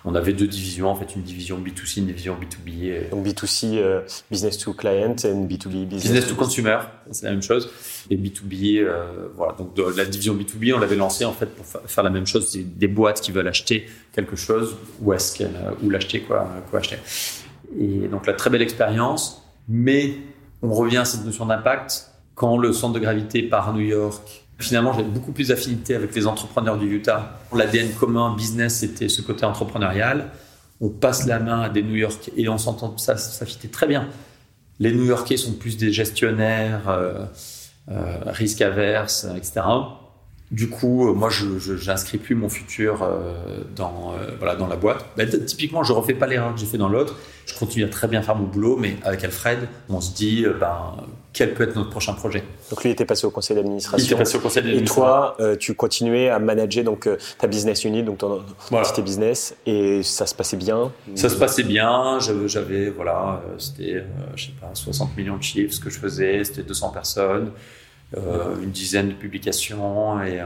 on 0.04 0.14
avait 0.14 0.32
deux 0.32 0.46
divisions, 0.46 0.90
en 0.90 0.94
fait, 0.94 1.16
une 1.16 1.22
division 1.22 1.58
B2C, 1.58 1.98
une 1.98 2.06
division 2.06 2.36
B2B. 2.36 2.84
Et... 2.84 3.08
Donc 3.10 3.26
B2C, 3.26 3.78
euh, 3.78 4.02
business 4.30 4.58
to 4.58 4.72
client, 4.74 5.16
et 5.16 5.32
B2B, 5.32 5.86
business, 5.86 6.04
business 6.04 6.28
to 6.28 6.36
consumer, 6.36 6.78
c'est 7.10 7.26
la 7.26 7.32
même 7.32 7.42
chose. 7.42 7.68
Et 8.08 8.16
B2B, 8.16 8.78
euh, 8.78 9.26
voilà, 9.34 9.54
donc 9.54 9.74
de 9.74 9.82
la 9.96 10.04
division 10.04 10.36
B2B, 10.36 10.72
on 10.72 10.78
l'avait 10.78 10.94
lancée 10.94 11.24
en 11.24 11.32
fait 11.32 11.46
pour 11.46 11.66
faire 11.66 12.04
la 12.04 12.10
même 12.10 12.28
chose, 12.28 12.56
des 12.56 12.86
boîtes 12.86 13.20
qui 13.20 13.32
veulent 13.32 13.48
acheter 13.48 13.88
quelque 14.14 14.36
chose, 14.36 14.76
où 15.02 15.12
est-ce 15.12 15.36
qu'elles, 15.36 15.58
où 15.82 15.90
l'acheter, 15.90 16.20
quoi, 16.20 16.48
quoi 16.70 16.78
acheter. 16.78 16.98
Et 17.78 18.08
donc 18.08 18.26
la 18.26 18.32
très 18.32 18.50
belle 18.50 18.62
expérience, 18.62 19.42
mais 19.68 20.16
on 20.62 20.72
revient 20.72 20.98
à 20.98 21.04
cette 21.04 21.24
notion 21.24 21.46
d'impact. 21.46 22.10
Quand 22.34 22.58
le 22.58 22.72
centre 22.72 22.94
de 22.94 22.98
gravité 22.98 23.42
part 23.42 23.70
à 23.70 23.72
New 23.72 23.80
York, 23.80 24.44
finalement 24.58 24.92
j'ai 24.92 25.02
beaucoup 25.02 25.32
plus 25.32 25.48
d'affinité 25.48 25.94
avec 25.94 26.14
les 26.14 26.26
entrepreneurs 26.26 26.78
du 26.78 26.86
Utah. 26.94 27.38
L'ADN 27.54 27.90
commun 27.98 28.34
business, 28.34 28.76
c'était 28.76 29.08
ce 29.08 29.22
côté 29.22 29.44
entrepreneurial. 29.44 30.30
On 30.80 30.90
passe 30.90 31.26
la 31.26 31.38
main 31.38 31.62
à 31.62 31.68
des 31.68 31.82
New 31.82 31.94
York 31.94 32.30
et 32.36 32.48
on 32.48 32.58
s'entend, 32.58 32.96
ça, 32.98 33.16
ça 33.16 33.46
fitait 33.46 33.68
très 33.68 33.86
bien. 33.86 34.08
Les 34.78 34.92
New 34.92 35.04
Yorkais 35.04 35.38
sont 35.38 35.54
plus 35.54 35.78
des 35.78 35.90
gestionnaires, 35.90 36.88
euh, 36.88 37.24
euh, 37.90 38.18
risques 38.26 38.60
averses, 38.60 39.26
etc. 39.36 39.62
Du 40.50 40.68
coup, 40.68 41.08
euh, 41.08 41.12
moi, 41.12 41.28
je 41.28 41.72
n'inscris 41.88 42.18
plus 42.18 42.34
mon 42.34 42.48
futur 42.48 43.02
euh, 43.02 43.62
dans, 43.74 44.12
euh, 44.12 44.30
voilà, 44.38 44.54
dans 44.54 44.68
la 44.68 44.76
boîte. 44.76 45.04
Ben, 45.16 45.28
typiquement, 45.28 45.82
je 45.82 45.92
refais 45.92 46.14
pas 46.14 46.26
l'erreur 46.26 46.54
que 46.54 46.60
j'ai 46.60 46.66
fait 46.66 46.78
dans 46.78 46.88
l'autre. 46.88 47.16
Je 47.46 47.54
continue 47.58 47.84
à 47.84 47.88
très 47.88 48.08
bien 48.08 48.22
faire 48.22 48.36
mon 48.36 48.46
boulot, 48.46 48.76
mais 48.76 48.96
avec 49.04 49.24
Alfred, 49.24 49.68
on 49.88 50.00
se 50.00 50.14
dit, 50.14 50.46
ben, 50.60 50.96
quel 51.36 51.52
peut 51.52 51.64
être 51.64 51.76
notre 51.76 51.90
prochain 51.90 52.14
projet 52.14 52.42
Donc 52.70 52.82
lui 52.82 52.90
était 52.90 53.04
passé 53.04 53.26
au 53.26 53.30
conseil 53.30 53.56
d'administration. 53.56 53.98
Il 53.98 54.10
était 54.10 54.18
passé 54.18 54.38
au 54.38 54.40
conseil 54.40 54.62
d'administration. 54.62 55.02
Et 55.02 55.06
toi, 55.06 55.36
euh, 55.38 55.54
tu 55.54 55.74
continuais 55.74 56.30
à 56.30 56.38
manager 56.38 56.82
donc 56.82 57.06
euh, 57.06 57.18
ta 57.38 57.46
business 57.46 57.84
unit, 57.84 58.02
donc 58.02 58.18
ton 58.18 58.42
voilà. 58.70 58.86
entité 58.86 59.02
business, 59.02 59.54
et 59.66 60.02
ça 60.02 60.24
se 60.24 60.34
passait 60.34 60.56
bien? 60.56 60.90
Ça 61.14 61.28
se 61.28 61.36
passait 61.36 61.62
bien. 61.62 62.18
J'avais 62.46 62.88
voilà, 62.88 63.42
c'était 63.58 64.02
je 64.34 64.46
sais 64.46 64.52
pas 64.58 64.70
60 64.72 65.14
millions 65.14 65.36
de 65.36 65.42
chiffres 65.42 65.74
ce 65.74 65.80
que 65.80 65.90
je 65.90 65.98
faisais, 65.98 66.42
c'était 66.42 66.62
200 66.62 66.88
personnes. 66.88 67.50
Euh, 68.14 68.62
une 68.62 68.70
dizaine 68.70 69.08
de 69.08 69.14
publications 69.14 70.22
et 70.22 70.38
euh, 70.38 70.44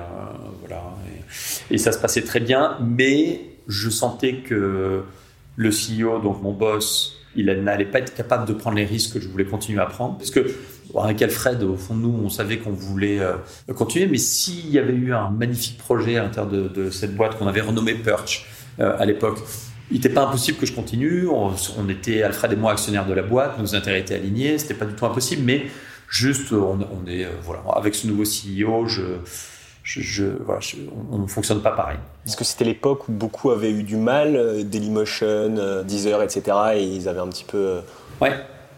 voilà 0.60 0.82
et, 1.70 1.76
ça 1.76 1.92
se 1.92 1.98
passait 1.98 2.22
très 2.22 2.40
bien 2.40 2.78
mais 2.80 3.42
je 3.68 3.90
sentais 3.90 4.36
que 4.36 5.02
le 5.56 5.68
CEO 5.68 6.20
donc 6.20 6.42
mon 6.42 6.54
boss 6.54 7.18
il 7.36 7.44
n'allait 7.44 7.84
pas 7.84 7.98
être 7.98 8.14
capable 8.14 8.48
de 8.48 8.54
prendre 8.54 8.78
les 8.78 8.86
risques 8.86 9.12
que 9.12 9.20
je 9.20 9.28
voulais 9.28 9.44
continuer 9.44 9.78
à 9.78 9.84
prendre 9.84 10.16
parce 10.16 10.30
que 10.30 10.46
avec 10.98 11.20
Alfred 11.20 11.62
au 11.62 11.76
fond 11.76 11.92
nous 11.92 12.22
on 12.24 12.30
savait 12.30 12.56
qu'on 12.56 12.72
voulait 12.72 13.20
euh, 13.20 13.34
continuer 13.76 14.06
mais 14.06 14.16
s'il 14.16 14.70
y 14.70 14.78
avait 14.78 14.94
eu 14.94 15.12
un 15.12 15.28
magnifique 15.28 15.76
projet 15.76 16.16
à 16.16 16.22
l'intérieur 16.22 16.50
de, 16.50 16.88
cette 16.88 17.14
boîte 17.14 17.36
qu'on 17.36 17.46
avait 17.46 17.60
renommé 17.60 17.92
Perch 17.92 18.46
à 18.78 19.04
l'époque 19.04 19.38
il 19.90 19.96
n'était 19.96 20.08
pas 20.08 20.22
impossible 20.22 20.56
que 20.56 20.66
je 20.66 20.72
continue. 20.72 21.26
On, 21.26 21.52
on, 21.76 21.88
était 21.88 22.22
Alfred 22.22 22.52
et 22.52 22.56
moi 22.56 22.70
actionnaires 22.70 23.06
de 23.06 23.12
la 23.12 23.22
boîte, 23.22 23.58
nos 23.58 23.74
intérêts 23.74 23.98
étaient 23.98 24.14
alignés, 24.14 24.56
c'était 24.56 24.74
pas 24.74 24.84
du 24.84 24.94
tout 24.94 25.04
impossible, 25.04 25.42
mais 25.44 25.66
Juste, 26.10 26.52
on, 26.52 26.80
on 26.80 27.08
est, 27.08 27.24
euh, 27.24 27.30
voilà, 27.44 27.62
avec 27.76 27.94
ce 27.94 28.08
nouveau 28.08 28.24
CEO, 28.24 28.86
je, 28.88 29.02
je, 29.84 30.00
je, 30.00 30.24
voilà, 30.44 30.60
je, 30.60 30.76
on 31.12 31.18
ne 31.18 31.26
fonctionne 31.28 31.62
pas 31.62 31.70
pareil. 31.70 31.98
Est-ce 32.26 32.36
que 32.36 32.42
c'était 32.42 32.64
l'époque 32.64 33.08
où 33.08 33.12
beaucoup 33.12 33.52
avaient 33.52 33.70
eu 33.70 33.84
du 33.84 33.96
mal, 33.96 34.34
euh, 34.34 34.64
Dailymotion, 34.64 35.26
euh, 35.56 35.84
Deezer, 35.84 36.20
etc., 36.20 36.56
et 36.74 36.82
ils 36.82 37.08
avaient 37.08 37.20
un 37.20 37.28
petit 37.28 37.44
peu 37.44 37.78
ouais. 38.20 38.32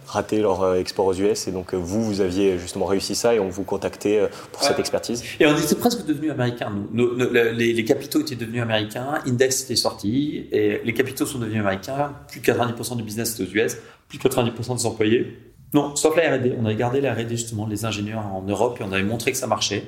raté 0.07 0.42
leur 0.42 0.75
export 0.75 1.07
aux 1.07 1.14
US, 1.14 1.49
et 1.49 1.53
donc 1.53 1.73
vous, 1.73 2.05
vous 2.05 2.21
aviez 2.21 2.59
justement 2.59 2.85
réussi 2.85 3.14
ça, 3.14 3.35
et 3.35 3.40
on 3.40 3.49
vous 3.49 3.64
contactait 3.64 4.29
pour 4.53 4.61
ouais. 4.61 4.68
cette 4.68 4.79
expertise 4.79 5.25
Et 5.40 5.47
on 5.47 5.57
était 5.57 5.75
presque 5.75 6.05
devenus 6.05 6.33
américains, 6.33 6.71
nous. 6.71 6.88
Nos, 6.92 7.16
nos, 7.16 7.33
les, 7.33 7.73
les, 7.73 7.85
capitaux 7.87 8.21
étaient 8.21 8.37
devenus 8.37 8.61
américains, 8.61 9.21
Index 9.27 9.62
était 9.62 9.77
sorti, 9.77 10.49
et 10.53 10.83
les 10.85 10.92
capitaux 10.92 11.25
sont 11.25 11.38
devenus 11.38 11.61
américains, 11.61 12.12
plus 12.31 12.40
de 12.40 12.45
90% 12.45 12.99
du 12.99 13.03
business 13.03 13.40
est 13.40 13.42
aux 13.42 13.47
US, 13.47 13.79
plus 14.11 14.18
de 14.18 14.23
90% 14.23 14.77
des 14.77 14.85
employés 14.85 15.51
non, 15.74 15.96
sauf 15.96 16.16
la 16.16 16.37
R&D. 16.37 16.54
On 16.61 16.66
avait 16.66 16.76
gardé 16.76 17.00
la 17.00 17.14
R&D 17.14 17.30
justement, 17.30 17.66
les 17.66 17.85
ingénieurs 17.85 18.26
en 18.26 18.42
Europe, 18.42 18.78
et 18.80 18.85
on 18.85 18.92
avait 18.92 19.02
montré 19.02 19.32
que 19.32 19.38
ça 19.38 19.46
marchait. 19.46 19.87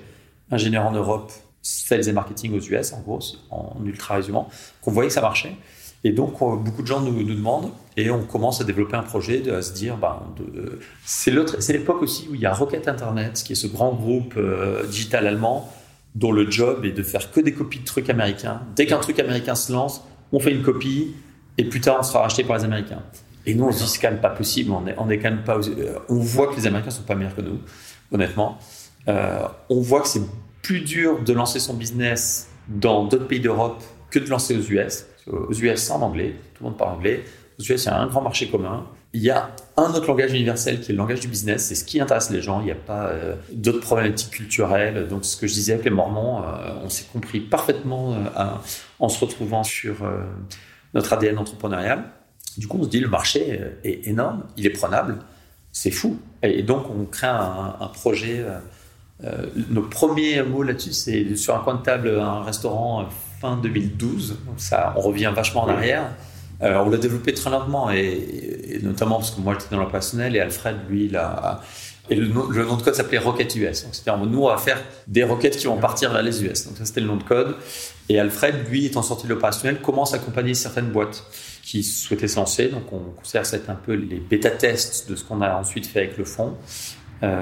Ingénieurs 0.50 0.86
en 0.86 0.92
Europe, 0.92 1.32
sales 1.62 2.08
et 2.08 2.12
marketing 2.12 2.56
aux 2.56 2.60
US, 2.60 2.92
en 2.92 3.00
gros, 3.00 3.20
en 3.50 3.76
ultra 3.84 4.16
résumant, 4.16 4.48
qu'on 4.82 4.92
voyait 4.92 5.08
que 5.08 5.14
ça 5.14 5.20
marchait. 5.20 5.56
Et 6.06 6.12
donc, 6.12 6.38
beaucoup 6.38 6.82
de 6.82 6.86
gens 6.86 7.00
nous, 7.00 7.22
demandent, 7.22 7.70
et 7.96 8.10
on 8.10 8.22
commence 8.24 8.60
à 8.60 8.64
développer 8.64 8.94
un 8.94 9.02
projet, 9.02 9.40
de, 9.40 9.52
à 9.52 9.62
se 9.62 9.72
dire, 9.72 9.96
ben, 9.96 10.20
de, 10.36 10.80
c'est 11.04 11.32
l'époque 11.72 12.02
aussi 12.02 12.28
où 12.30 12.34
il 12.34 12.42
y 12.42 12.46
a 12.46 12.52
Rocket 12.52 12.88
Internet, 12.88 13.42
qui 13.42 13.52
est 13.52 13.56
ce 13.56 13.66
grand 13.66 13.94
groupe 13.94 14.34
euh, 14.36 14.86
digital 14.86 15.26
allemand, 15.26 15.70
dont 16.14 16.30
le 16.30 16.50
job 16.50 16.84
est 16.84 16.92
de 16.92 17.02
faire 17.02 17.30
que 17.30 17.40
des 17.40 17.54
copies 17.54 17.80
de 17.80 17.84
trucs 17.84 18.10
américains. 18.10 18.60
Dès 18.76 18.84
qu'un 18.84 18.98
truc 18.98 19.18
américain 19.18 19.54
se 19.54 19.72
lance, 19.72 20.02
on 20.32 20.40
fait 20.40 20.52
une 20.52 20.62
copie, 20.62 21.14
et 21.56 21.64
plus 21.64 21.80
tard, 21.80 21.96
on 22.00 22.02
sera 22.02 22.20
racheté 22.20 22.44
par 22.44 22.58
les 22.58 22.64
Américains. 22.64 23.02
Et 23.46 23.54
nous, 23.54 23.64
on 23.64 23.72
se 23.72 23.82
dit, 23.82 23.88
c'est 23.88 24.00
quand 24.00 24.10
même 24.10 24.20
pas 24.20 24.30
possible. 24.30 24.70
On 24.70 24.86
est, 24.86 24.94
on 24.98 25.10
est 25.10 25.18
quand 25.18 25.30
même 25.30 25.44
pas. 25.44 25.58
Euh, 25.58 25.98
on 26.08 26.16
voit 26.16 26.48
que 26.48 26.56
les 26.56 26.66
Américains 26.66 26.90
sont 26.90 27.02
pas 27.02 27.14
meilleurs 27.14 27.36
que 27.36 27.42
nous, 27.42 27.60
honnêtement. 28.12 28.58
Euh, 29.08 29.42
on 29.68 29.80
voit 29.80 30.00
que 30.00 30.08
c'est 30.08 30.22
plus 30.62 30.80
dur 30.80 31.22
de 31.22 31.32
lancer 31.32 31.58
son 31.60 31.74
business 31.74 32.48
dans 32.68 33.04
d'autres 33.04 33.26
pays 33.26 33.40
d'Europe 33.40 33.82
que 34.10 34.18
de 34.18 34.28
lancer 34.28 34.56
aux 34.56 34.62
US. 34.62 35.06
Aux 35.30 35.52
US, 35.52 35.80
c'est 35.80 35.92
en 35.92 36.02
anglais. 36.02 36.36
Tout 36.54 36.64
le 36.64 36.70
monde 36.70 36.78
parle 36.78 36.96
anglais. 36.96 37.24
Aux 37.58 37.62
US, 37.62 37.84
il 37.84 37.86
y 37.86 37.88
a 37.88 37.98
un 37.98 38.06
grand 38.06 38.22
marché 38.22 38.48
commun. 38.48 38.86
Il 39.12 39.22
y 39.22 39.30
a 39.30 39.50
un 39.76 39.92
autre 39.92 40.08
langage 40.08 40.32
universel 40.32 40.80
qui 40.80 40.90
est 40.90 40.94
le 40.94 40.98
langage 40.98 41.20
du 41.20 41.28
business. 41.28 41.66
C'est 41.66 41.74
ce 41.74 41.84
qui 41.84 42.00
intéresse 42.00 42.30
les 42.30 42.40
gens. 42.40 42.60
Il 42.60 42.64
n'y 42.64 42.72
a 42.72 42.76
pas 42.76 43.08
euh, 43.08 43.36
d'autres 43.52 43.80
problématiques 43.80 44.30
culturelles. 44.30 45.06
Donc, 45.06 45.24
ce 45.24 45.36
que 45.36 45.46
je 45.46 45.52
disais 45.52 45.74
avec 45.74 45.84
les 45.84 45.90
Mormons, 45.90 46.42
euh, 46.42 46.72
on 46.82 46.88
s'est 46.88 47.06
compris 47.12 47.40
parfaitement 47.40 48.16
à, 48.34 48.62
en 48.98 49.08
se 49.10 49.22
retrouvant 49.22 49.64
sur 49.64 49.96
notre 50.94 51.12
ADN 51.12 51.38
entrepreneurial. 51.38 52.04
Du 52.58 52.68
coup, 52.68 52.78
on 52.80 52.84
se 52.84 52.88
dit 52.88 53.00
le 53.00 53.08
marché 53.08 53.60
est 53.82 54.06
énorme, 54.06 54.44
il 54.56 54.66
est 54.66 54.70
prenable, 54.70 55.18
c'est 55.72 55.90
fou. 55.90 56.18
Et 56.42 56.62
donc, 56.62 56.86
on 56.90 57.04
crée 57.04 57.26
un, 57.26 57.90
projet. 57.92 58.44
Euh, 59.24 59.46
nos 59.70 59.82
premiers 59.82 60.42
mots 60.42 60.62
là-dessus, 60.62 60.92
c'est 60.92 61.36
sur 61.36 61.56
un 61.56 61.60
coin 61.60 61.74
de 61.74 61.82
table, 61.82 62.18
un 62.20 62.42
restaurant 62.42 63.08
fin 63.40 63.56
2012. 63.56 64.38
Donc 64.46 64.54
ça, 64.58 64.94
on 64.96 65.00
revient 65.00 65.32
vachement 65.34 65.62
en 65.62 65.68
arrière. 65.68 66.10
Euh, 66.62 66.78
on 66.78 66.88
l'a 66.88 66.98
développé 66.98 67.34
très 67.34 67.50
lentement, 67.50 67.90
et, 67.90 68.78
notamment 68.82 69.16
parce 69.16 69.32
que 69.32 69.40
moi 69.40 69.54
j'étais 69.58 69.74
dans 69.74 69.82
l'opérationnel 69.82 70.36
et 70.36 70.40
Alfred, 70.40 70.76
lui, 70.88 71.14
a. 71.16 71.60
Et 72.10 72.16
le, 72.16 72.28
nom, 72.28 72.46
le 72.50 72.66
nom 72.66 72.76
de 72.76 72.82
code 72.82 72.94
s'appelait 72.94 73.18
Rocket 73.18 73.56
US. 73.56 73.84
Donc 73.84 73.94
c'était 73.94 74.14
nous, 74.14 74.42
on 74.42 74.48
va 74.48 74.58
faire 74.58 74.78
des 75.06 75.24
roquettes 75.24 75.56
qui 75.56 75.66
vont 75.66 75.78
partir 75.78 76.12
vers 76.12 76.22
les 76.22 76.44
US. 76.44 76.66
Donc 76.66 76.76
ça, 76.76 76.84
c'était 76.84 77.00
le 77.00 77.06
nom 77.06 77.16
de 77.16 77.22
code. 77.22 77.56
Et 78.10 78.20
Alfred, 78.20 78.68
lui, 78.68 78.84
étant 78.84 79.02
sorti 79.02 79.26
de 79.26 79.32
l'opérationnel, 79.32 79.80
commence 79.80 80.12
à 80.12 80.16
accompagner 80.16 80.52
certaines 80.52 80.90
boîtes 80.90 81.24
qui 81.64 81.82
souhaitaient 81.82 82.28
se 82.28 82.36
lancer. 82.36 82.68
Donc 82.68 82.92
on 82.92 82.98
considère 82.98 83.42
que 83.42 83.48
c'est 83.48 83.68
un 83.68 83.74
peu 83.74 83.94
les 83.94 84.16
bêta-tests 84.16 85.08
de 85.08 85.16
ce 85.16 85.24
qu'on 85.24 85.40
a 85.40 85.54
ensuite 85.54 85.86
fait 85.86 86.00
avec 86.00 86.18
le 86.18 86.24
fonds. 86.24 86.56
Euh, 87.22 87.40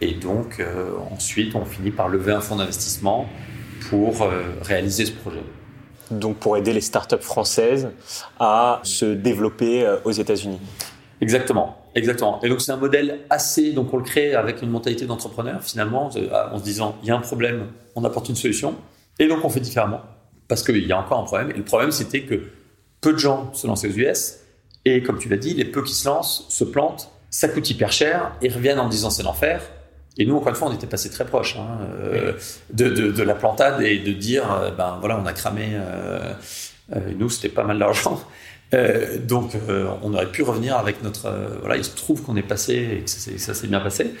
et 0.00 0.12
donc 0.14 0.60
euh, 0.60 0.92
ensuite, 1.10 1.54
on 1.54 1.64
finit 1.64 1.90
par 1.90 2.08
lever 2.08 2.32
un 2.32 2.40
fonds 2.40 2.56
d'investissement 2.56 3.26
pour 3.90 4.22
euh, 4.22 4.42
réaliser 4.62 5.06
ce 5.06 5.12
projet. 5.12 5.42
Donc 6.10 6.36
pour 6.36 6.56
aider 6.56 6.72
les 6.72 6.80
startups 6.80 7.16
françaises 7.20 7.90
à 8.38 8.80
se 8.84 9.06
développer 9.06 9.90
aux 10.04 10.12
États-Unis. 10.12 10.60
Exactement. 11.20 11.78
Exactement. 11.94 12.40
Et 12.42 12.48
donc 12.48 12.60
c'est 12.60 12.72
un 12.72 12.76
modèle 12.76 13.20
assez, 13.30 13.72
donc 13.72 13.92
on 13.92 13.96
le 13.96 14.02
crée 14.02 14.34
avec 14.34 14.62
une 14.62 14.70
mentalité 14.70 15.06
d'entrepreneur 15.06 15.62
finalement, 15.62 16.06
en 16.06 16.58
se 16.58 16.62
disant 16.62 16.96
il 17.02 17.08
y 17.08 17.10
a 17.10 17.16
un 17.16 17.20
problème, 17.20 17.68
on 17.96 18.04
apporte 18.04 18.28
une 18.28 18.36
solution, 18.36 18.74
et 19.18 19.26
donc 19.26 19.44
on 19.44 19.48
fait 19.48 19.60
différemment 19.60 20.00
parce 20.48 20.62
qu'il 20.62 20.86
y 20.86 20.92
a 20.92 20.98
encore 20.98 21.20
un 21.20 21.24
problème. 21.24 21.50
Et 21.50 21.58
le 21.58 21.64
problème 21.64 21.92
c'était 21.92 22.22
que 22.22 22.42
peu 23.02 23.12
de 23.12 23.18
gens 23.18 23.52
se 23.52 23.66
lançaient 23.66 23.88
aux 23.88 23.96
US 23.96 24.38
Et 24.86 25.02
comme 25.02 25.18
tu 25.18 25.28
l'as 25.28 25.36
dit, 25.36 25.52
les 25.52 25.66
peu 25.66 25.82
qui 25.82 25.92
se 25.92 26.08
lancent 26.08 26.46
se 26.48 26.64
plantent, 26.64 27.10
ça 27.28 27.48
coûte 27.48 27.68
hyper 27.68 27.92
cher, 27.92 28.32
ils 28.40 28.52
reviennent 28.52 28.80
en 28.80 28.88
disant 28.88 29.10
c'est 29.10 29.22
l'enfer. 29.22 29.60
Et 30.18 30.26
nous, 30.26 30.36
encore 30.36 30.50
une 30.50 30.54
fois, 30.54 30.68
on 30.68 30.74
était 30.74 30.86
passé 30.86 31.10
très 31.10 31.24
proche 31.24 31.56
hein, 31.56 31.78
euh, 32.02 32.34
de, 32.72 32.88
de, 32.88 33.22
la 33.22 33.34
plantade 33.34 33.80
et 33.80 33.98
de 33.98 34.12
dire, 34.12 34.52
euh, 34.52 34.70
ben 34.70 34.98
voilà, 35.00 35.18
on 35.18 35.24
a 35.24 35.32
cramé. 35.32 35.70
Euh, 35.72 36.34
nous, 37.18 37.30
c'était 37.30 37.48
pas 37.48 37.64
mal 37.64 37.78
d'argent. 37.78 38.22
Donc, 39.26 39.52
on 40.02 40.14
aurait 40.14 40.30
pu 40.30 40.42
revenir 40.42 40.76
avec 40.76 41.02
notre. 41.02 41.30
voilà, 41.60 41.76
il 41.76 41.84
se 41.84 41.94
trouve 41.94 42.22
qu'on 42.22 42.36
est 42.36 42.42
passé 42.42 42.74
et 42.74 43.04
que 43.04 43.10
ça, 43.10 43.54
s'est 43.54 43.66
bien 43.66 43.80
passé. 43.80 44.14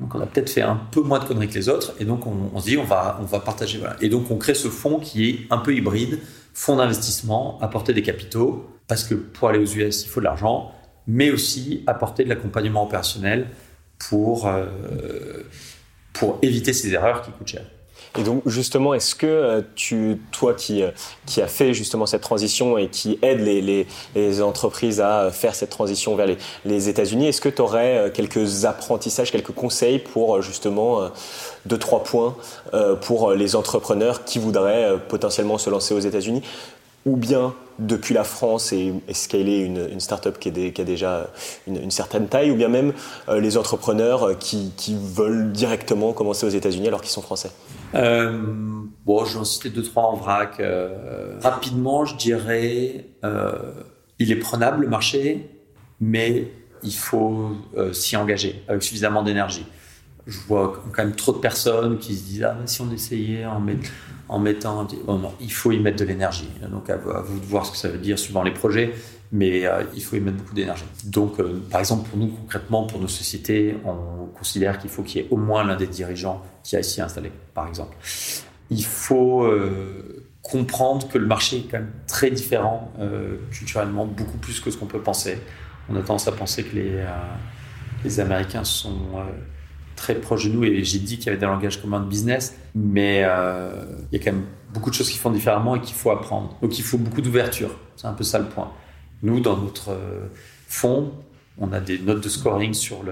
Donc, 0.00 0.14
on 0.14 0.20
a 0.20 0.26
peut-être 0.26 0.50
fait 0.50 0.62
un 0.62 0.78
peu 0.90 1.00
moins 1.00 1.18
de 1.18 1.24
conneries 1.24 1.48
que 1.48 1.54
les 1.54 1.70
autres. 1.70 1.94
Et 1.98 2.04
donc, 2.04 2.26
on, 2.26 2.50
on 2.52 2.60
se 2.60 2.66
dit, 2.66 2.76
on 2.76 2.84
va, 2.84 3.18
on 3.22 3.24
va 3.24 3.40
partager. 3.40 3.78
Voilà. 3.78 3.96
Et 4.02 4.10
donc, 4.10 4.30
on 4.30 4.36
crée 4.36 4.54
ce 4.54 4.68
fonds 4.68 4.98
qui 4.98 5.28
est 5.28 5.38
un 5.50 5.58
peu 5.58 5.74
hybride, 5.74 6.18
fonds 6.56 6.76
d'investissement, 6.76 7.58
apporter 7.60 7.92
des 7.92 8.00
capitaux, 8.00 8.66
parce 8.88 9.04
que 9.04 9.14
pour 9.14 9.50
aller 9.50 9.58
aux 9.58 9.74
US, 9.74 10.04
il 10.04 10.08
faut 10.08 10.20
de 10.20 10.24
l'argent, 10.24 10.72
mais 11.06 11.30
aussi 11.30 11.84
apporter 11.86 12.24
de 12.24 12.30
l'accompagnement 12.30 12.84
opérationnel 12.84 13.48
pour, 13.98 14.46
euh, 14.46 15.42
pour 16.14 16.38
éviter 16.40 16.72
ces 16.72 16.94
erreurs 16.94 17.20
qui 17.20 17.30
coûtent 17.30 17.48
cher. 17.48 17.66
Et 18.18 18.22
donc 18.22 18.42
justement, 18.46 18.94
est-ce 18.94 19.14
que 19.14 19.26
euh, 19.26 19.62
tu, 19.74 20.20
toi 20.32 20.54
qui, 20.54 20.82
euh, 20.82 20.90
qui 21.26 21.42
as 21.42 21.46
fait 21.46 21.74
justement 21.74 22.06
cette 22.06 22.22
transition 22.22 22.78
et 22.78 22.88
qui 22.88 23.18
aide 23.22 23.40
les, 23.40 23.86
les, 24.14 24.42
entreprises 24.42 25.00
à 25.00 25.30
faire 25.30 25.54
cette 25.54 25.70
transition 25.70 26.16
vers 26.16 26.26
les, 26.26 26.36
les 26.64 26.88
États-Unis, 26.88 27.28
est-ce 27.28 27.40
que 27.40 27.48
tu 27.48 27.62
aurais 27.62 28.10
quelques 28.12 28.64
apprentissages, 28.64 29.30
quelques 29.30 29.52
conseils 29.52 29.98
pour 29.98 30.42
justement 30.42 31.10
deux, 31.64 31.78
trois 31.78 32.02
points 32.02 32.36
pour 33.02 33.32
les 33.32 33.56
entrepreneurs 33.56 34.24
qui 34.24 34.38
voudraient 34.38 34.94
potentiellement 35.08 35.58
se 35.58 35.70
lancer 35.70 35.94
aux 35.94 36.00
États-Unis? 36.00 36.42
Ou 37.06 37.16
bien 37.16 37.54
depuis 37.78 38.14
la 38.14 38.24
France 38.24 38.72
et, 38.72 38.92
et 39.06 39.14
scaler 39.14 39.58
une, 39.58 39.88
une 39.90 40.00
startup 40.00 40.38
qui, 40.38 40.48
a 40.48 40.84
déjà 40.84 41.30
une, 41.66 41.90
certaine 41.90 42.26
taille, 42.26 42.50
ou 42.50 42.56
bien 42.56 42.68
même 42.68 42.92
euh, 43.28 43.40
les 43.40 43.56
entrepreneurs 43.56 44.24
euh, 44.24 44.34
qui, 44.34 44.72
veulent 44.88 45.52
directement 45.52 46.12
commencer 46.12 46.46
aux 46.46 46.50
États-Unis 46.50 46.88
alors 46.88 47.00
qu'ils 47.00 47.10
sont 47.10 47.22
français 47.22 47.50
euh, 47.94 48.38
Bon, 49.04 49.24
je 49.24 49.34
vais 49.34 49.40
en 49.40 49.44
citer 49.44 49.70
deux, 49.70 49.82
trois 49.82 50.04
en 50.04 50.16
vrac. 50.16 50.60
Rapidement, 51.42 52.04
je 52.04 52.16
dirais, 52.16 53.06
il 54.18 54.32
est 54.32 54.36
prenable 54.36 54.82
le 54.82 54.88
marché, 54.88 55.48
mais 56.00 56.50
il 56.82 56.94
faut 56.94 57.52
s'y 57.92 58.16
engager 58.16 58.64
avec 58.66 58.82
suffisamment 58.82 59.22
d'énergie. 59.22 59.64
Je 60.26 60.38
vois 60.48 60.82
quand 60.92 61.04
même 61.04 61.14
trop 61.14 61.32
de 61.32 61.38
personnes 61.38 61.98
qui 61.98 62.16
se 62.16 62.24
disent 62.24 62.42
ah 62.42 62.56
si 62.66 62.80
on 62.80 62.90
essayait 62.90 63.46
en 63.46 63.60
mettre 63.60 63.88
en 64.28 64.38
mettant. 64.38 64.86
Il 65.40 65.52
faut 65.52 65.72
y 65.72 65.78
mettre 65.78 65.98
de 65.98 66.04
l'énergie. 66.04 66.48
Donc, 66.70 66.90
à, 66.90 66.96
vous 66.96 67.38
de 67.38 67.44
voir 67.44 67.66
ce 67.66 67.72
que 67.72 67.76
ça 67.76 67.88
veut 67.88 67.98
dire 67.98 68.18
suivant 68.18 68.42
les 68.42 68.52
projets, 68.52 68.94
mais 69.32 69.66
euh, 69.66 69.84
il 69.94 70.02
faut 70.02 70.16
y 70.16 70.20
mettre 70.20 70.38
beaucoup 70.38 70.54
d'énergie. 70.54 70.84
Donc, 71.04 71.38
euh, 71.40 71.62
par 71.70 71.80
exemple, 71.80 72.08
pour 72.08 72.18
nous, 72.18 72.28
concrètement, 72.28 72.86
pour 72.86 73.00
nos 73.00 73.08
sociétés, 73.08 73.76
on 73.84 74.26
considère 74.26 74.78
qu'il 74.78 74.90
faut 74.90 75.02
qu'il 75.02 75.22
y 75.22 75.24
ait 75.24 75.28
au 75.30 75.36
moins 75.36 75.64
l'un 75.64 75.76
des 75.76 75.86
dirigeants 75.86 76.42
qui 76.62 76.76
a 76.76 76.80
ici 76.80 77.00
installé, 77.00 77.30
par 77.54 77.68
exemple. 77.68 77.96
Il 78.70 78.84
faut 78.84 79.44
euh, 79.44 80.26
comprendre 80.42 81.08
que 81.08 81.18
le 81.18 81.26
marché 81.26 81.58
est 81.58 81.70
quand 81.70 81.78
même 81.78 81.92
très 82.06 82.30
différent 82.30 82.92
culturellement, 83.50 84.06
beaucoup 84.06 84.38
plus 84.38 84.60
que 84.60 84.70
ce 84.70 84.76
qu'on 84.76 84.86
peut 84.86 85.00
penser. 85.00 85.38
On 85.88 85.96
a 85.96 86.00
tendance 86.00 86.28
à 86.28 86.32
penser 86.32 86.64
que 86.64 86.76
les 88.04 88.20
Américains 88.20 88.64
sont 88.64 88.96
très 89.96 90.14
proche 90.14 90.44
de 90.44 90.50
nous 90.50 90.64
et 90.64 90.84
j'ai 90.84 90.98
dit 90.98 91.16
qu'il 91.16 91.26
y 91.26 91.28
avait 91.30 91.38
des 91.38 91.46
langages 91.46 91.80
communs 91.80 92.00
de 92.00 92.06
business, 92.06 92.54
mais 92.74 93.22
euh, 93.24 93.70
il 94.12 94.18
y 94.18 94.20
a 94.20 94.24
quand 94.24 94.32
même 94.32 94.44
beaucoup 94.72 94.90
de 94.90 94.94
choses 94.94 95.10
qui 95.10 95.18
font 95.18 95.30
différemment 95.30 95.74
et 95.74 95.80
qu'il 95.80 95.94
faut 95.94 96.10
apprendre. 96.10 96.56
Donc 96.62 96.78
il 96.78 96.84
faut 96.84 96.98
beaucoup 96.98 97.22
d'ouverture. 97.22 97.70
C'est 97.96 98.06
un 98.06 98.12
peu 98.12 98.24
ça 98.24 98.38
le 98.38 98.44
point. 98.44 98.70
Nous, 99.22 99.40
dans 99.40 99.56
notre 99.56 99.90
euh, 99.90 100.28
fonds, 100.68 101.12
on 101.58 101.72
a 101.72 101.80
des 101.80 101.98
notes 101.98 102.22
de 102.22 102.28
scoring 102.28 102.74
sur 102.74 103.02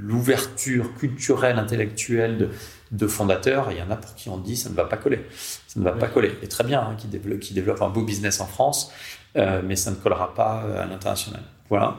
l'ouverture 0.00 0.94
culturelle, 0.96 1.58
intellectuelle 1.58 2.36
de, 2.36 2.48
de, 2.90 3.06
fondateurs. 3.06 3.70
Et 3.70 3.74
il 3.74 3.78
y 3.78 3.82
en 3.82 3.90
a 3.90 3.96
pour 3.96 4.16
qui 4.16 4.28
on 4.28 4.36
dit 4.36 4.56
ça 4.56 4.68
ne 4.68 4.74
va 4.74 4.84
pas 4.84 4.96
coller. 4.96 5.24
Ça 5.68 5.78
ne 5.78 5.84
va 5.84 5.92
pas 5.92 6.08
coller. 6.08 6.32
Et 6.42 6.48
très 6.48 6.64
bien, 6.64 6.80
hein, 6.80 6.96
qui, 6.98 7.06
développe, 7.06 7.38
qui 7.38 7.54
développe 7.54 7.80
un 7.80 7.88
beau 7.88 8.02
business 8.02 8.40
en 8.40 8.46
France, 8.46 8.90
euh, 9.36 9.62
mais 9.64 9.76
ça 9.76 9.92
ne 9.92 9.96
collera 9.96 10.34
pas 10.34 10.64
à 10.76 10.86
l'international. 10.86 11.42
Voilà. 11.68 11.96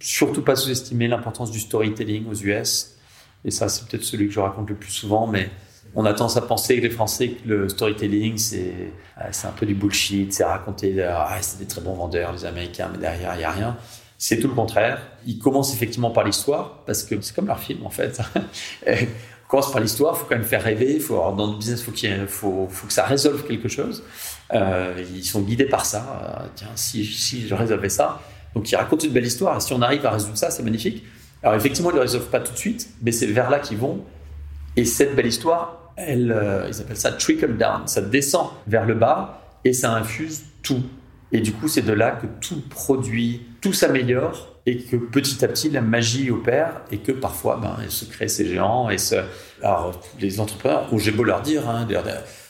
Surtout 0.00 0.42
pas 0.42 0.56
sous-estimer 0.56 1.08
l'importance 1.08 1.50
du 1.50 1.60
storytelling 1.60 2.26
aux 2.28 2.34
US. 2.34 2.96
Et 3.44 3.50
ça, 3.50 3.68
c'est 3.68 3.86
peut-être 3.86 4.04
celui 4.04 4.28
que 4.28 4.32
je 4.32 4.40
raconte 4.40 4.68
le 4.68 4.76
plus 4.76 4.90
souvent, 4.90 5.26
mais 5.26 5.50
on 5.94 6.04
a 6.04 6.12
tendance 6.12 6.36
à 6.36 6.42
penser 6.42 6.76
que 6.76 6.82
les 6.82 6.90
Français, 6.90 7.36
le 7.44 7.68
storytelling, 7.68 8.38
c'est 8.38 8.92
c'est 9.32 9.46
un 9.46 9.52
peu 9.52 9.66
du 9.66 9.74
bullshit, 9.74 10.32
c'est 10.32 10.44
raconter, 10.44 11.02
ah, 11.02 11.36
c'est 11.40 11.58
des 11.58 11.66
très 11.66 11.80
bons 11.80 11.94
vendeurs, 11.94 12.32
les 12.32 12.44
Américains, 12.44 12.88
mais 12.92 12.98
derrière, 12.98 13.34
il 13.34 13.38
n'y 13.38 13.44
a 13.44 13.50
rien. 13.50 13.76
C'est 14.16 14.38
tout 14.38 14.48
le 14.48 14.54
contraire. 14.54 15.00
Ils 15.26 15.38
commencent 15.38 15.74
effectivement 15.74 16.10
par 16.10 16.24
l'histoire, 16.24 16.84
parce 16.86 17.02
que 17.02 17.20
c'est 17.20 17.34
comme 17.34 17.46
leur 17.46 17.58
film, 17.58 17.84
en 17.84 17.90
fait. 17.90 18.20
on 18.86 18.92
commence 19.48 19.72
par 19.72 19.80
l'histoire, 19.80 20.14
il 20.14 20.20
faut 20.20 20.26
quand 20.26 20.36
même 20.36 20.44
faire 20.44 20.62
rêver, 20.62 21.02
dans 21.08 21.52
le 21.52 21.58
business, 21.58 21.82
faut 21.82 21.92
il 21.92 22.26
faut, 22.26 22.68
faut 22.70 22.86
que 22.86 22.92
ça 22.92 23.04
résolve 23.04 23.46
quelque 23.46 23.68
chose. 23.68 24.02
Euh, 24.52 25.02
ils 25.14 25.24
sont 25.24 25.40
guidés 25.40 25.66
par 25.66 25.84
ça. 25.84 26.40
Euh, 26.42 26.46
tiens, 26.54 26.68
si, 26.74 27.04
si 27.04 27.48
je 27.48 27.54
résolvais 27.54 27.88
ça. 27.88 28.20
Donc 28.54 28.70
ils 28.70 28.76
racontent 28.76 29.06
une 29.06 29.12
belle 29.12 29.26
histoire, 29.26 29.56
et 29.56 29.60
si 29.60 29.72
on 29.72 29.82
arrive 29.82 30.04
à 30.06 30.10
résoudre 30.10 30.36
ça, 30.36 30.50
c'est 30.50 30.62
magnifique. 30.62 31.04
Alors 31.42 31.54
effectivement, 31.54 31.90
ils 31.90 31.94
ne 31.94 31.98
le 31.98 32.02
résolvent 32.02 32.30
pas 32.30 32.40
tout 32.40 32.52
de 32.52 32.58
suite, 32.58 32.90
mais 33.02 33.12
c'est 33.12 33.26
vers 33.26 33.50
là 33.50 33.58
qu'ils 33.58 33.78
vont. 33.78 34.04
Et 34.76 34.84
cette 34.84 35.14
belle 35.14 35.26
histoire, 35.26 35.92
elle, 35.96 36.32
euh, 36.32 36.68
ils 36.68 36.80
appellent 36.80 36.96
ça 36.96 37.12
trickle 37.12 37.56
down. 37.56 37.86
Ça 37.86 38.02
descend 38.02 38.48
vers 38.66 38.86
le 38.86 38.94
bas 38.94 39.42
et 39.64 39.72
ça 39.72 39.94
infuse 39.94 40.44
tout. 40.62 40.82
Et 41.32 41.40
du 41.40 41.52
coup, 41.52 41.68
c'est 41.68 41.82
de 41.82 41.92
là 41.92 42.10
que 42.10 42.26
tout 42.40 42.60
produit, 42.68 43.46
tout 43.60 43.72
s'améliore 43.72 44.56
et 44.66 44.78
que 44.78 44.96
petit 44.96 45.44
à 45.44 45.48
petit, 45.48 45.70
la 45.70 45.80
magie 45.80 46.30
opère 46.30 46.82
et 46.90 46.98
que 46.98 47.12
parfois, 47.12 47.58
ben, 47.62 47.76
se 47.88 48.04
crée 48.04 48.28
ces 48.28 48.46
géants. 48.46 48.90
Et. 48.90 48.96
Alors, 49.62 50.00
les 50.18 50.40
entrepreneurs, 50.40 50.88
j'ai 50.96 51.12
beau 51.12 51.24
leur 51.24 51.42
dire, 51.42 51.68
hein, 51.68 51.86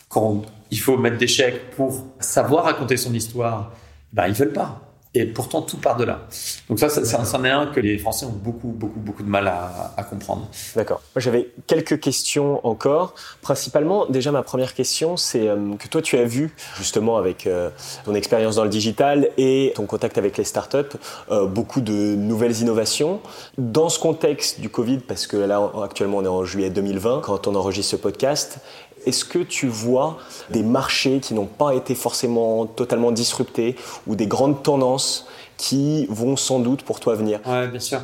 quand 0.09 0.43
il 0.71 0.79
faut 0.79 0.97
mettre 0.97 1.17
des 1.17 1.27
chèques 1.27 1.71
pour 1.71 2.07
savoir 2.19 2.65
raconter 2.65 2.97
son 2.97 3.13
histoire, 3.13 3.71
ben, 4.13 4.27
ils 4.27 4.33
veulent 4.33 4.53
pas. 4.53 4.90
Et 5.13 5.25
pourtant, 5.25 5.61
tout 5.61 5.75
part 5.75 5.97
de 5.97 6.05
là. 6.05 6.21
Donc 6.69 6.79
ça, 6.79 6.87
ça, 6.87 7.25
c'en 7.25 7.43
est 7.43 7.49
un 7.49 7.67
que 7.67 7.81
les 7.81 7.97
Français 7.97 8.25
ont 8.25 8.29
beaucoup, 8.29 8.69
beaucoup, 8.69 8.99
beaucoup 8.99 9.23
de 9.23 9.27
mal 9.27 9.45
à, 9.45 9.93
à 9.97 10.03
comprendre. 10.03 10.47
D'accord. 10.73 11.01
Moi, 11.13 11.21
j'avais 11.21 11.49
quelques 11.67 11.99
questions 11.99 12.65
encore. 12.65 13.13
Principalement, 13.41 14.05
déjà, 14.05 14.31
ma 14.31 14.41
première 14.41 14.73
question, 14.73 15.17
c'est 15.17 15.49
euh, 15.49 15.75
que 15.77 15.89
toi, 15.89 16.01
tu 16.01 16.17
as 16.17 16.23
vu, 16.23 16.55
justement, 16.77 17.17
avec 17.17 17.45
euh, 17.45 17.69
ton 18.05 18.15
expérience 18.15 18.55
dans 18.55 18.63
le 18.63 18.69
digital 18.69 19.29
et 19.37 19.73
ton 19.75 19.85
contact 19.85 20.17
avec 20.17 20.37
les 20.37 20.45
startups, 20.45 20.95
euh, 21.29 21.45
beaucoup 21.45 21.81
de 21.81 22.15
nouvelles 22.15 22.61
innovations. 22.61 23.19
Dans 23.57 23.89
ce 23.89 23.99
contexte 23.99 24.61
du 24.61 24.69
Covid, 24.69 24.99
parce 24.99 25.27
que 25.27 25.35
là, 25.35 25.71
actuellement, 25.83 26.19
on 26.19 26.23
est 26.23 26.29
en 26.29 26.45
juillet 26.45 26.69
2020, 26.69 27.19
quand 27.21 27.47
on 27.47 27.55
enregistre 27.55 27.91
ce 27.91 27.95
podcast, 27.97 28.59
est-ce 29.05 29.25
que 29.25 29.39
tu 29.39 29.67
vois 29.67 30.17
des 30.49 30.63
marchés 30.63 31.19
qui 31.19 31.33
n'ont 31.33 31.45
pas 31.45 31.73
été 31.75 31.95
forcément 31.95 32.65
totalement 32.65 33.11
disruptés 33.11 33.75
ou 34.07 34.15
des 34.15 34.27
grandes 34.27 34.63
tendances 34.63 35.27
qui 35.57 36.05
vont 36.09 36.35
sans 36.35 36.59
doute 36.59 36.83
pour 36.83 36.99
toi 36.99 37.15
venir? 37.15 37.39
Oui, 37.45 37.67
bien 37.67 37.79
sûr. 37.79 38.01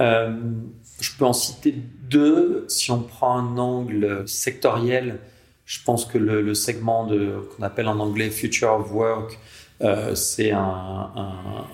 Euh, 0.00 0.34
je 1.00 1.10
peux 1.16 1.24
en 1.24 1.32
citer 1.32 1.74
deux. 2.08 2.64
Si 2.68 2.90
on 2.90 3.00
prend 3.00 3.38
un 3.38 3.58
angle 3.58 4.26
sectoriel, 4.26 5.18
je 5.66 5.78
pense 5.84 6.04
que 6.04 6.18
le, 6.18 6.54
segment 6.54 7.06
qu'on 7.06 7.62
appelle 7.62 7.88
en 7.88 8.00
anglais 8.00 8.30
Future 8.30 8.72
of 8.72 8.90
Work, 8.92 9.38
euh, 9.82 10.14
c'est 10.14 10.50
un, 10.50 11.10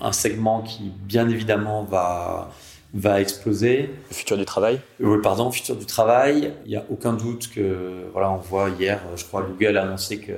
un, 0.01 0.11
segment 0.11 0.61
qui, 0.61 0.91
bien 1.03 1.27
évidemment, 1.27 1.83
va 1.83 2.51
va 2.97 3.21
exploser. 3.21 3.89
Le 4.09 4.15
futur 4.15 4.37
du 4.37 4.45
travail 4.45 4.79
Oui, 4.99 5.17
pardon, 5.21 5.51
futur 5.51 5.75
du 5.75 5.85
travail. 5.85 6.53
Il 6.65 6.69
n'y 6.69 6.75
a 6.75 6.83
aucun 6.89 7.13
doute 7.13 7.49
que, 7.53 8.09
voilà, 8.11 8.31
on 8.31 8.37
voit 8.37 8.69
hier, 8.69 8.99
je 9.15 9.23
crois, 9.23 9.43
Google 9.43 9.77
a 9.77 9.83
annoncé 9.83 10.19
que, 10.19 10.33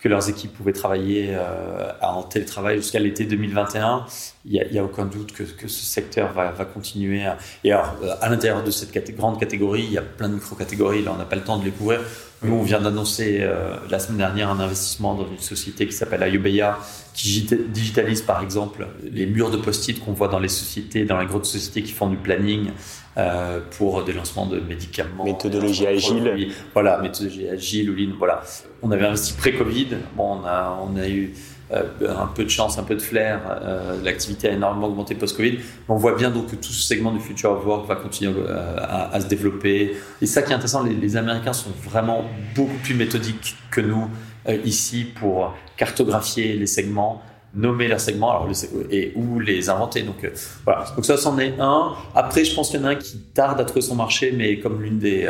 que 0.00 0.08
leurs 0.08 0.28
équipes 0.28 0.52
pouvaient 0.52 0.72
travailler 0.72 1.30
euh, 1.30 1.90
en 2.00 2.22
télétravail 2.22 2.76
jusqu'à 2.76 2.98
l'été 2.98 3.24
2021. 3.24 4.06
Il 4.44 4.52
n'y 4.52 4.60
a, 4.60 4.66
y 4.68 4.78
a, 4.78 4.84
aucun 4.84 5.06
doute 5.06 5.32
que, 5.32 5.42
que 5.42 5.68
ce 5.68 5.84
secteur 5.84 6.32
va, 6.32 6.52
va 6.52 6.64
continuer. 6.64 7.24
À... 7.26 7.36
Et 7.64 7.72
alors, 7.72 7.96
euh, 8.02 8.14
à 8.20 8.28
l'intérieur 8.28 8.62
de 8.62 8.70
cette 8.70 9.16
grande 9.16 9.40
catégorie, 9.40 9.84
il 9.84 9.92
y 9.92 9.98
a 9.98 10.02
plein 10.02 10.28
de 10.28 10.34
micro-catégories. 10.34 11.02
Là, 11.02 11.12
on 11.14 11.18
n'a 11.18 11.24
pas 11.24 11.36
le 11.36 11.42
temps 11.42 11.58
de 11.58 11.64
les 11.64 11.72
couvrir. 11.72 12.00
Nous, 12.42 12.54
on 12.54 12.62
vient 12.62 12.80
d'annoncer 12.80 13.38
euh, 13.40 13.74
la 13.90 13.98
semaine 13.98 14.18
dernière 14.18 14.48
un 14.50 14.60
investissement 14.60 15.14
dans 15.14 15.26
une 15.26 15.40
société 15.40 15.86
qui 15.86 15.92
s'appelle 15.92 16.22
Ayubeya, 16.22 16.78
qui 17.12 17.48
digitalise 17.68 18.22
par 18.22 18.42
exemple 18.42 18.86
les 19.02 19.26
murs 19.26 19.50
de 19.50 19.56
post-it 19.56 19.98
qu'on 19.98 20.12
voit 20.12 20.28
dans 20.28 20.38
les 20.38 20.48
sociétés, 20.48 21.04
dans 21.04 21.18
les 21.18 21.26
grosses 21.26 21.50
sociétés 21.50 21.82
qui 21.82 21.92
font 21.92 22.08
du 22.08 22.16
planning 22.16 22.70
euh, 23.16 23.58
pour 23.76 24.04
des 24.04 24.12
lancements 24.12 24.46
de 24.46 24.60
médicaments. 24.60 25.24
Méthodologie 25.24 25.88
agile. 25.88 26.52
Voilà, 26.74 26.98
méthodologie 26.98 27.48
agile 27.48 27.90
ou 27.90 27.94
lean. 27.94 28.12
Voilà. 28.16 28.42
On 28.82 28.92
avait 28.92 29.06
investi 29.06 29.32
pré-Covid. 29.32 29.88
Bon, 30.16 30.40
on 30.40 30.46
a, 30.46 30.78
on 30.80 30.96
a 30.96 31.08
eu 31.08 31.34
euh, 31.34 31.57
un 31.70 32.26
peu 32.26 32.44
de 32.44 32.48
chance, 32.48 32.78
un 32.78 32.82
peu 32.82 32.94
de 32.94 33.02
flair. 33.02 33.40
Euh, 33.62 33.96
L'activité 34.02 34.48
a 34.48 34.52
énormément 34.52 34.88
augmenté 34.88 35.14
post-Covid. 35.14 35.58
On 35.88 35.96
voit 35.96 36.14
bien 36.14 36.30
donc 36.30 36.50
que 36.50 36.56
tout 36.56 36.72
ce 36.72 36.82
segment 36.82 37.12
du 37.12 37.20
future 37.20 37.50
of 37.52 37.64
work 37.66 37.86
va 37.86 37.96
continuer 37.96 38.32
euh, 38.36 38.76
à, 38.78 39.20
se 39.20 39.26
développer. 39.26 39.96
Et 40.22 40.26
ça 40.26 40.42
qui 40.42 40.52
est 40.52 40.54
intéressant, 40.54 40.82
les, 40.82 41.16
Américains 41.16 41.52
sont 41.52 41.70
vraiment 41.84 42.24
beaucoup 42.54 42.76
plus 42.82 42.94
méthodiques 42.94 43.56
que 43.70 43.80
nous 43.80 44.08
euh, 44.48 44.56
ici 44.64 45.04
pour 45.04 45.54
cartographier 45.76 46.54
les 46.54 46.66
segments, 46.66 47.22
nommer 47.54 47.88
leurs 47.88 48.00
segments 48.00 48.46
et 48.90 49.12
ou 49.14 49.40
les 49.40 49.68
inventer. 49.68 50.02
Donc 50.02 50.24
euh, 50.24 50.30
voilà. 50.64 50.86
Donc 50.96 51.04
ça, 51.04 51.16
c'en 51.16 51.38
est 51.38 51.54
un. 51.58 51.92
Après, 52.14 52.44
je 52.44 52.54
pense 52.54 52.70
qu'il 52.70 52.80
y 52.80 52.82
en 52.82 52.86
a 52.86 52.90
un 52.90 52.96
qui 52.96 53.18
tarde 53.34 53.60
à 53.60 53.64
trouver 53.64 53.82
son 53.82 53.94
marché, 53.94 54.32
mais 54.34 54.58
comme 54.58 54.82
l'une 54.82 54.98
des 54.98 55.28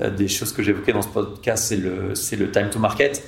euh, 0.00 0.28
choses 0.28 0.52
que 0.52 0.62
j'évoquais 0.62 0.92
dans 0.92 1.02
ce 1.02 1.08
podcast, 1.08 1.74
c'est 2.14 2.36
le 2.36 2.50
time 2.50 2.70
to 2.70 2.78
market. 2.78 3.22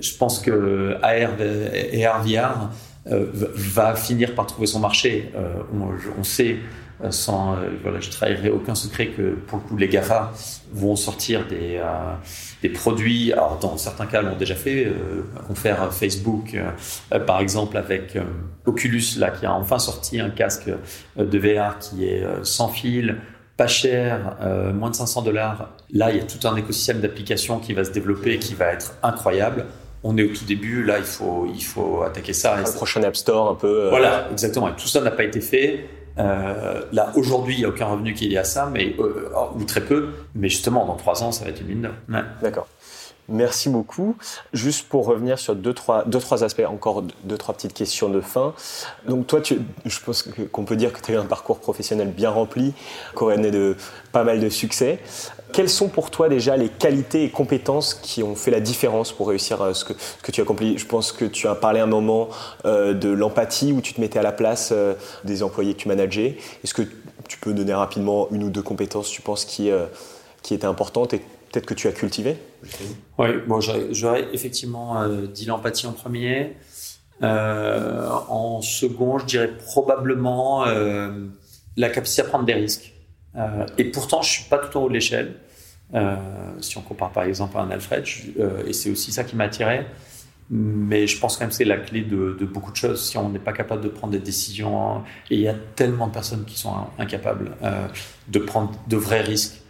Je 0.00 0.16
pense 0.16 0.40
que 0.40 0.96
AR 1.02 1.40
et 1.40 2.04
VR 2.04 2.70
va 3.06 3.94
finir 3.94 4.34
par 4.34 4.46
trouver 4.46 4.66
son 4.66 4.80
marché. 4.80 5.32
on, 5.72 5.90
on 6.18 6.24
sait 6.24 6.58
euh, 7.04 7.12
sans, 7.12 7.54
euh, 7.54 7.68
voilà, 7.82 8.00
je 8.00 8.10
trahirai 8.10 8.50
aucun 8.50 8.74
secret 8.74 9.08
que 9.08 9.34
pour 9.46 9.58
le 9.58 9.64
coup 9.64 9.76
les 9.76 9.86
Gafa 9.88 10.32
vont 10.72 10.96
sortir 10.96 11.46
des, 11.46 11.80
euh, 11.80 12.68
produits. 12.74 13.32
Alors 13.32 13.58
dans 13.60 13.76
certains 13.76 14.06
cas, 14.06 14.20
l'ont 14.20 14.36
déjà 14.36 14.56
fait. 14.56 14.86
Euh, 14.86 15.22
on 15.48 15.54
fait 15.54 15.74
Facebook, 15.92 16.56
par 17.26 17.40
exemple 17.40 17.76
avec 17.76 18.18
Oculus 18.66 19.04
là, 19.18 19.30
qui 19.30 19.46
a 19.46 19.52
enfin 19.52 19.78
sorti 19.78 20.20
un 20.20 20.30
casque 20.30 20.70
de 21.16 21.38
VR 21.38 21.78
qui 21.78 22.04
est 22.04 22.24
sans 22.42 22.68
fil, 22.68 23.16
pas 23.58 23.66
cher, 23.66 24.36
moins 24.72 24.88
de 24.88 24.94
500 24.94 25.20
dollars. 25.20 25.68
Là, 25.92 26.10
il 26.10 26.16
y 26.16 26.20
a 26.20 26.22
tout 26.22 26.46
un 26.48 26.56
écosystème 26.56 27.00
d'applications 27.00 27.58
qui 27.58 27.74
va 27.74 27.84
se 27.84 27.90
développer 27.90 28.32
et 28.32 28.38
qui 28.38 28.54
va 28.54 28.72
être 28.72 28.94
incroyable 29.02 29.66
on 30.04 30.16
est 30.16 30.22
au 30.22 30.32
tout 30.32 30.44
début, 30.44 30.84
là 30.84 30.98
il 30.98 31.04
faut, 31.04 31.48
il 31.52 31.62
faut 31.62 32.02
attaquer 32.02 32.32
ça. 32.32 32.56
Le 32.56 32.72
prochain 32.72 33.02
App 33.02 33.16
Store 33.16 33.50
un 33.50 33.54
peu. 33.54 33.88
Voilà, 33.88 34.28
exactement. 34.30 34.68
Et 34.68 34.76
tout 34.76 34.86
ça 34.86 35.00
n'a 35.00 35.10
pas 35.10 35.24
été 35.24 35.40
fait. 35.40 35.84
Euh, 36.18 36.82
là, 36.92 37.12
aujourd'hui, 37.14 37.54
il 37.54 37.58
n'y 37.58 37.64
a 37.64 37.68
aucun 37.68 37.86
revenu 37.86 38.12
qui 38.12 38.26
est 38.26 38.28
lié 38.28 38.38
à 38.38 38.44
ça, 38.44 38.68
mais, 38.72 38.96
euh, 38.98 39.30
ou 39.54 39.64
très 39.64 39.80
peu. 39.80 40.08
Mais 40.34 40.48
justement, 40.48 40.84
dans 40.84 40.96
trois 40.96 41.22
ans, 41.22 41.30
ça 41.30 41.44
va 41.44 41.50
être 41.50 41.60
une 41.60 41.68
mine 41.68 41.90
ouais. 42.08 42.20
D'accord. 42.42 42.66
Merci 43.30 43.68
beaucoup. 43.68 44.16
Juste 44.54 44.88
pour 44.88 45.04
revenir 45.04 45.38
sur 45.38 45.54
deux 45.54 45.74
trois, 45.74 46.04
deux, 46.06 46.18
trois 46.18 46.44
aspects, 46.44 46.64
encore 46.66 47.02
deux, 47.24 47.36
trois 47.36 47.54
petites 47.54 47.74
questions 47.74 48.08
de 48.08 48.22
fin. 48.22 48.54
Donc 49.06 49.26
toi, 49.26 49.42
tu, 49.42 49.60
je 49.84 50.00
pense 50.00 50.22
qu'on 50.50 50.64
peut 50.64 50.76
dire 50.76 50.94
que 50.94 51.00
tu 51.02 51.12
as 51.12 51.14
eu 51.14 51.18
un 51.18 51.26
parcours 51.26 51.58
professionnel 51.58 52.08
bien 52.08 52.30
rempli, 52.30 52.72
couronné 53.14 53.50
de 53.50 53.76
pas 54.12 54.24
mal 54.24 54.40
de 54.40 54.48
succès. 54.48 55.00
Quelles 55.52 55.68
sont 55.68 55.88
pour 55.88 56.10
toi 56.10 56.30
déjà 56.30 56.56
les 56.56 56.70
qualités 56.70 57.24
et 57.24 57.30
compétences 57.30 57.92
qui 57.92 58.22
ont 58.22 58.34
fait 58.34 58.50
la 58.50 58.60
différence 58.60 59.12
pour 59.12 59.28
réussir 59.28 59.60
euh, 59.60 59.74
ce 59.74 59.84
que, 59.84 59.92
ce 59.92 60.22
que 60.22 60.32
tu 60.32 60.40
as 60.40 60.44
accompli? 60.44 60.78
Je 60.78 60.86
pense 60.86 61.12
que 61.12 61.26
tu 61.26 61.48
as 61.48 61.54
parlé 61.54 61.80
un 61.80 61.86
moment 61.86 62.30
euh, 62.64 62.94
de 62.94 63.10
l'empathie 63.10 63.72
où 63.72 63.82
tu 63.82 63.92
te 63.92 64.00
mettais 64.00 64.18
à 64.18 64.22
la 64.22 64.32
place 64.32 64.70
euh, 64.72 64.94
des 65.24 65.42
employés 65.42 65.74
que 65.74 65.80
tu 65.80 65.88
manageais. 65.88 66.38
Est-ce 66.64 66.72
que 66.72 66.82
tu 67.28 67.38
peux 67.38 67.52
donner 67.52 67.74
rapidement 67.74 68.28
une 68.30 68.44
ou 68.44 68.48
deux 68.48 68.62
compétences, 68.62 69.10
tu 69.10 69.20
penses, 69.20 69.44
qui, 69.44 69.70
qui 70.42 70.54
étaient 70.54 70.66
importantes 70.66 71.12
peut-être 71.60 71.66
que 71.66 71.74
tu 71.74 71.88
as 71.88 71.92
cultivé 71.92 72.36
Oui, 73.18 73.28
bon, 73.46 73.60
j'aurais 73.60 74.26
effectivement 74.32 75.06
dit 75.32 75.46
l'empathie 75.46 75.86
en 75.86 75.92
premier. 75.92 76.56
en 77.22 78.60
second, 78.62 79.18
je 79.18 79.26
dirais 79.26 79.50
probablement 79.66 80.64
la 81.78 81.88
capacité 81.90 82.22
à 82.22 82.24
prendre 82.24 82.44
des 82.44 82.54
risques. 82.54 82.92
Euh, 83.36 83.66
et 83.78 83.84
pourtant, 83.84 84.20
je 84.20 84.30
suis 84.30 84.44
pas 84.44 84.58
tout 84.58 84.76
en 84.76 84.82
haut 84.82 84.88
de 84.88 84.94
l'échelle. 84.94 85.36
Euh, 85.94 86.16
si 86.60 86.76
on 86.76 86.82
compare 86.82 87.12
par 87.12 87.24
exemple 87.24 87.56
à 87.56 87.60
un 87.60 87.70
Alfred, 87.70 88.04
euh, 88.38 88.66
et 88.66 88.74
c'est 88.74 88.90
aussi 88.90 89.10
ça 89.12 89.24
qui 89.24 89.36
m'a 89.36 89.44
attiré. 89.44 89.86
Mais 90.50 91.06
je 91.06 91.18
pense 91.18 91.36
quand 91.36 91.42
même 91.42 91.50
que 91.50 91.56
c'est 91.56 91.64
la 91.64 91.76
clé 91.76 92.02
de, 92.02 92.32
beaucoup 92.44 92.72
de 92.72 92.76
choses. 92.76 93.06
Si 93.06 93.18
on 93.18 93.28
n'est 93.28 93.38
pas 93.38 93.52
capable 93.52 93.82
de 93.82 93.88
prendre 93.88 94.12
des 94.12 94.18
décisions, 94.18 95.02
et 95.30 95.34
il 95.34 95.40
y 95.40 95.48
a 95.48 95.54
tellement 95.76 96.06
de 96.06 96.12
personnes 96.12 96.44
qui 96.46 96.58
sont 96.58 96.74
incapables 96.98 97.52
de 98.28 98.38
prendre 98.38 98.72
de 98.88 98.96
vrais 98.96 99.20
risques, 99.20 99.60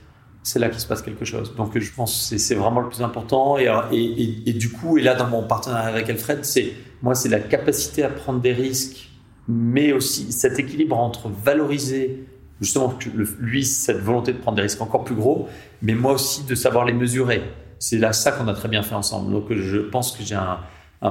c'est 0.49 0.59
là 0.59 0.71
qu'il 0.71 0.81
se 0.81 0.87
passe 0.87 1.03
quelque 1.03 1.25
chose. 1.27 1.55
Donc 1.57 1.79
je 1.79 1.93
pense 1.93 2.31
que 2.31 2.39
c'est 2.39 2.55
vraiment 2.55 2.81
le 2.81 2.89
plus 2.89 3.03
important. 3.03 3.59
Et, 3.59 3.67
et, 3.93 4.49
et, 4.49 4.53
du 4.55 4.71
coup, 4.71 4.97
et 4.97 5.03
là 5.03 5.15
dans 5.15 5.27
mon 5.27 5.43
partenariat 5.43 5.89
avec 5.89 6.09
Alfred, 6.09 6.45
c'est 6.45 6.73
moi 7.03 7.15
c'est 7.15 7.29
la 7.29 7.41
capacité 7.41 8.03
à 8.03 8.09
prendre 8.09 8.41
des 8.41 8.53
risques, 8.53 9.11
mais 9.47 9.93
aussi 9.93 10.33
cet 10.33 10.59
équilibre 10.59 10.97
entre 10.97 11.29
valoriser 11.29 12.25
justement 12.61 12.99
lui 13.39 13.65
cette 13.65 13.99
volonté 13.99 14.33
de 14.33 14.39
prendre 14.39 14.57
des 14.57 14.63
risques 14.63 14.81
encore 14.81 15.05
plus 15.05 15.15
gros, 15.15 15.49
mais 15.83 15.95
moi 15.95 16.15
aussi 16.15 16.45
de 16.45 16.55
savoir 16.55 16.87
les 16.87 16.95
mesurer. 16.95 17.43
C'est 17.79 17.99
là 17.99 18.13
ça 18.13 18.33
qu'on 18.33 18.49
a 18.49 18.55
très 18.55 18.69
bien 18.69 18.83
fait 18.83 18.95
ensemble. 18.95 19.31
Donc 19.31 19.53
je 19.53 19.77
pense 19.77 20.13
que 20.13 20.25
j'ai 20.25 20.35
un, 20.35 20.61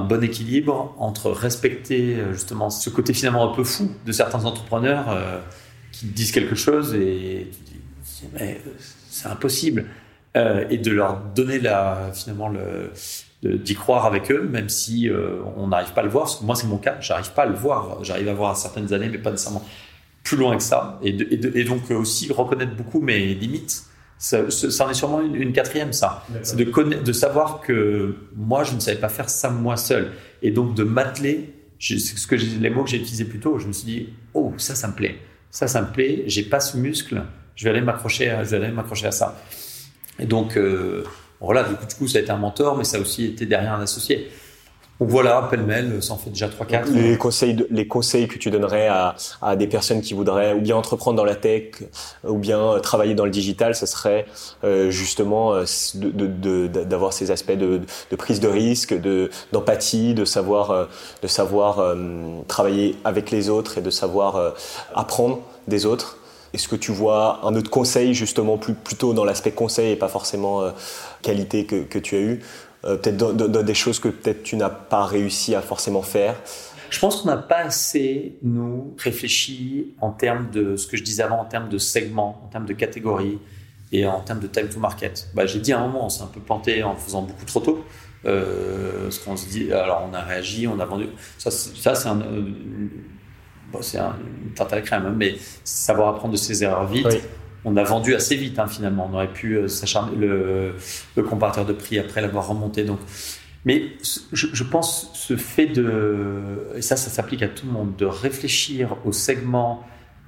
bon 0.00 0.22
équilibre 0.22 0.94
entre 0.98 1.30
respecter 1.30 2.16
euh, 2.16 2.34
justement 2.34 2.68
ce 2.68 2.90
côté 2.90 3.14
finalement 3.14 3.50
un 3.50 3.54
peu 3.54 3.64
fou 3.64 3.90
de 4.04 4.12
certains 4.12 4.44
entrepreneurs 4.44 5.08
euh, 5.08 5.38
qui 5.92 6.04
disent 6.06 6.30
quelque 6.30 6.54
chose 6.54 6.94
et 6.94 7.50
mais 8.34 8.60
euh, 8.66 8.70
c'est 9.18 9.28
impossible 9.28 9.86
et 10.34 10.78
de 10.78 10.90
leur 10.92 11.16
donner 11.34 11.58
la 11.58 12.10
finalement 12.14 12.48
le 12.48 12.92
d'y 13.42 13.74
croire 13.74 14.06
avec 14.06 14.30
eux, 14.30 14.42
même 14.42 14.68
si 14.68 15.10
on 15.56 15.68
n'arrive 15.68 15.92
pas 15.92 16.00
à 16.00 16.04
le 16.04 16.10
voir. 16.10 16.24
Parce 16.24 16.36
que 16.36 16.44
moi, 16.44 16.54
c'est 16.54 16.66
mon 16.66 16.76
cas, 16.76 16.96
j'arrive 17.00 17.32
pas 17.32 17.42
à 17.42 17.46
le 17.46 17.54
voir. 17.54 18.04
J'arrive 18.04 18.28
à 18.28 18.34
voir 18.34 18.52
à 18.52 18.54
certaines 18.54 18.92
années, 18.92 19.08
mais 19.08 19.18
pas 19.18 19.30
nécessairement 19.30 19.64
plus 20.28 20.36
loin 20.36 20.56
que 20.56 20.62
ça, 20.62 20.98
et, 21.02 21.08
et, 21.08 21.64
donc 21.64 21.90
aussi 21.90 22.30
reconnaître 22.32 22.76
beaucoup 22.76 23.00
mes 23.00 23.34
limites. 23.34 23.84
Ça, 24.18 24.50
ça 24.50 24.84
en 24.84 24.90
est 24.90 24.94
sûrement 24.94 25.22
une, 25.22 25.52
quatrième, 25.52 25.92
ça. 25.92 26.24
C'est 26.42 26.56
de, 26.56 26.64
de 26.64 27.12
savoir 27.12 27.60
que 27.60 28.16
moi, 28.36 28.64
je 28.64 28.74
ne 28.74 28.80
savais 28.80 28.98
pas 28.98 29.08
faire 29.08 29.30
ça 29.30 29.48
moi 29.48 29.76
seul. 29.76 30.10
Et 30.42 30.50
donc 30.50 30.74
de 30.74 30.82
m'atteler, 30.82 31.54
c'est 31.78 31.98
ce 31.98 32.26
que 32.26 32.34
les 32.34 32.68
mots 32.68 32.84
que 32.84 32.90
j'ai 32.90 32.98
utilisés 32.98 33.24
plus 33.24 33.38
tôt, 33.38 33.58
je 33.58 33.68
me 33.68 33.72
suis 33.72 33.86
dit, 33.86 34.08
oh, 34.34 34.52
ça, 34.58 34.74
ça 34.74 34.88
me 34.88 34.92
plaît. 34.92 35.18
Ça, 35.50 35.66
ça 35.66 35.80
me 35.80 35.92
plaît, 35.92 36.24
j'ai 36.26 36.42
pas 36.42 36.60
ce 36.60 36.76
muscle, 36.76 37.22
je 37.58 37.64
vais 37.64 37.70
aller 37.70 37.80
m'accrocher 37.80 38.32
je 38.44 38.48
vais 38.50 38.56
aller 38.56 38.72
m'accrocher 38.72 39.08
à 39.08 39.12
ça. 39.12 39.36
Et 40.20 40.26
donc, 40.26 40.56
euh, 40.56 41.04
voilà, 41.40 41.64
du 41.64 41.94
coup, 41.96 42.06
ça 42.06 42.18
a 42.18 42.20
été 42.22 42.30
un 42.30 42.36
mentor, 42.36 42.76
mais 42.76 42.84
ça 42.84 42.98
a 42.98 43.00
aussi 43.00 43.24
été 43.26 43.46
derrière 43.46 43.74
un 43.74 43.82
associé. 43.82 44.30
Donc 45.00 45.10
voilà, 45.10 45.46
pêle-mêle, 45.48 46.02
ça 46.02 46.14
en 46.14 46.18
fait 46.18 46.30
déjà 46.30 46.48
3-4. 46.48 46.92
Les 46.92 47.16
conseils, 47.16 47.64
les 47.70 47.86
conseils 47.86 48.26
que 48.26 48.36
tu 48.36 48.50
donnerais 48.50 48.88
à, 48.88 49.54
des 49.54 49.68
personnes 49.68 50.00
qui 50.00 50.12
voudraient 50.12 50.54
ou 50.54 50.60
bien 50.60 50.74
entreprendre 50.74 51.16
dans 51.16 51.24
la 51.24 51.36
tech 51.36 51.84
ou 52.24 52.36
bien 52.36 52.80
travailler 52.82 53.14
dans 53.14 53.24
le 53.24 53.30
digital, 53.30 53.76
ce 53.76 53.86
serait 53.86 54.26
euh, 54.64 54.90
justement 54.90 55.54
euh, 55.54 56.68
d'avoir 56.68 57.12
ces 57.12 57.30
aspects 57.30 57.52
de, 57.52 57.80
prise 58.16 58.40
de 58.40 58.48
risque, 58.48 58.92
d'empathie, 59.52 60.14
de, 60.14 60.24
savoir, 60.24 60.72
euh, 60.72 60.86
euh, 61.22 62.40
travailler 62.48 62.96
avec 63.04 63.30
les 63.30 63.50
autres 63.50 63.78
et 63.78 63.82
de 63.82 63.90
savoir 63.90 64.54
apprendre 64.96 65.42
des 65.68 65.86
autres. 65.86 66.17
Est-ce 66.54 66.68
que 66.68 66.76
tu 66.76 66.92
vois 66.92 67.46
un 67.46 67.54
autre 67.54 67.70
conseil 67.70 68.14
justement 68.14 68.58
plutôt 68.58 69.12
dans 69.12 69.24
l'aspect 69.24 69.52
conseil 69.52 69.92
et 69.92 69.96
pas 69.96 70.08
forcément 70.08 70.62
qualité 71.22 71.66
que, 71.66 71.98
tu 71.98 72.16
as 72.16 72.20
eu 72.20 72.40
euh, 72.84 72.96
peut-être 72.96 73.32
des 73.62 73.74
choses 73.74 73.98
que 73.98 74.08
peut-être 74.08 74.42
tu 74.42 74.56
n'as 74.56 74.70
pas 74.70 75.04
réussi 75.04 75.54
à 75.54 75.62
forcément 75.62 76.02
faire? 76.02 76.36
Je 76.90 76.98
pense 77.00 77.20
qu'on 77.20 77.28
n'a 77.28 77.36
pas 77.36 77.58
assez, 77.58 78.38
nous, 78.42 78.94
réfléchi 78.96 79.94
en 80.00 80.10
termes 80.10 80.50
de 80.50 80.76
ce 80.76 80.86
que 80.86 80.96
je 80.96 81.02
disais 81.02 81.22
avant, 81.22 81.40
en 81.40 81.44
termes 81.44 81.68
de 81.68 81.76
segments, 81.76 82.40
en 82.44 82.48
termes 82.48 82.66
de 82.66 82.72
catégories 82.72 83.38
et 83.92 84.06
en 84.06 84.20
termes 84.20 84.40
de 84.40 84.46
time 84.46 84.68
to 84.68 84.78
market. 84.78 85.28
Bah, 85.34 85.44
J'ai 85.44 85.58
dit 85.58 85.72
à 85.72 85.80
un 85.80 85.86
moment, 85.86 86.06
on 86.06 86.08
s'est 86.08 86.22
un 86.22 86.26
peu 86.28 86.40
planté 86.40 86.82
en 86.82 86.96
faisant 86.96 87.22
beaucoup 87.22 87.44
trop 87.44 87.60
tôt. 87.60 87.84
Euh, 88.24 89.10
ce 89.10 89.20
qu'on 89.20 89.36
se 89.36 89.46
dit, 89.48 89.72
alors 89.72 90.08
on 90.10 90.14
a 90.14 90.22
réagi, 90.22 90.66
on 90.66 90.80
a 90.80 90.84
vendu. 90.84 91.06
Ça, 91.36 91.50
c'est 91.50 92.08
un, 92.08 92.20
euh, 92.20 92.42
bon, 93.72 93.82
c'est 93.82 93.98
un, 93.98 94.16
une 94.44 94.52
tarte 94.52 94.72
à 94.72 94.76
la 94.76 94.82
crème, 94.82 95.06
hein, 95.06 95.14
mais 95.16 95.36
savoir 95.64 96.08
apprendre 96.08 96.32
de 96.32 96.38
ses 96.38 96.62
erreurs 96.62 96.86
vite. 96.86 97.06
Oui 97.10 97.18
on 97.64 97.76
a 97.76 97.82
vendu 97.82 98.14
assez 98.14 98.36
vite 98.36 98.58
hein, 98.58 98.66
finalement. 98.66 99.08
On 99.10 99.14
aurait 99.14 99.32
pu 99.32 99.54
euh, 99.54 99.68
s'acharner 99.68 100.16
le, 100.16 100.74
le, 101.16 101.22
comparateur 101.22 101.66
de 101.66 101.72
prix 101.72 101.98
après 101.98 102.20
l'avoir 102.20 102.48
remonté. 102.48 102.84
Donc, 102.84 102.98
mais 103.64 103.92
je, 104.32 104.62
pense 104.64 105.10
ce 105.14 105.36
fait 105.36 105.66
de 105.66 106.70
et 106.76 106.82
ça, 106.82 106.96
ça 106.96 107.10
s'applique 107.10 107.42
à 107.42 107.48
tout 107.48 107.66
le 107.66 107.72
monde 107.72 107.96
de 107.96 108.06
réfléchir 108.06 108.96
au 109.04 109.12
segment 109.12 109.84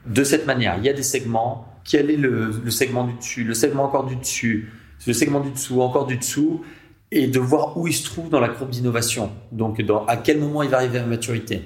de 0.07 0.25
cette 0.25 0.47
manière. 0.47 0.77
Il 0.79 0.85
y 0.85 0.89
a 0.89 0.93
des 0.93 1.03
segments. 1.03 1.67
Quel 1.85 2.11
est 2.11 2.17
le, 2.17 2.51
le 2.63 2.71
segment 2.71 3.05
du 3.05 3.15
dessus, 3.15 3.45
le 3.45 3.55
segment 3.55 3.85
encore 3.85 4.05
du 4.05 4.17
dessus, 4.17 4.71
le 5.07 5.13
segment 5.13 5.41
du 5.41 5.51
dessous, 5.51 5.81
encore 5.81 6.07
du 6.07 6.19
dessous, 6.19 6.63
et 7.11 7.27
de 7.27 7.41
voir 7.41 7.79
où 7.79 7.87
il 7.87 7.95
se 7.95 8.05
trouve 8.05 8.29
dans 8.29 8.41
la 8.41 8.49
courbe 8.49 8.71
d'innovation. 8.71 9.31
Donc, 9.51 9.81
dans, 9.81 10.05
à 10.05 10.19
quel 10.19 10.39
moment 10.39 10.63
il 10.63 10.69
va 10.69 10.77
arriver 10.77 10.99
à 10.99 11.07
maturité. 11.07 11.63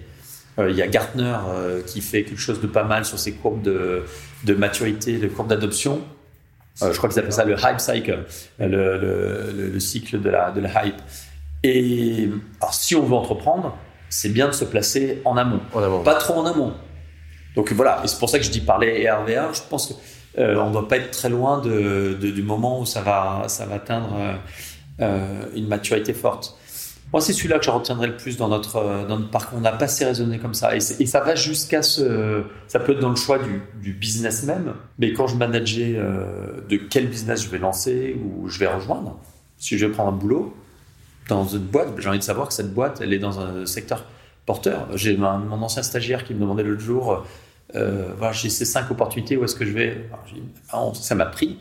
Euh, 0.59 0.71
il 0.71 0.77
y 0.77 0.83
a 0.83 0.87
Gartner 0.87 1.37
euh, 1.49 1.83
qui 1.83 2.01
fait 2.01 2.25
quelque 2.25 2.41
chose 2.41 2.61
de 2.61 2.67
pas 2.67 2.85
mal 2.85 3.05
sur 3.05 3.19
ses 3.19 3.33
courbes 3.33 3.63
de, 3.63 4.05
de 4.45 4.55
maturité, 4.55 5.13
les 5.17 5.29
courbes 5.29 5.49
d'adoption. 5.49 6.01
Euh, 6.83 6.93
je 6.93 6.99
crois 6.99 7.09
qu'ils 7.09 7.19
appellent 7.19 7.33
ça 7.33 7.45
le 7.45 7.57
hype 7.59 7.81
cycle, 7.81 8.25
le, 8.59 8.67
le, 8.67 9.71
le, 9.73 9.81
cycle 9.81 10.21
de 10.21 10.31
la, 10.31 10.51
de 10.51 10.61
la 10.61 10.87
hype. 10.87 11.01
Et 11.63 12.29
alors, 12.61 12.75
si 12.75 12.95
on 12.95 13.05
veut 13.05 13.15
entreprendre, 13.15 13.77
c'est 14.09 14.29
bien 14.29 14.49
de 14.49 14.53
se 14.53 14.65
placer 14.65 15.23
en 15.25 15.37
amont. 15.37 15.61
en 15.73 15.83
amont. 15.83 16.03
Pas 16.03 16.15
trop 16.15 16.35
en 16.35 16.47
amont. 16.47 16.75
Donc 17.57 17.73
voilà, 17.73 18.01
et 18.05 18.09
c'est 18.09 18.19
pour 18.19 18.29
ça 18.29 18.39
que 18.39 18.45
je 18.45 18.51
dis 18.51 18.61
parler 18.61 19.09
RVR. 19.09 19.55
Je 19.55 19.63
pense 19.69 19.87
qu'on 19.87 20.43
euh, 20.43 20.57
on 20.57 20.69
ne 20.69 20.73
doit 20.73 20.89
pas 20.89 20.97
être 20.97 21.13
très 21.13 21.29
loin 21.29 21.61
de, 21.61 22.17
de, 22.21 22.31
du 22.31 22.43
moment 22.43 22.81
où 22.81 22.87
ça 22.87 23.01
va, 23.01 23.45
ça 23.47 23.67
va 23.67 23.77
atteindre 23.77 24.17
euh, 25.01 25.47
une 25.55 25.69
maturité 25.69 26.13
forte. 26.13 26.57
Moi, 27.15 27.21
c'est 27.21 27.33
celui-là 27.33 27.61
que 27.61 27.65
je 27.65 27.71
retiendrai 27.71 28.09
le 28.09 28.17
plus 28.17 28.37
dans 28.37 28.49
notre, 28.49 28.75
euh, 28.75 29.07
dans 29.07 29.21
notre 29.21 29.31
parcours. 29.31 29.57
On 29.59 29.61
n'a 29.61 29.71
pas 29.71 29.85
assez 29.85 30.05
raisonné 30.05 30.41
comme 30.41 30.53
ça. 30.53 30.75
Et, 30.75 30.81
ça 30.81 31.21
va 31.21 31.37
jusqu'à 31.37 31.81
ce. 31.81 32.43
Ça 32.67 32.81
peut 32.81 32.91
être 32.91 32.99
dans 32.99 33.11
le 33.11 33.15
choix 33.15 33.39
du, 33.39 33.63
du 33.81 33.93
business 33.93 34.43
même. 34.43 34.75
Mais 34.99 35.13
quand 35.13 35.29
je 35.29 35.37
manageais 35.37 35.95
euh, 35.97 36.61
de 36.69 36.77
quel 36.77 37.07
business 37.07 37.45
je 37.45 37.51
vais 37.51 37.59
lancer 37.59 38.17
ou 38.21 38.49
je 38.49 38.59
vais 38.59 38.67
rejoindre, 38.67 39.17
si 39.59 39.79
je 39.79 39.87
vais 39.87 39.93
prendre 39.93 40.09
un 40.09 40.17
boulot 40.17 40.57
dans 41.29 41.47
une 41.47 41.61
boîte, 41.61 41.91
j'ai 41.99 42.09
envie 42.09 42.19
de 42.19 42.25
savoir 42.25 42.49
que 42.49 42.53
cette 42.53 42.75
boîte, 42.75 42.99
elle 43.01 43.13
est 43.13 43.21
dans 43.21 43.39
un 43.39 43.65
secteur 43.65 44.07
porteur. 44.45 44.89
J'ai 44.97 45.17
mon 45.17 45.63
ancien 45.63 45.85
stagiaire 45.85 46.25
qui 46.25 46.35
me 46.35 46.41
demandait 46.41 46.65
l'autre 46.65 46.83
jour, 46.83 47.25
euh, 47.77 48.09
voilà, 48.19 48.33
j'ai 48.33 48.51
ces 48.51 48.65
cinq 48.65 48.91
opportunités, 48.91 49.37
où 49.37 49.45
est-ce 49.45 49.55
que 49.55 49.65
je 49.65 49.73
vais? 49.73 50.09
Ah, 50.73 50.91
Ça 50.95 51.15
m'a 51.15 51.27
pris 51.27 51.61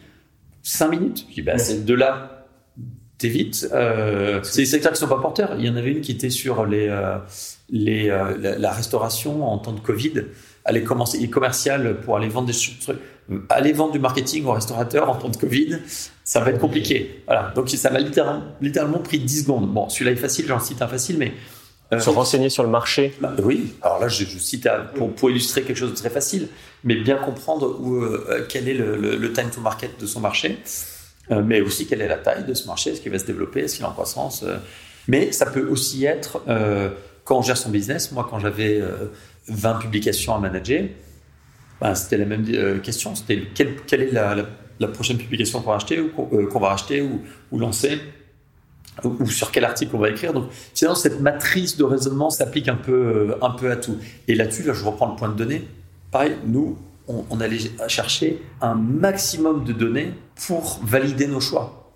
cinq 0.64 0.90
minutes. 0.90 1.28
Je 1.30 1.36
dis, 1.36 1.42
bah, 1.44 1.60
c'est 1.60 1.86
de 1.86 1.94
là, 1.94 2.33
t'évites. 3.24 3.68
Euh, 3.72 4.42
c'est 4.44 4.62
des 4.62 4.66
secteurs 4.66 4.92
qui 4.92 5.00
sont 5.00 5.08
pas 5.08 5.20
porteurs. 5.20 5.56
Il 5.58 5.66
y 5.66 5.70
en 5.70 5.76
avait 5.76 5.92
une 5.92 6.02
qui 6.02 6.12
était 6.12 6.30
sur 6.30 6.66
les, 6.66 6.88
euh, 6.90 7.18
les, 7.70 8.10
euh, 8.10 8.58
la, 8.60 8.72
restauration 8.72 9.48
en 9.48 9.58
temps 9.58 9.72
de 9.72 9.80
Covid. 9.80 10.26
Aller 10.66 10.84
commencer 10.84 11.24
e-commercial 11.26 11.98
pour 12.02 12.18
aller 12.18 12.28
vendre 12.28 12.48
des 12.48 12.54
trucs. 12.54 12.98
Aller 13.50 13.72
vendre 13.72 13.94
du 13.94 14.00
marketing 14.00 14.46
aux 14.46 14.52
restaurateurs 14.52 15.10
en 15.10 15.16
temps 15.16 15.30
de 15.30 15.38
Covid, 15.38 15.80
ça 16.26 16.42
va 16.42 16.52
être 16.52 16.60
compliqué. 16.60 17.24
Voilà. 17.26 17.54
Donc 17.56 17.70
ça 17.70 17.90
m'a 17.90 18.00
littéralement, 18.00 18.44
littéralement 18.60 19.00
pris 19.00 19.20
10 19.20 19.44
secondes. 19.44 19.74
Bon, 19.74 19.88
celui-là 19.88 20.12
est 20.12 20.18
facile, 20.18 20.46
j'en 20.46 20.60
cite 20.60 20.82
un 20.82 20.88
facile, 20.88 21.18
mais 21.18 21.32
euh, 21.94 22.00
se 22.00 22.10
renseigner 22.10 22.50
sur 22.50 22.64
le 22.64 22.70
marché 22.70 23.14
bah, 23.22 23.34
Oui, 23.44 23.74
alors 23.82 24.00
là, 24.00 24.08
je, 24.08 24.26
cite 24.26 24.68
pour, 24.96 25.30
illustrer 25.30 25.64
quelque 25.64 25.78
chose 25.78 25.92
de 25.92 25.96
très 25.96 26.10
facile, 26.10 26.48
mais 26.84 26.96
bien 26.96 27.16
comprendre 27.16 27.78
où, 27.80 27.96
euh, 27.96 28.46
quel 28.50 28.68
est 28.68 28.74
le, 28.74 29.32
time 29.34 29.50
to 29.50 29.62
market 29.62 30.00
de 30.00 30.06
son 30.06 30.20
marché, 30.20 30.58
mais 31.30 31.62
aussi 31.62 31.88
quelle 31.88 32.02
est 32.02 32.08
la 32.08 32.18
taille 32.18 32.44
de 32.46 32.54
ce 32.54 32.68
marché, 32.68 32.92
est-ce 32.92 33.02
qu'il 33.02 33.12
va 33.12 33.20
se 33.20 33.26
développer, 33.26 33.62
est-ce 33.62 33.76
qu'il 33.76 33.86
est 33.86 33.88
en 33.88 33.92
croissance? 33.92 34.44
mais 35.08 35.32
ça 35.32 35.46
peut 35.46 35.68
aussi 35.68 36.06
être, 36.06 36.42
quand 37.24 37.38
on 37.38 37.42
gère 37.42 37.58
son 37.58 37.70
business, 37.70 38.12
moi, 38.12 38.28
quand 38.30 38.40
j'avais 38.40 38.82
20 39.48 39.76
publications 39.76 40.36
à 40.36 40.40
manager, 40.40 40.84
ben, 41.82 41.96
c'était 41.96 42.18
la 42.18 42.26
même 42.26 42.46
question, 42.82 43.16
c'était 43.16 43.44
quelle, 43.54 44.02
est 44.02 44.12
la, 44.12 44.88
prochaine 44.88 45.18
publication 45.18 45.62
qu'on 45.62 45.72
va 45.72 45.76
acheter 45.76 46.00
ou 46.00 46.10
qu'on 46.10 46.60
va 46.60 46.70
racheter 46.70 47.02
ou, 47.02 47.60
lancer? 47.60 48.00
Ou 49.04 49.26
sur 49.26 49.52
quel 49.52 49.66
article 49.66 49.96
on 49.96 50.00
va 50.00 50.10
écrire? 50.10 50.34
Donc, 50.34 50.50
sinon, 50.74 50.94
cette 50.96 51.20
matrice 51.20 51.78
de 51.78 51.84
raisonnement 51.84 52.30
s'applique 52.30 52.68
un 52.68 52.76
peu, 52.76 52.94
euh, 52.94 53.36
un 53.42 53.50
peu 53.50 53.72
à 53.72 53.76
tout. 53.76 53.98
Et 54.28 54.36
là-dessus, 54.36 54.64
là, 54.64 54.74
je 54.74 54.86
reprends 54.86 55.10
le 55.10 55.16
point 55.16 55.30
de 55.30 55.36
données. 55.36 55.68
Pareil, 56.12 56.36
nous, 56.46 56.78
on, 57.08 57.40
allait 57.42 57.58
chercher 57.88 58.42
un 58.62 58.76
maximum 58.76 59.64
de 59.64 59.74
données 59.74 60.14
pour 60.48 60.80
valider 60.84 61.28
nos 61.28 61.40
choix. 61.40 61.92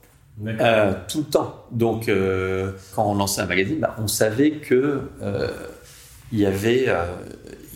Euh, 0.45 0.93
tout 1.07 1.19
le 1.19 1.25
temps. 1.25 1.65
Donc, 1.71 2.09
euh, 2.09 2.73
quand 2.93 3.09
on 3.09 3.15
lançait 3.15 3.41
un 3.41 3.47
magazine, 3.47 3.79
bah, 3.79 3.95
on 3.97 4.07
savait 4.07 4.51
que 4.51 5.01
il 6.31 6.39
y 6.39 6.45
avait 6.45 6.87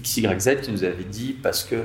XYZ 0.02 0.62
qui 0.62 0.72
nous 0.72 0.84
avait 0.84 1.06
dit 1.06 1.34
parce 1.42 1.64
que 1.64 1.78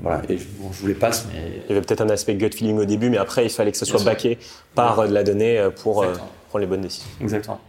voilà, 0.00 0.22
et 0.28 0.38
je, 0.38 0.44
bon, 0.58 0.72
je 0.72 0.80
vous 0.80 0.86
les 0.86 0.94
passe, 0.94 1.26
mais... 1.32 1.62
Il 1.64 1.68
y 1.70 1.72
avait 1.72 1.84
peut-être 1.84 2.00
un 2.00 2.10
aspect 2.10 2.34
gut 2.34 2.50
feeling 2.50 2.78
au 2.78 2.84
début, 2.84 3.10
mais 3.10 3.18
après, 3.18 3.44
il 3.44 3.50
fallait 3.50 3.72
que 3.72 3.78
ce 3.78 3.84
soit 3.84 4.02
backé 4.02 4.38
par 4.74 4.98
euh, 4.98 5.08
de 5.08 5.12
la 5.12 5.22
donnée 5.22 5.58
euh, 5.58 5.70
pour 5.70 6.02
euh, 6.02 6.12
prendre 6.48 6.60
les 6.60 6.66
bonnes 6.66 6.80
décisions. 6.80 7.08
Exactement. 7.20 7.60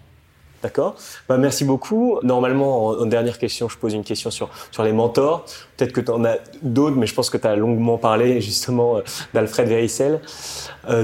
D'accord. 0.65 0.95
Bah, 1.29 1.37
merci 1.37 1.63
beaucoup. 1.63 2.17
Normalement, 2.23 2.87
en, 2.87 3.05
dernière 3.05 3.37
question, 3.37 3.69
je 3.69 3.77
pose 3.77 3.93
une 3.93 4.03
question 4.03 4.31
sur, 4.31 4.49
sur 4.71 4.81
les 4.81 4.93
mentors. 4.93 5.45
Peut-être 5.77 5.91
que 5.91 6.01
tu 6.01 6.09
en 6.09 6.25
as 6.25 6.37
d'autres, 6.63 6.95
mais 6.95 7.05
je 7.05 7.13
pense 7.13 7.29
que 7.29 7.37
tu 7.37 7.45
as 7.45 7.55
longuement 7.55 7.99
parlé 7.99 8.41
justement 8.49 8.99
d'Alfred 9.31 9.67
Verissel. 9.67 10.21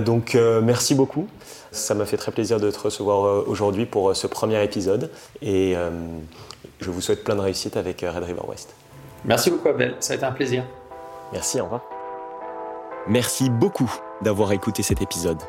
donc, 0.04 0.36
merci 0.64 0.96
beaucoup. 0.96 1.28
Ça 1.70 1.94
m'a 1.94 2.08
fait 2.08 2.18
très 2.18 2.32
plaisir 2.32 2.60
de 2.60 2.72
te 2.72 2.80
recevoir 2.80 3.48
aujourd'hui 3.48 3.86
pour 3.86 4.16
ce 4.16 4.26
premier 4.26 4.64
épisode. 4.64 5.12
Et 5.44 5.76
je 6.80 6.90
vous 6.90 7.02
souhaite 7.02 7.24
plein 7.24 7.36
de 7.36 7.42
réussite 7.42 7.78
avec 7.78 8.02
Red 8.02 8.24
River 8.24 8.42
West. 8.48 8.74
Merci 9.24 9.52
beaucoup, 9.52 9.70
Abel. 9.70 9.94
Ça 10.00 10.14
a 10.14 10.16
été 10.16 10.26
un 10.26 10.32
plaisir. 10.32 10.64
Merci, 11.32 11.62
au 11.62 11.66
revoir. 11.66 11.82
Merci 13.08 13.52
beaucoup 13.52 13.92
d'avoir 14.24 14.52
écouté 14.52 14.84
cet 14.84 15.02
épisode. 15.02 15.40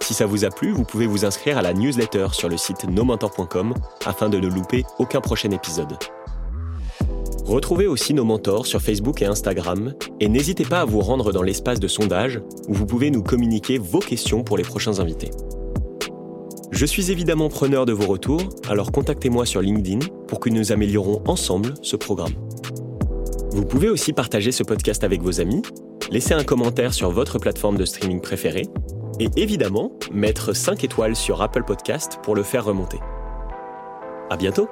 Si 0.00 0.14
ça 0.14 0.26
vous 0.26 0.44
a 0.44 0.50
plu, 0.50 0.72
vous 0.72 0.84
pouvez 0.84 1.06
vous 1.06 1.24
inscrire 1.24 1.58
à 1.58 1.62
la 1.62 1.72
newsletter 1.72 2.28
sur 2.32 2.48
le 2.48 2.56
site 2.56 2.84
nomentor.com 2.88 3.74
afin 4.04 4.28
de 4.28 4.38
ne 4.38 4.48
louper 4.48 4.84
aucun 4.98 5.20
prochain 5.20 5.50
épisode. 5.50 5.96
Retrouvez 7.44 7.86
aussi 7.86 8.14
nos 8.14 8.24
mentors 8.24 8.66
sur 8.66 8.80
Facebook 8.80 9.20
et 9.20 9.26
Instagram 9.26 9.94
et 10.20 10.28
n'hésitez 10.28 10.64
pas 10.64 10.80
à 10.80 10.84
vous 10.84 11.00
rendre 11.00 11.32
dans 11.32 11.42
l'espace 11.42 11.80
de 11.80 11.88
sondage 11.88 12.40
où 12.68 12.74
vous 12.74 12.86
pouvez 12.86 13.10
nous 13.10 13.22
communiquer 13.22 13.78
vos 13.78 13.98
questions 13.98 14.44
pour 14.44 14.56
les 14.56 14.62
prochains 14.62 15.00
invités. 15.00 15.30
Je 16.70 16.86
suis 16.86 17.10
évidemment 17.10 17.48
preneur 17.48 17.84
de 17.84 17.92
vos 17.92 18.06
retours, 18.06 18.48
alors 18.68 18.92
contactez-moi 18.92 19.44
sur 19.44 19.60
LinkedIn 19.60 19.98
pour 20.26 20.40
que 20.40 20.48
nous 20.48 20.72
améliorons 20.72 21.22
ensemble 21.26 21.74
ce 21.82 21.96
programme. 21.96 22.32
Vous 23.50 23.66
pouvez 23.66 23.90
aussi 23.90 24.14
partager 24.14 24.50
ce 24.50 24.62
podcast 24.62 25.04
avec 25.04 25.20
vos 25.20 25.40
amis, 25.40 25.60
laisser 26.12 26.34
un 26.34 26.44
commentaire 26.44 26.92
sur 26.92 27.10
votre 27.10 27.38
plateforme 27.38 27.78
de 27.78 27.86
streaming 27.86 28.20
préférée 28.20 28.68
et 29.18 29.28
évidemment 29.36 29.92
mettre 30.12 30.52
5 30.52 30.84
étoiles 30.84 31.16
sur 31.16 31.40
Apple 31.40 31.64
Podcast 31.64 32.20
pour 32.22 32.34
le 32.34 32.42
faire 32.42 32.66
remonter. 32.66 33.00
À 34.28 34.36
bientôt! 34.36 34.68